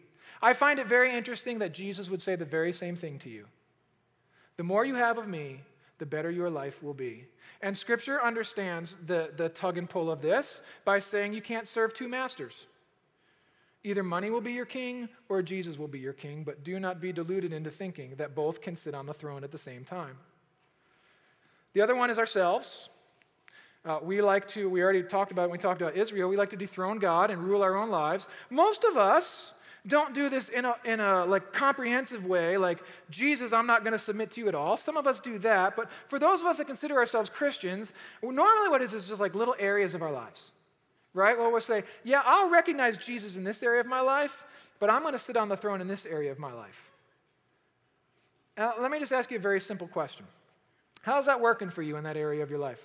I 0.42 0.52
find 0.52 0.78
it 0.78 0.86
very 0.86 1.12
interesting 1.12 1.58
that 1.60 1.74
Jesus 1.74 2.10
would 2.10 2.22
say 2.22 2.36
the 2.36 2.44
very 2.44 2.72
same 2.72 2.96
thing 2.96 3.18
to 3.20 3.28
you. 3.28 3.46
The 4.56 4.64
more 4.64 4.84
you 4.84 4.96
have 4.96 5.18
of 5.18 5.28
me, 5.28 5.60
the 5.98 6.06
better 6.06 6.30
your 6.30 6.50
life 6.50 6.82
will 6.82 6.94
be. 6.94 7.26
And 7.60 7.76
Scripture 7.76 8.22
understands 8.22 8.96
the, 9.04 9.32
the 9.36 9.48
tug 9.48 9.78
and 9.78 9.88
pull 9.88 10.10
of 10.10 10.22
this 10.22 10.60
by 10.84 11.00
saying 11.00 11.32
you 11.32 11.40
can't 11.40 11.66
serve 11.66 11.92
two 11.92 12.08
masters. 12.08 12.66
Either 13.84 14.02
money 14.02 14.30
will 14.30 14.40
be 14.40 14.52
your 14.52 14.64
king 14.64 15.08
or 15.28 15.42
Jesus 15.42 15.78
will 15.78 15.88
be 15.88 15.98
your 15.98 16.12
king, 16.12 16.44
but 16.44 16.64
do 16.64 16.78
not 16.78 17.00
be 17.00 17.12
deluded 17.12 17.52
into 17.52 17.70
thinking 17.70 18.14
that 18.16 18.34
both 18.34 18.60
can 18.60 18.76
sit 18.76 18.94
on 18.94 19.06
the 19.06 19.14
throne 19.14 19.44
at 19.44 19.52
the 19.52 19.58
same 19.58 19.84
time. 19.84 20.18
The 21.74 21.80
other 21.80 21.94
one 21.94 22.10
is 22.10 22.18
ourselves. 22.18 22.88
Uh, 23.84 23.98
we 24.02 24.20
like 24.20 24.46
to, 24.48 24.68
we 24.68 24.82
already 24.82 25.02
talked 25.02 25.32
about 25.32 25.42
it 25.42 25.50
when 25.50 25.58
we 25.58 25.62
talked 25.62 25.80
about 25.80 25.96
Israel, 25.96 26.28
we 26.28 26.36
like 26.36 26.50
to 26.50 26.56
dethrone 26.56 26.98
God 26.98 27.30
and 27.30 27.42
rule 27.42 27.62
our 27.62 27.76
own 27.76 27.90
lives. 27.90 28.26
Most 28.50 28.84
of 28.84 28.96
us 28.96 29.52
don't 29.86 30.14
do 30.14 30.28
this 30.28 30.48
in 30.48 30.64
a, 30.64 30.76
in 30.84 31.00
a 31.00 31.24
like 31.24 31.52
comprehensive 31.52 32.24
way 32.26 32.56
like 32.56 32.78
jesus 33.10 33.52
i'm 33.52 33.66
not 33.66 33.84
going 33.84 33.92
to 33.92 33.98
submit 33.98 34.30
to 34.30 34.40
you 34.40 34.48
at 34.48 34.54
all 34.54 34.76
some 34.76 34.96
of 34.96 35.06
us 35.06 35.20
do 35.20 35.38
that 35.38 35.76
but 35.76 35.90
for 36.08 36.18
those 36.18 36.40
of 36.40 36.46
us 36.46 36.58
that 36.58 36.66
consider 36.66 36.96
ourselves 36.96 37.30
christians 37.30 37.92
normally 38.22 38.68
what 38.68 38.82
it 38.82 38.86
is 38.86 38.94
is 38.94 39.08
just 39.08 39.20
like 39.20 39.34
little 39.34 39.54
areas 39.58 39.94
of 39.94 40.02
our 40.02 40.12
lives 40.12 40.52
right 41.14 41.38
well 41.38 41.50
we'll 41.50 41.60
say 41.60 41.82
yeah 42.04 42.22
i'll 42.24 42.50
recognize 42.50 42.98
jesus 42.98 43.36
in 43.36 43.44
this 43.44 43.62
area 43.62 43.80
of 43.80 43.86
my 43.86 44.00
life 44.00 44.44
but 44.80 44.90
i'm 44.90 45.02
going 45.02 45.14
to 45.14 45.18
sit 45.18 45.36
on 45.36 45.48
the 45.48 45.56
throne 45.56 45.80
in 45.80 45.88
this 45.88 46.04
area 46.06 46.30
of 46.30 46.38
my 46.38 46.52
life 46.52 46.90
now, 48.56 48.74
let 48.80 48.90
me 48.90 48.98
just 48.98 49.12
ask 49.12 49.30
you 49.30 49.36
a 49.36 49.40
very 49.40 49.60
simple 49.60 49.86
question 49.86 50.26
how's 51.08 51.26
that 51.26 51.40
working 51.40 51.70
for 51.70 51.82
you 51.82 51.96
in 51.96 52.04
that 52.04 52.16
area 52.16 52.42
of 52.42 52.50
your 52.50 52.58
life 52.58 52.84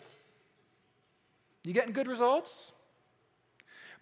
you 1.63 1.73
getting 1.73 1.93
good 1.93 2.07
results 2.07 2.71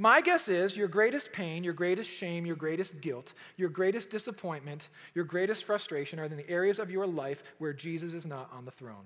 my 0.02 0.20
guess 0.20 0.48
is 0.48 0.76
your 0.76 0.88
greatest 0.88 1.32
pain, 1.32 1.64
your 1.64 1.76
greatest 1.76 2.10
shame, 2.10 2.44
your 2.44 2.56
greatest 2.56 3.02
guilt, 3.02 3.34
your 3.56 3.70
greatest 3.70 4.10
disappointment, 4.10 4.90
your 5.14 5.26
greatest 5.26 5.64
frustration 5.64 6.20
are 6.20 6.24
in 6.24 6.36
the 6.36 6.50
areas 6.50 6.80
of 6.80 6.90
your 6.90 7.06
life 7.06 7.44
where 7.60 7.72
Jesus 7.72 8.16
is 8.16 8.26
not 8.26 8.50
on 8.52 8.66
the 8.66 8.72
throne. 8.72 9.06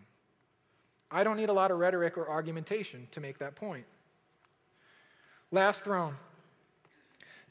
I 1.11 1.25
don't 1.25 1.35
need 1.35 1.49
a 1.49 1.53
lot 1.53 1.69
of 1.69 1.79
rhetoric 1.79 2.17
or 2.17 2.29
argumentation 2.29 3.09
to 3.11 3.19
make 3.19 3.39
that 3.39 3.55
point. 3.55 3.85
Last 5.51 5.83
throne, 5.83 6.15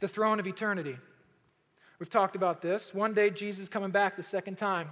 the 0.00 0.08
throne 0.08 0.40
of 0.40 0.46
eternity. 0.46 0.96
We've 1.98 2.08
talked 2.08 2.36
about 2.36 2.62
this. 2.62 2.94
One 2.94 3.12
day, 3.12 3.28
Jesus 3.28 3.68
coming 3.68 3.90
back 3.90 4.16
the 4.16 4.22
second 4.22 4.56
time. 4.56 4.90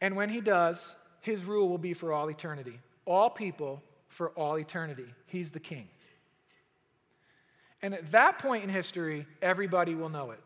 And 0.00 0.16
when 0.16 0.28
he 0.28 0.40
does, 0.40 0.94
his 1.20 1.44
rule 1.44 1.68
will 1.68 1.78
be 1.78 1.94
for 1.94 2.12
all 2.12 2.30
eternity. 2.30 2.78
All 3.04 3.30
people 3.30 3.82
for 4.08 4.30
all 4.30 4.58
eternity. 4.58 5.06
He's 5.26 5.50
the 5.50 5.60
king. 5.60 5.88
And 7.82 7.94
at 7.94 8.10
that 8.12 8.38
point 8.38 8.64
in 8.64 8.70
history, 8.70 9.26
everybody 9.42 9.94
will 9.94 10.08
know 10.08 10.30
it. 10.30 10.40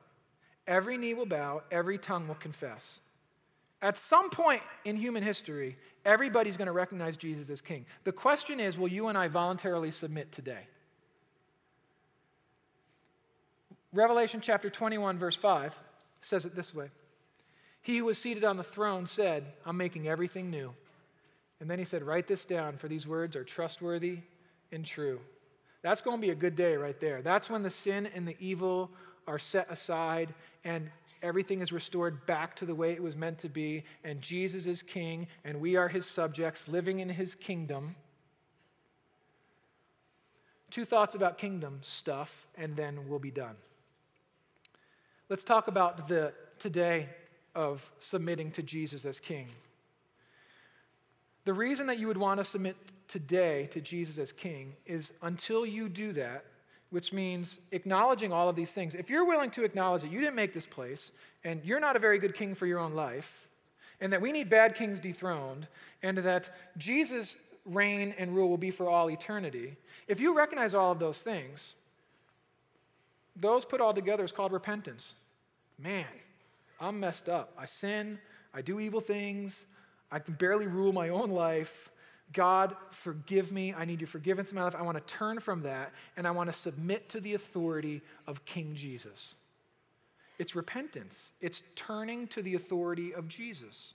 Every 0.67 0.97
knee 0.97 1.15
will 1.15 1.27
bow, 1.27 1.63
every 1.71 1.99
tongue 1.99 2.29
will 2.29 2.35
confess. 2.35 3.01
At 3.83 3.97
some 3.97 4.29
point 4.31 4.63
in 4.85 4.97
human 4.97 5.23
history, 5.23 5.77
everybody's 6.05 6.57
going 6.57 6.67
to 6.67 6.73
recognize 6.73 7.17
Jesus 7.17 7.49
as 7.49 7.61
king. 7.61 7.87
The 8.05 8.13
question 8.13 8.61
is 8.61 8.77
will 8.77 8.89
you 8.89 9.09
and 9.09 9.17
I 9.17 9.29
voluntarily 9.29 9.91
submit 9.91 10.33
today? 10.33 10.67
Revelation 13.93 14.41
chapter 14.41 14.71
21, 14.71 15.19
verse 15.19 15.35
5 15.35 15.75
says 16.21 16.45
it 16.45 16.55
this 16.55 16.75
way 16.75 16.91
He 17.83 17.99
who 17.99 18.05
was 18.05 18.19
seated 18.19 18.45
on 18.45 18.57
the 18.57 18.63
throne 18.63 19.07
said, 19.07 19.45
I'm 19.65 19.77
making 19.77 20.09
everything 20.09 20.51
new. 20.51 20.75
And 21.61 21.71
then 21.71 21.79
he 21.79 21.85
said, 21.85 22.03
Write 22.03 22.27
this 22.27 22.45
down, 22.45 22.77
for 22.77 22.89
these 22.89 23.07
words 23.07 23.37
are 23.37 23.45
trustworthy 23.45 24.19
and 24.73 24.85
true. 24.85 25.21
That's 25.83 26.01
going 26.01 26.19
to 26.19 26.21
be 26.21 26.31
a 26.31 26.35
good 26.35 26.57
day 26.57 26.77
right 26.77 26.99
there. 27.01 27.23
That's 27.23 27.49
when 27.49 27.63
the 27.63 27.71
sin 27.71 28.09
and 28.15 28.29
the 28.29 28.37
evil 28.39 28.91
are 29.27 29.39
set 29.39 29.71
aside 29.71 30.35
and 30.65 30.91
everything 31.23 31.61
is 31.61 31.73
restored 31.73 32.27
back 32.27 32.57
to 32.57 32.67
the 32.67 32.75
way 32.75 32.93
it 32.93 33.03
was 33.03 33.17
meant 33.17 33.39
to 33.39 33.49
be, 33.49 33.85
and 34.05 34.21
Jesus 34.21 34.67
is 34.67 34.83
king, 34.83 35.27
and 35.45 35.61
we 35.61 35.77
are 35.77 35.89
his 35.89 36.07
subjects 36.07 36.69
living 36.69 37.01
in 37.01 37.09
his 37.09 37.35
kingdom. 37.35 37.95
Two 40.71 40.85
thoughts 40.85 41.15
about 41.15 41.39
kingdom 41.39 41.79
stuff, 41.83 42.49
and 42.57 42.77
then 42.77 43.09
we'll 43.09 43.19
be 43.19 43.31
done. 43.31 43.57
Let's 45.29 45.45
talk 45.45 45.69
about 45.69 46.09
the 46.09 46.33
today 46.59 47.09
of 47.55 47.91
submitting 47.99 48.51
to 48.53 48.63
Jesus 48.63 49.05
as 49.05 49.19
king. 49.19 49.47
The 51.45 51.53
reason 51.53 51.87
that 51.87 51.99
you 51.99 52.07
would 52.07 52.17
want 52.17 52.39
to 52.39 52.45
submit 52.45 52.77
today 53.09 53.69
to 53.73 53.81
Jesus 53.81 54.19
as 54.19 54.31
king 54.31 54.75
is 54.87 55.13
until 55.23 55.65
you 55.67 55.89
do 55.89 56.13
that, 56.13 56.45
which 56.91 57.13
means 57.13 57.61
acknowledging 57.73 58.33
all 58.33 58.49
of 58.49 58.57
these 58.57 58.73
things. 58.73 58.95
If 58.95 59.11
you're 59.11 59.27
willing 59.27 59.51
to 59.53 59.65
acknowledge 59.65 60.03
that 60.03 60.13
you 60.13 60.21
didn't 60.21 60.37
make 60.37 60.53
this 60.53 60.67
place 60.67 61.13
and 61.45 61.65
you're 61.65 61.81
not 61.81 61.97
a 61.97 61.99
very 61.99 62.19
good 62.19 62.35
king 62.35 62.55
for 62.55 62.67
your 62.67 62.79
own 62.79 62.93
life, 62.93 63.49
and 64.01 64.13
that 64.13 64.21
we 64.21 64.33
need 64.33 64.49
bad 64.49 64.75
kings 64.75 64.99
dethroned, 64.99 65.67
and 66.03 66.19
that 66.19 66.51
Jesus' 66.79 67.37
reign 67.67 68.15
and 68.19 68.35
rule 68.35 68.49
will 68.49 68.57
be 68.57 68.71
for 68.71 68.89
all 68.89 69.11
eternity, 69.11 69.77
if 70.09 70.21
you 70.21 70.37
recognize 70.37 70.75
all 70.75 70.91
of 70.91 70.99
those 70.99 71.21
things, 71.21 71.75
those 73.37 73.65
put 73.65 73.81
all 73.81 73.95
together 73.95 74.25
is 74.25 74.33
called 74.33 74.53
repentance. 74.53 75.15
Man, 75.79 76.07
I'm 76.81 76.99
messed 77.01 77.29
up. 77.29 77.53
I 77.59 77.67
sin, 77.67 78.19
I 78.55 78.63
do 78.63 78.81
evil 78.81 79.01
things, 79.01 79.67
I 80.11 80.19
can 80.19 80.35
barely 80.35 80.67
rule 80.67 80.93
my 80.93 81.11
own 81.11 81.31
life. 81.31 81.91
God, 82.33 82.77
forgive 82.91 83.51
me. 83.51 83.75
I 83.77 83.85
need 83.85 84.01
your 84.01 84.07
forgiveness 84.07 84.51
in 84.51 84.57
my 84.57 84.63
life. 84.63 84.77
I 84.77 84.83
want 84.83 84.97
to 84.97 85.15
turn 85.15 85.41
from 85.41 85.63
that 85.63 85.93
and 86.17 86.29
I 86.29 86.31
want 86.31 86.51
to 86.51 86.57
submit 86.57 87.09
to 87.11 87.21
the 87.21 87.35
authority 87.35 88.03
of 88.27 88.45
King 88.45 88.75
Jesus. 88.75 89.35
It's 90.39 90.57
repentance, 90.57 91.31
it's 91.41 91.63
turning 91.75 92.27
to 92.29 92.43
the 92.43 92.55
authority 92.55 93.13
of 93.13 93.29
Jesus. 93.29 93.95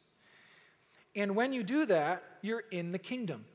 And 1.16 1.36
when 1.36 1.54
you 1.54 1.64
do 1.64 1.86
that, 1.86 2.24
you're 2.42 2.64
in 2.72 2.92
the 2.92 3.00
kingdom. 3.00 3.46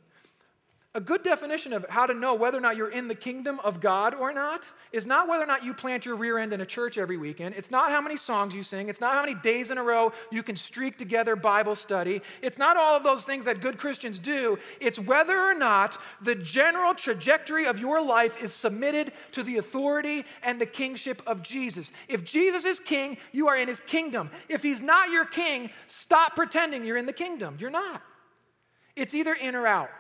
A 0.92 1.00
good 1.00 1.22
definition 1.22 1.72
of 1.72 1.86
how 1.88 2.06
to 2.06 2.14
know 2.14 2.34
whether 2.34 2.58
or 2.58 2.60
not 2.60 2.76
you're 2.76 2.90
in 2.90 3.06
the 3.06 3.14
kingdom 3.14 3.60
of 3.62 3.80
God 3.80 4.12
or 4.12 4.32
not 4.32 4.64
is 4.90 5.06
not 5.06 5.28
whether 5.28 5.44
or 5.44 5.46
not 5.46 5.64
you 5.64 5.72
plant 5.72 6.04
your 6.04 6.16
rear 6.16 6.36
end 6.36 6.52
in 6.52 6.60
a 6.60 6.66
church 6.66 6.98
every 6.98 7.16
weekend. 7.16 7.54
It's 7.56 7.70
not 7.70 7.92
how 7.92 8.00
many 8.00 8.16
songs 8.16 8.56
you 8.56 8.64
sing. 8.64 8.88
It's 8.88 9.00
not 9.00 9.12
how 9.12 9.20
many 9.20 9.36
days 9.36 9.70
in 9.70 9.78
a 9.78 9.84
row 9.84 10.12
you 10.32 10.42
can 10.42 10.56
streak 10.56 10.98
together 10.98 11.36
Bible 11.36 11.76
study. 11.76 12.22
It's 12.42 12.58
not 12.58 12.76
all 12.76 12.96
of 12.96 13.04
those 13.04 13.22
things 13.22 13.44
that 13.44 13.60
good 13.60 13.78
Christians 13.78 14.18
do. 14.18 14.58
It's 14.80 14.98
whether 14.98 15.38
or 15.38 15.54
not 15.54 15.96
the 16.20 16.34
general 16.34 16.92
trajectory 16.94 17.66
of 17.66 17.78
your 17.78 18.04
life 18.04 18.36
is 18.42 18.52
submitted 18.52 19.12
to 19.30 19.44
the 19.44 19.58
authority 19.58 20.24
and 20.42 20.60
the 20.60 20.66
kingship 20.66 21.22
of 21.24 21.40
Jesus. 21.44 21.92
If 22.08 22.24
Jesus 22.24 22.64
is 22.64 22.80
king, 22.80 23.16
you 23.30 23.46
are 23.46 23.56
in 23.56 23.68
his 23.68 23.78
kingdom. 23.78 24.28
If 24.48 24.64
he's 24.64 24.82
not 24.82 25.10
your 25.10 25.24
king, 25.24 25.70
stop 25.86 26.34
pretending 26.34 26.84
you're 26.84 26.96
in 26.96 27.06
the 27.06 27.12
kingdom. 27.12 27.58
You're 27.60 27.70
not. 27.70 28.02
It's 28.96 29.14
either 29.14 29.34
in 29.34 29.54
or 29.54 29.68
out. 29.68 29.90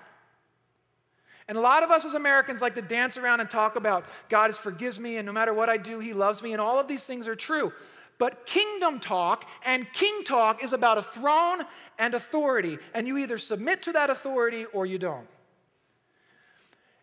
And 1.50 1.58
a 1.58 1.60
lot 1.60 1.82
of 1.82 1.90
us 1.90 2.04
as 2.04 2.14
Americans 2.14 2.60
like 2.60 2.76
to 2.76 2.82
dance 2.82 3.16
around 3.16 3.40
and 3.40 3.50
talk 3.50 3.74
about 3.74 4.04
God 4.28 4.54
forgives 4.54 5.00
me, 5.00 5.16
and 5.16 5.26
no 5.26 5.32
matter 5.32 5.52
what 5.52 5.68
I 5.68 5.78
do, 5.78 5.98
He 5.98 6.12
loves 6.12 6.44
me, 6.44 6.52
and 6.52 6.60
all 6.60 6.78
of 6.78 6.86
these 6.86 7.02
things 7.02 7.26
are 7.26 7.34
true. 7.34 7.72
But 8.18 8.46
kingdom 8.46 9.00
talk 9.00 9.48
and 9.66 9.92
king 9.92 10.22
talk 10.22 10.62
is 10.62 10.72
about 10.72 10.96
a 10.96 11.02
throne 11.02 11.62
and 11.98 12.14
authority, 12.14 12.78
and 12.94 13.08
you 13.08 13.18
either 13.18 13.36
submit 13.36 13.82
to 13.82 13.92
that 13.94 14.10
authority 14.10 14.64
or 14.66 14.86
you 14.86 14.96
don't. 14.96 15.26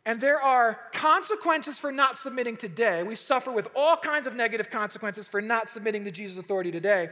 And 0.06 0.22
there 0.22 0.42
are 0.42 0.80
consequences 0.94 1.78
for 1.78 1.92
not 1.92 2.16
submitting 2.16 2.56
today. 2.56 3.04
We 3.04 3.16
suffer 3.16 3.52
with 3.52 3.68
all 3.76 3.98
kinds 3.98 4.28
of 4.28 4.36
negative 4.38 4.70
consequences 4.70 5.28
for 5.28 5.42
not 5.42 5.68
submitting 5.68 6.06
to 6.06 6.12
Jesus' 6.12 6.40
authority 6.40 6.72
today. 6.72 7.10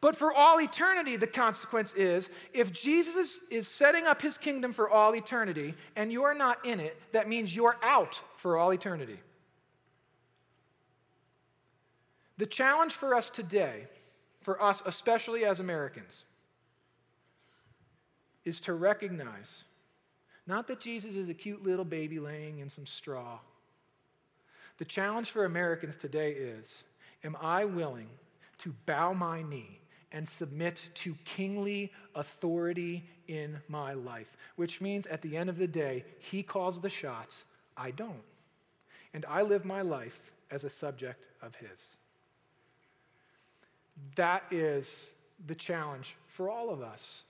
But 0.00 0.16
for 0.16 0.32
all 0.32 0.60
eternity, 0.60 1.16
the 1.16 1.26
consequence 1.26 1.94
is 1.94 2.28
if 2.52 2.72
Jesus 2.72 3.40
is 3.50 3.66
setting 3.66 4.06
up 4.06 4.20
his 4.20 4.36
kingdom 4.36 4.72
for 4.72 4.90
all 4.90 5.14
eternity 5.14 5.74
and 5.96 6.12
you're 6.12 6.34
not 6.34 6.64
in 6.66 6.80
it, 6.80 7.00
that 7.12 7.28
means 7.28 7.56
you're 7.56 7.78
out 7.82 8.20
for 8.36 8.56
all 8.56 8.72
eternity. 8.72 9.18
The 12.36 12.46
challenge 12.46 12.92
for 12.92 13.14
us 13.14 13.30
today, 13.30 13.86
for 14.40 14.62
us 14.62 14.82
especially 14.84 15.44
as 15.44 15.60
Americans, 15.60 16.24
is 18.44 18.60
to 18.62 18.74
recognize 18.74 19.64
not 20.46 20.66
that 20.66 20.80
Jesus 20.80 21.14
is 21.14 21.28
a 21.28 21.34
cute 21.34 21.62
little 21.62 21.84
baby 21.84 22.18
laying 22.18 22.58
in 22.58 22.68
some 22.68 22.86
straw. 22.86 23.38
The 24.76 24.84
challenge 24.84 25.30
for 25.30 25.44
Americans 25.44 25.96
today 25.96 26.32
is 26.32 26.84
Am 27.22 27.36
I 27.40 27.64
willing 27.64 28.08
to 28.58 28.74
bow 28.84 29.14
my 29.14 29.42
knee 29.42 29.80
and 30.14 30.28
submit 30.28 30.80
to 30.94 31.16
kingly 31.24 31.92
authority 32.14 33.04
in 33.26 33.58
my 33.68 33.94
life, 33.94 34.36
which 34.54 34.80
means 34.80 35.08
at 35.08 35.20
the 35.22 35.36
end 35.36 35.50
of 35.50 35.58
the 35.58 35.66
day, 35.66 36.04
he 36.20 36.42
calls 36.42 36.80
the 36.80 36.88
shots, 36.88 37.44
I 37.76 37.90
don't. 37.90 38.22
And 39.12 39.26
I 39.28 39.42
live 39.42 39.64
my 39.64 39.82
life 39.82 40.30
as 40.52 40.62
a 40.62 40.70
subject 40.70 41.26
of 41.42 41.56
his. 41.56 41.96
That 44.14 44.44
is 44.52 45.08
the 45.44 45.54
challenge 45.56 46.16
for 46.28 46.48
all 46.48 46.70
of 46.70 46.80
us. 46.80 47.24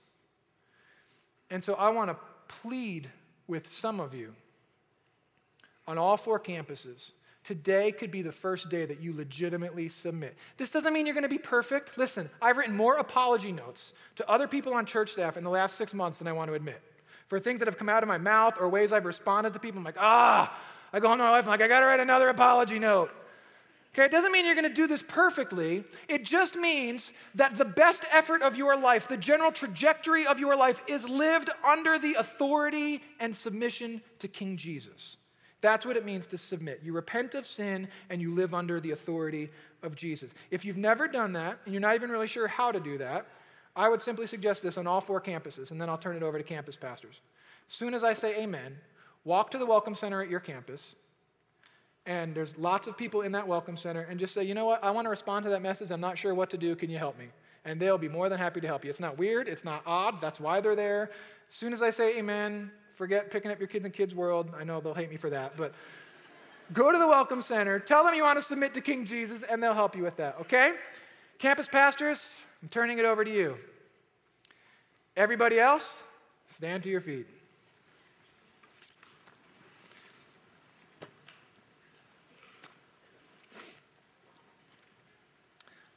And 1.49 1.63
so 1.63 1.73
I 1.73 1.89
want 1.89 2.11
to 2.11 2.17
plead 2.47 3.09
with 3.47 3.67
some 3.67 3.99
of 3.99 4.13
you 4.13 4.35
on 5.87 5.97
all 5.97 6.17
four 6.17 6.39
campuses 6.39 7.11
Today 7.45 7.91
could 7.91 8.09
be 8.09 8.23
the 8.23 8.31
first 8.31 8.69
day 8.69 8.87
that 8.87 8.99
you 8.99 9.15
legitimately 9.15 9.87
submit. 9.87 10.35
This 10.57 10.71
doesn't 10.71 10.91
mean 10.91 11.05
you're 11.05 11.13
going 11.13 11.23
to 11.23 11.29
be 11.29 11.37
perfect. 11.37 11.95
Listen, 11.95 12.27
I've 12.41 12.57
written 12.57 12.75
more 12.75 12.97
apology 12.97 13.51
notes 13.51 13.93
to 14.15 14.27
other 14.27 14.47
people 14.47 14.73
on 14.73 14.87
church 14.87 15.11
staff 15.11 15.37
in 15.37 15.43
the 15.43 15.51
last 15.51 15.75
six 15.77 15.93
months 15.93 16.17
than 16.17 16.27
I 16.27 16.33
want 16.33 16.49
to 16.49 16.55
admit 16.55 16.81
for 17.27 17.39
things 17.39 17.59
that 17.59 17.67
have 17.67 17.77
come 17.77 17.87
out 17.87 18.01
of 18.01 18.09
my 18.09 18.17
mouth 18.17 18.57
or 18.59 18.67
ways 18.67 18.91
I've 18.91 19.05
responded 19.05 19.53
to 19.53 19.59
people. 19.59 19.77
I'm 19.77 19.83
like, 19.83 19.97
ah, 19.99 20.57
I 20.91 20.99
go 20.99 21.07
home 21.07 21.19
to 21.19 21.23
my 21.23 21.31
wife, 21.31 21.45
I'm 21.45 21.51
like, 21.51 21.61
I 21.61 21.67
got 21.67 21.81
to 21.81 21.85
write 21.85 21.99
another 21.99 22.29
apology 22.29 22.79
note. 22.79 23.11
Okay, 23.93 24.05
it 24.05 24.11
doesn't 24.11 24.31
mean 24.31 24.45
you're 24.45 24.55
going 24.55 24.67
to 24.67 24.73
do 24.73 24.87
this 24.87 25.03
perfectly. 25.07 25.83
It 26.09 26.25
just 26.25 26.55
means 26.55 27.13
that 27.35 27.57
the 27.57 27.63
best 27.63 28.05
effort 28.11 28.41
of 28.41 28.57
your 28.57 28.75
life, 28.75 29.07
the 29.07 29.17
general 29.17 29.51
trajectory 29.51 30.25
of 30.25 30.39
your 30.39 30.57
life, 30.57 30.81
is 30.87 31.07
lived 31.07 31.51
under 31.63 31.99
the 31.99 32.15
authority 32.15 33.03
and 33.19 33.35
submission 33.35 34.01
to 34.19 34.27
King 34.27 34.57
Jesus. 34.57 35.15
That's 35.65 35.83
what 35.83 35.97
it 35.97 36.05
means 36.05 36.27
to 36.27 36.37
submit. 36.37 36.81
You 36.83 36.93
repent 36.93 37.33
of 37.33 37.47
sin 37.47 37.87
and 38.11 38.21
you 38.21 38.35
live 38.35 38.53
under 38.53 38.79
the 38.79 38.91
authority 38.91 39.49
of 39.81 39.95
Jesus. 39.95 40.31
If 40.51 40.63
you've 40.63 40.77
never 40.77 41.07
done 41.07 41.33
that 41.33 41.57
and 41.65 41.73
you're 41.73 41.81
not 41.81 41.95
even 41.95 42.11
really 42.11 42.27
sure 42.27 42.47
how 42.47 42.71
to 42.71 42.79
do 42.79 42.99
that, 42.99 43.25
I 43.75 43.89
would 43.89 44.03
simply 44.03 44.27
suggest 44.27 44.61
this 44.61 44.77
on 44.77 44.85
all 44.85 45.01
four 45.01 45.19
campuses, 45.19 45.71
and 45.71 45.81
then 45.81 45.89
I'll 45.89 45.97
turn 45.97 46.15
it 46.15 46.21
over 46.21 46.37
to 46.37 46.43
campus 46.43 46.75
pastors. 46.75 47.19
As 47.67 47.73
soon 47.73 47.95
as 47.95 48.03
I 48.03 48.13
say 48.13 48.43
amen, 48.43 48.77
walk 49.23 49.49
to 49.51 49.57
the 49.57 49.65
Welcome 49.65 49.95
Center 49.95 50.21
at 50.21 50.29
your 50.29 50.39
campus, 50.39 50.93
and 52.05 52.35
there's 52.35 52.55
lots 52.59 52.87
of 52.87 52.95
people 52.95 53.21
in 53.23 53.31
that 53.31 53.47
Welcome 53.47 53.75
Center, 53.75 54.01
and 54.01 54.19
just 54.19 54.35
say, 54.35 54.43
you 54.43 54.53
know 54.53 54.65
what, 54.65 54.83
I 54.83 54.91
want 54.91 55.05
to 55.05 55.09
respond 55.09 55.45
to 55.45 55.49
that 55.49 55.63
message. 55.63 55.89
I'm 55.89 55.99
not 55.99 56.15
sure 56.15 56.35
what 56.35 56.51
to 56.51 56.57
do. 56.57 56.75
Can 56.75 56.91
you 56.91 56.99
help 56.99 57.17
me? 57.17 57.25
And 57.65 57.79
they'll 57.79 57.97
be 57.97 58.07
more 58.07 58.29
than 58.29 58.37
happy 58.37 58.61
to 58.61 58.67
help 58.67 58.83
you. 58.83 58.91
It's 58.91 58.99
not 58.99 59.17
weird, 59.17 59.47
it's 59.47 59.65
not 59.65 59.81
odd. 59.87 60.21
That's 60.21 60.39
why 60.39 60.61
they're 60.61 60.75
there. 60.75 61.09
As 61.49 61.55
soon 61.55 61.73
as 61.73 61.81
I 61.81 61.89
say 61.89 62.19
amen, 62.19 62.69
forget 62.95 63.29
picking 63.29 63.51
up 63.51 63.59
your 63.59 63.67
kids 63.67 63.85
in 63.85 63.91
Kids 63.91 64.15
World. 64.15 64.53
I 64.57 64.63
know 64.63 64.79
they'll 64.79 64.93
hate 64.93 65.09
me 65.09 65.17
for 65.17 65.29
that, 65.29 65.57
but 65.57 65.73
go 66.73 66.91
to 66.91 66.97
the 66.97 67.07
Welcome 67.07 67.41
Center, 67.41 67.77
tell 67.77 68.05
them 68.05 68.15
you 68.15 68.23
want 68.23 68.39
to 68.39 68.41
submit 68.41 68.73
to 68.73 68.81
King 68.81 69.05
Jesus, 69.05 69.43
and 69.43 69.61
they'll 69.61 69.73
help 69.73 69.95
you 69.95 70.03
with 70.03 70.15
that, 70.17 70.37
okay? 70.41 70.73
Campus 71.37 71.67
pastors, 71.67 72.41
I'm 72.63 72.69
turning 72.69 72.97
it 72.97 73.05
over 73.05 73.25
to 73.25 73.31
you. 73.31 73.57
Everybody 75.17 75.59
else, 75.59 76.03
stand 76.49 76.83
to 76.83 76.89
your 76.89 77.01
feet. 77.01 77.27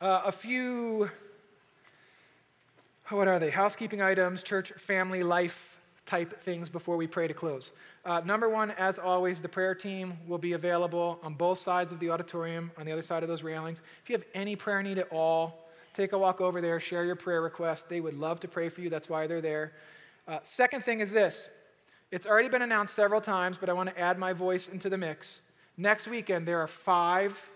Uh, 0.00 0.22
a 0.26 0.32
few, 0.32 1.10
what 3.08 3.26
are 3.26 3.38
they? 3.38 3.50
Housekeeping 3.50 4.00
items, 4.02 4.42
church, 4.42 4.72
family, 4.72 5.22
life 5.22 5.77
type 6.08 6.40
things 6.40 6.70
before 6.70 6.96
we 6.96 7.06
pray 7.06 7.28
to 7.28 7.34
close. 7.34 7.70
Uh, 8.02 8.22
number 8.24 8.48
one, 8.48 8.70
as 8.72 8.98
always, 8.98 9.42
the 9.42 9.48
prayer 9.48 9.74
team 9.74 10.14
will 10.26 10.38
be 10.38 10.54
available 10.54 11.20
on 11.22 11.34
both 11.34 11.58
sides 11.58 11.92
of 11.92 12.00
the 12.00 12.08
auditorium, 12.08 12.70
on 12.78 12.86
the 12.86 12.92
other 12.92 13.02
side 13.02 13.22
of 13.22 13.28
those 13.28 13.42
railings. 13.42 13.82
If 14.02 14.08
you 14.08 14.16
have 14.16 14.24
any 14.34 14.56
prayer 14.56 14.82
need 14.82 14.96
at 14.96 15.12
all, 15.12 15.68
take 15.92 16.12
a 16.12 16.18
walk 16.18 16.40
over 16.40 16.62
there, 16.62 16.80
share 16.80 17.04
your 17.04 17.14
prayer 17.14 17.42
request. 17.42 17.90
They 17.90 18.00
would 18.00 18.18
love 18.18 18.40
to 18.40 18.48
pray 18.48 18.70
for 18.70 18.80
you. 18.80 18.88
That's 18.88 19.10
why 19.10 19.26
they're 19.26 19.42
there. 19.42 19.74
Uh, 20.26 20.38
second 20.44 20.82
thing 20.82 21.00
is 21.00 21.12
this 21.12 21.48
it's 22.10 22.24
already 22.24 22.48
been 22.48 22.62
announced 22.62 22.94
several 22.94 23.20
times, 23.20 23.58
but 23.58 23.68
I 23.68 23.74
want 23.74 23.90
to 23.90 24.00
add 24.00 24.18
my 24.18 24.32
voice 24.32 24.68
into 24.68 24.88
the 24.88 24.96
mix. 24.96 25.42
Next 25.76 26.08
weekend, 26.08 26.48
there 26.48 26.60
are 26.60 26.66
five 26.66 27.50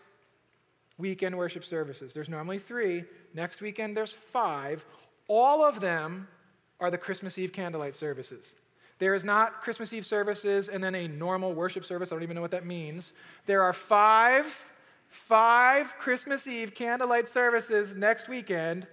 weekend 0.99 1.39
worship 1.39 1.65
services. 1.65 2.13
There's 2.13 2.29
normally 2.29 2.59
three. 2.59 3.05
Next 3.33 3.63
weekend, 3.63 3.97
there's 3.97 4.13
five. 4.13 4.85
All 5.27 5.65
of 5.65 5.81
them 5.81 6.29
are 6.83 6.91
the 6.91 6.99
Christmas 6.99 7.39
Eve 7.39 7.53
candlelight 7.53 7.95
services. 7.95 8.57
There 8.99 9.14
is 9.14 9.24
not 9.24 9.62
Christmas 9.62 9.93
Eve 9.93 10.05
services 10.05 10.68
and 10.68 10.83
then 10.83 10.95
a 10.95 11.09
normal 11.09 11.55
worship 11.55 11.85
service. 11.85 12.12
I 12.12 12.16
don't 12.16 12.24
even 12.24 12.35
know 12.35 12.43
what 12.43 12.51
that 12.51 12.66
means. 12.66 13.12
There 13.47 13.62
are 13.62 13.72
five, 13.72 14.47
five 15.09 15.97
Christmas 15.99 16.47
Eve 16.47 16.74
candlelight 16.74 17.28
services 17.28 17.95
next 17.95 18.28
weekend. 18.28 18.87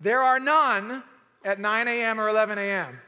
There 0.00 0.22
are 0.22 0.38
none 0.38 1.02
at 1.44 1.58
9 1.58 1.88
a.m. 1.88 2.20
or 2.20 2.28
11 2.28 2.58
a.m. 2.58 3.00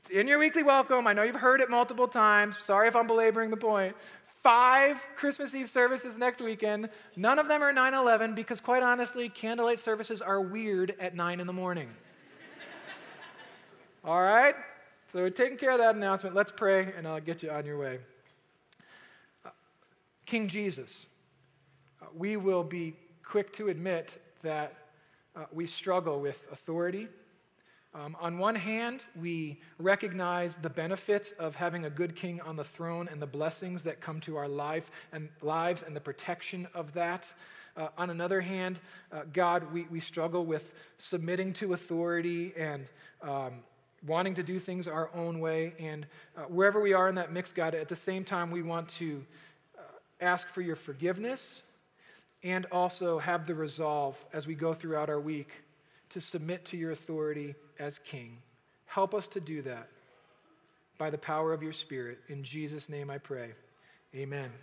It's 0.00 0.10
in 0.10 0.26
your 0.26 0.38
weekly 0.38 0.62
welcome. 0.62 1.06
I 1.06 1.12
know 1.12 1.24
you've 1.24 1.36
heard 1.36 1.60
it 1.60 1.68
multiple 1.68 2.08
times. 2.08 2.56
Sorry 2.58 2.88
if 2.88 2.96
I'm 2.96 3.06
belaboring 3.06 3.50
the 3.50 3.56
point. 3.56 3.94
Five 4.42 5.04
Christmas 5.16 5.54
Eve 5.54 5.68
services 5.68 6.16
next 6.16 6.40
weekend. 6.40 6.88
None 7.16 7.38
of 7.38 7.48
them 7.48 7.62
are 7.62 7.72
9 7.72 7.92
11 7.92 8.34
because, 8.34 8.60
quite 8.60 8.82
honestly, 8.82 9.28
candlelight 9.28 9.78
services 9.78 10.22
are 10.22 10.40
weird 10.40 10.94
at 11.00 11.14
9 11.14 11.40
in 11.40 11.46
the 11.46 11.52
morning. 11.52 11.90
All 14.06 14.22
right? 14.22 14.54
So 15.12 15.18
we're 15.18 15.30
taking 15.30 15.58
care 15.58 15.72
of 15.72 15.78
that 15.78 15.96
announcement. 15.96 16.36
Let's 16.36 16.52
pray, 16.52 16.92
and 16.96 17.08
I'll 17.08 17.20
get 17.20 17.42
you 17.42 17.50
on 17.50 17.66
your 17.66 17.76
way. 17.76 17.98
Uh, 19.44 19.50
King 20.26 20.46
Jesus, 20.46 21.08
uh, 22.00 22.06
we 22.16 22.36
will 22.36 22.62
be 22.62 22.94
quick 23.24 23.52
to 23.54 23.66
admit 23.66 24.22
that 24.44 24.74
uh, 25.34 25.46
we 25.52 25.66
struggle 25.66 26.20
with 26.20 26.44
authority. 26.52 27.08
Um, 27.96 28.16
on 28.20 28.38
one 28.38 28.54
hand, 28.54 29.02
we 29.20 29.58
recognize 29.80 30.56
the 30.56 30.70
benefits 30.70 31.32
of 31.32 31.56
having 31.56 31.84
a 31.84 31.90
good 31.90 32.14
king 32.14 32.40
on 32.42 32.54
the 32.54 32.62
throne 32.62 33.08
and 33.10 33.20
the 33.20 33.26
blessings 33.26 33.82
that 33.82 34.00
come 34.00 34.20
to 34.20 34.36
our 34.36 34.46
life 34.46 34.88
and 35.12 35.30
lives 35.42 35.82
and 35.82 35.96
the 35.96 36.00
protection 36.00 36.68
of 36.74 36.92
that. 36.92 37.34
Uh, 37.76 37.88
on 37.98 38.10
another 38.10 38.40
hand, 38.40 38.78
uh, 39.10 39.22
God, 39.32 39.72
we, 39.72 39.82
we 39.90 39.98
struggle 39.98 40.46
with 40.46 40.74
submitting 40.96 41.52
to 41.54 41.72
authority 41.72 42.52
and 42.56 42.86
um, 43.20 43.64
wanting 44.04 44.34
to 44.34 44.42
do 44.42 44.58
things 44.58 44.88
our 44.88 45.10
own 45.14 45.40
way. 45.40 45.74
And 45.78 46.06
uh, 46.36 46.42
wherever 46.42 46.80
we 46.80 46.92
are 46.92 47.08
in 47.08 47.14
that 47.16 47.32
mix, 47.32 47.52
God, 47.52 47.74
at 47.74 47.88
the 47.88 47.96
same 47.96 48.24
time, 48.24 48.50
we 48.50 48.62
want 48.62 48.88
to 48.90 49.24
uh, 49.78 49.82
ask 50.20 50.48
for 50.48 50.60
your 50.60 50.76
forgiveness 50.76 51.62
and 52.42 52.66
also 52.72 53.18
have 53.18 53.46
the 53.46 53.54
resolve 53.54 54.18
as 54.32 54.46
we 54.46 54.54
go 54.54 54.74
throughout 54.74 55.08
our 55.08 55.20
week 55.20 55.48
to 56.10 56.20
submit 56.20 56.64
to 56.66 56.76
your 56.76 56.90
authority 56.92 57.54
as 57.78 57.98
King. 57.98 58.38
Help 58.86 59.14
us 59.14 59.28
to 59.28 59.40
do 59.40 59.62
that. 59.62 59.88
by 60.98 61.10
the 61.10 61.18
power 61.18 61.52
of 61.52 61.62
your 61.62 61.72
Spirit. 61.72 62.18
In 62.28 62.42
Jesus' 62.42 62.88
name 62.88 63.10
I 63.10 63.18
pray. 63.18 63.52
Amen. 64.14 64.56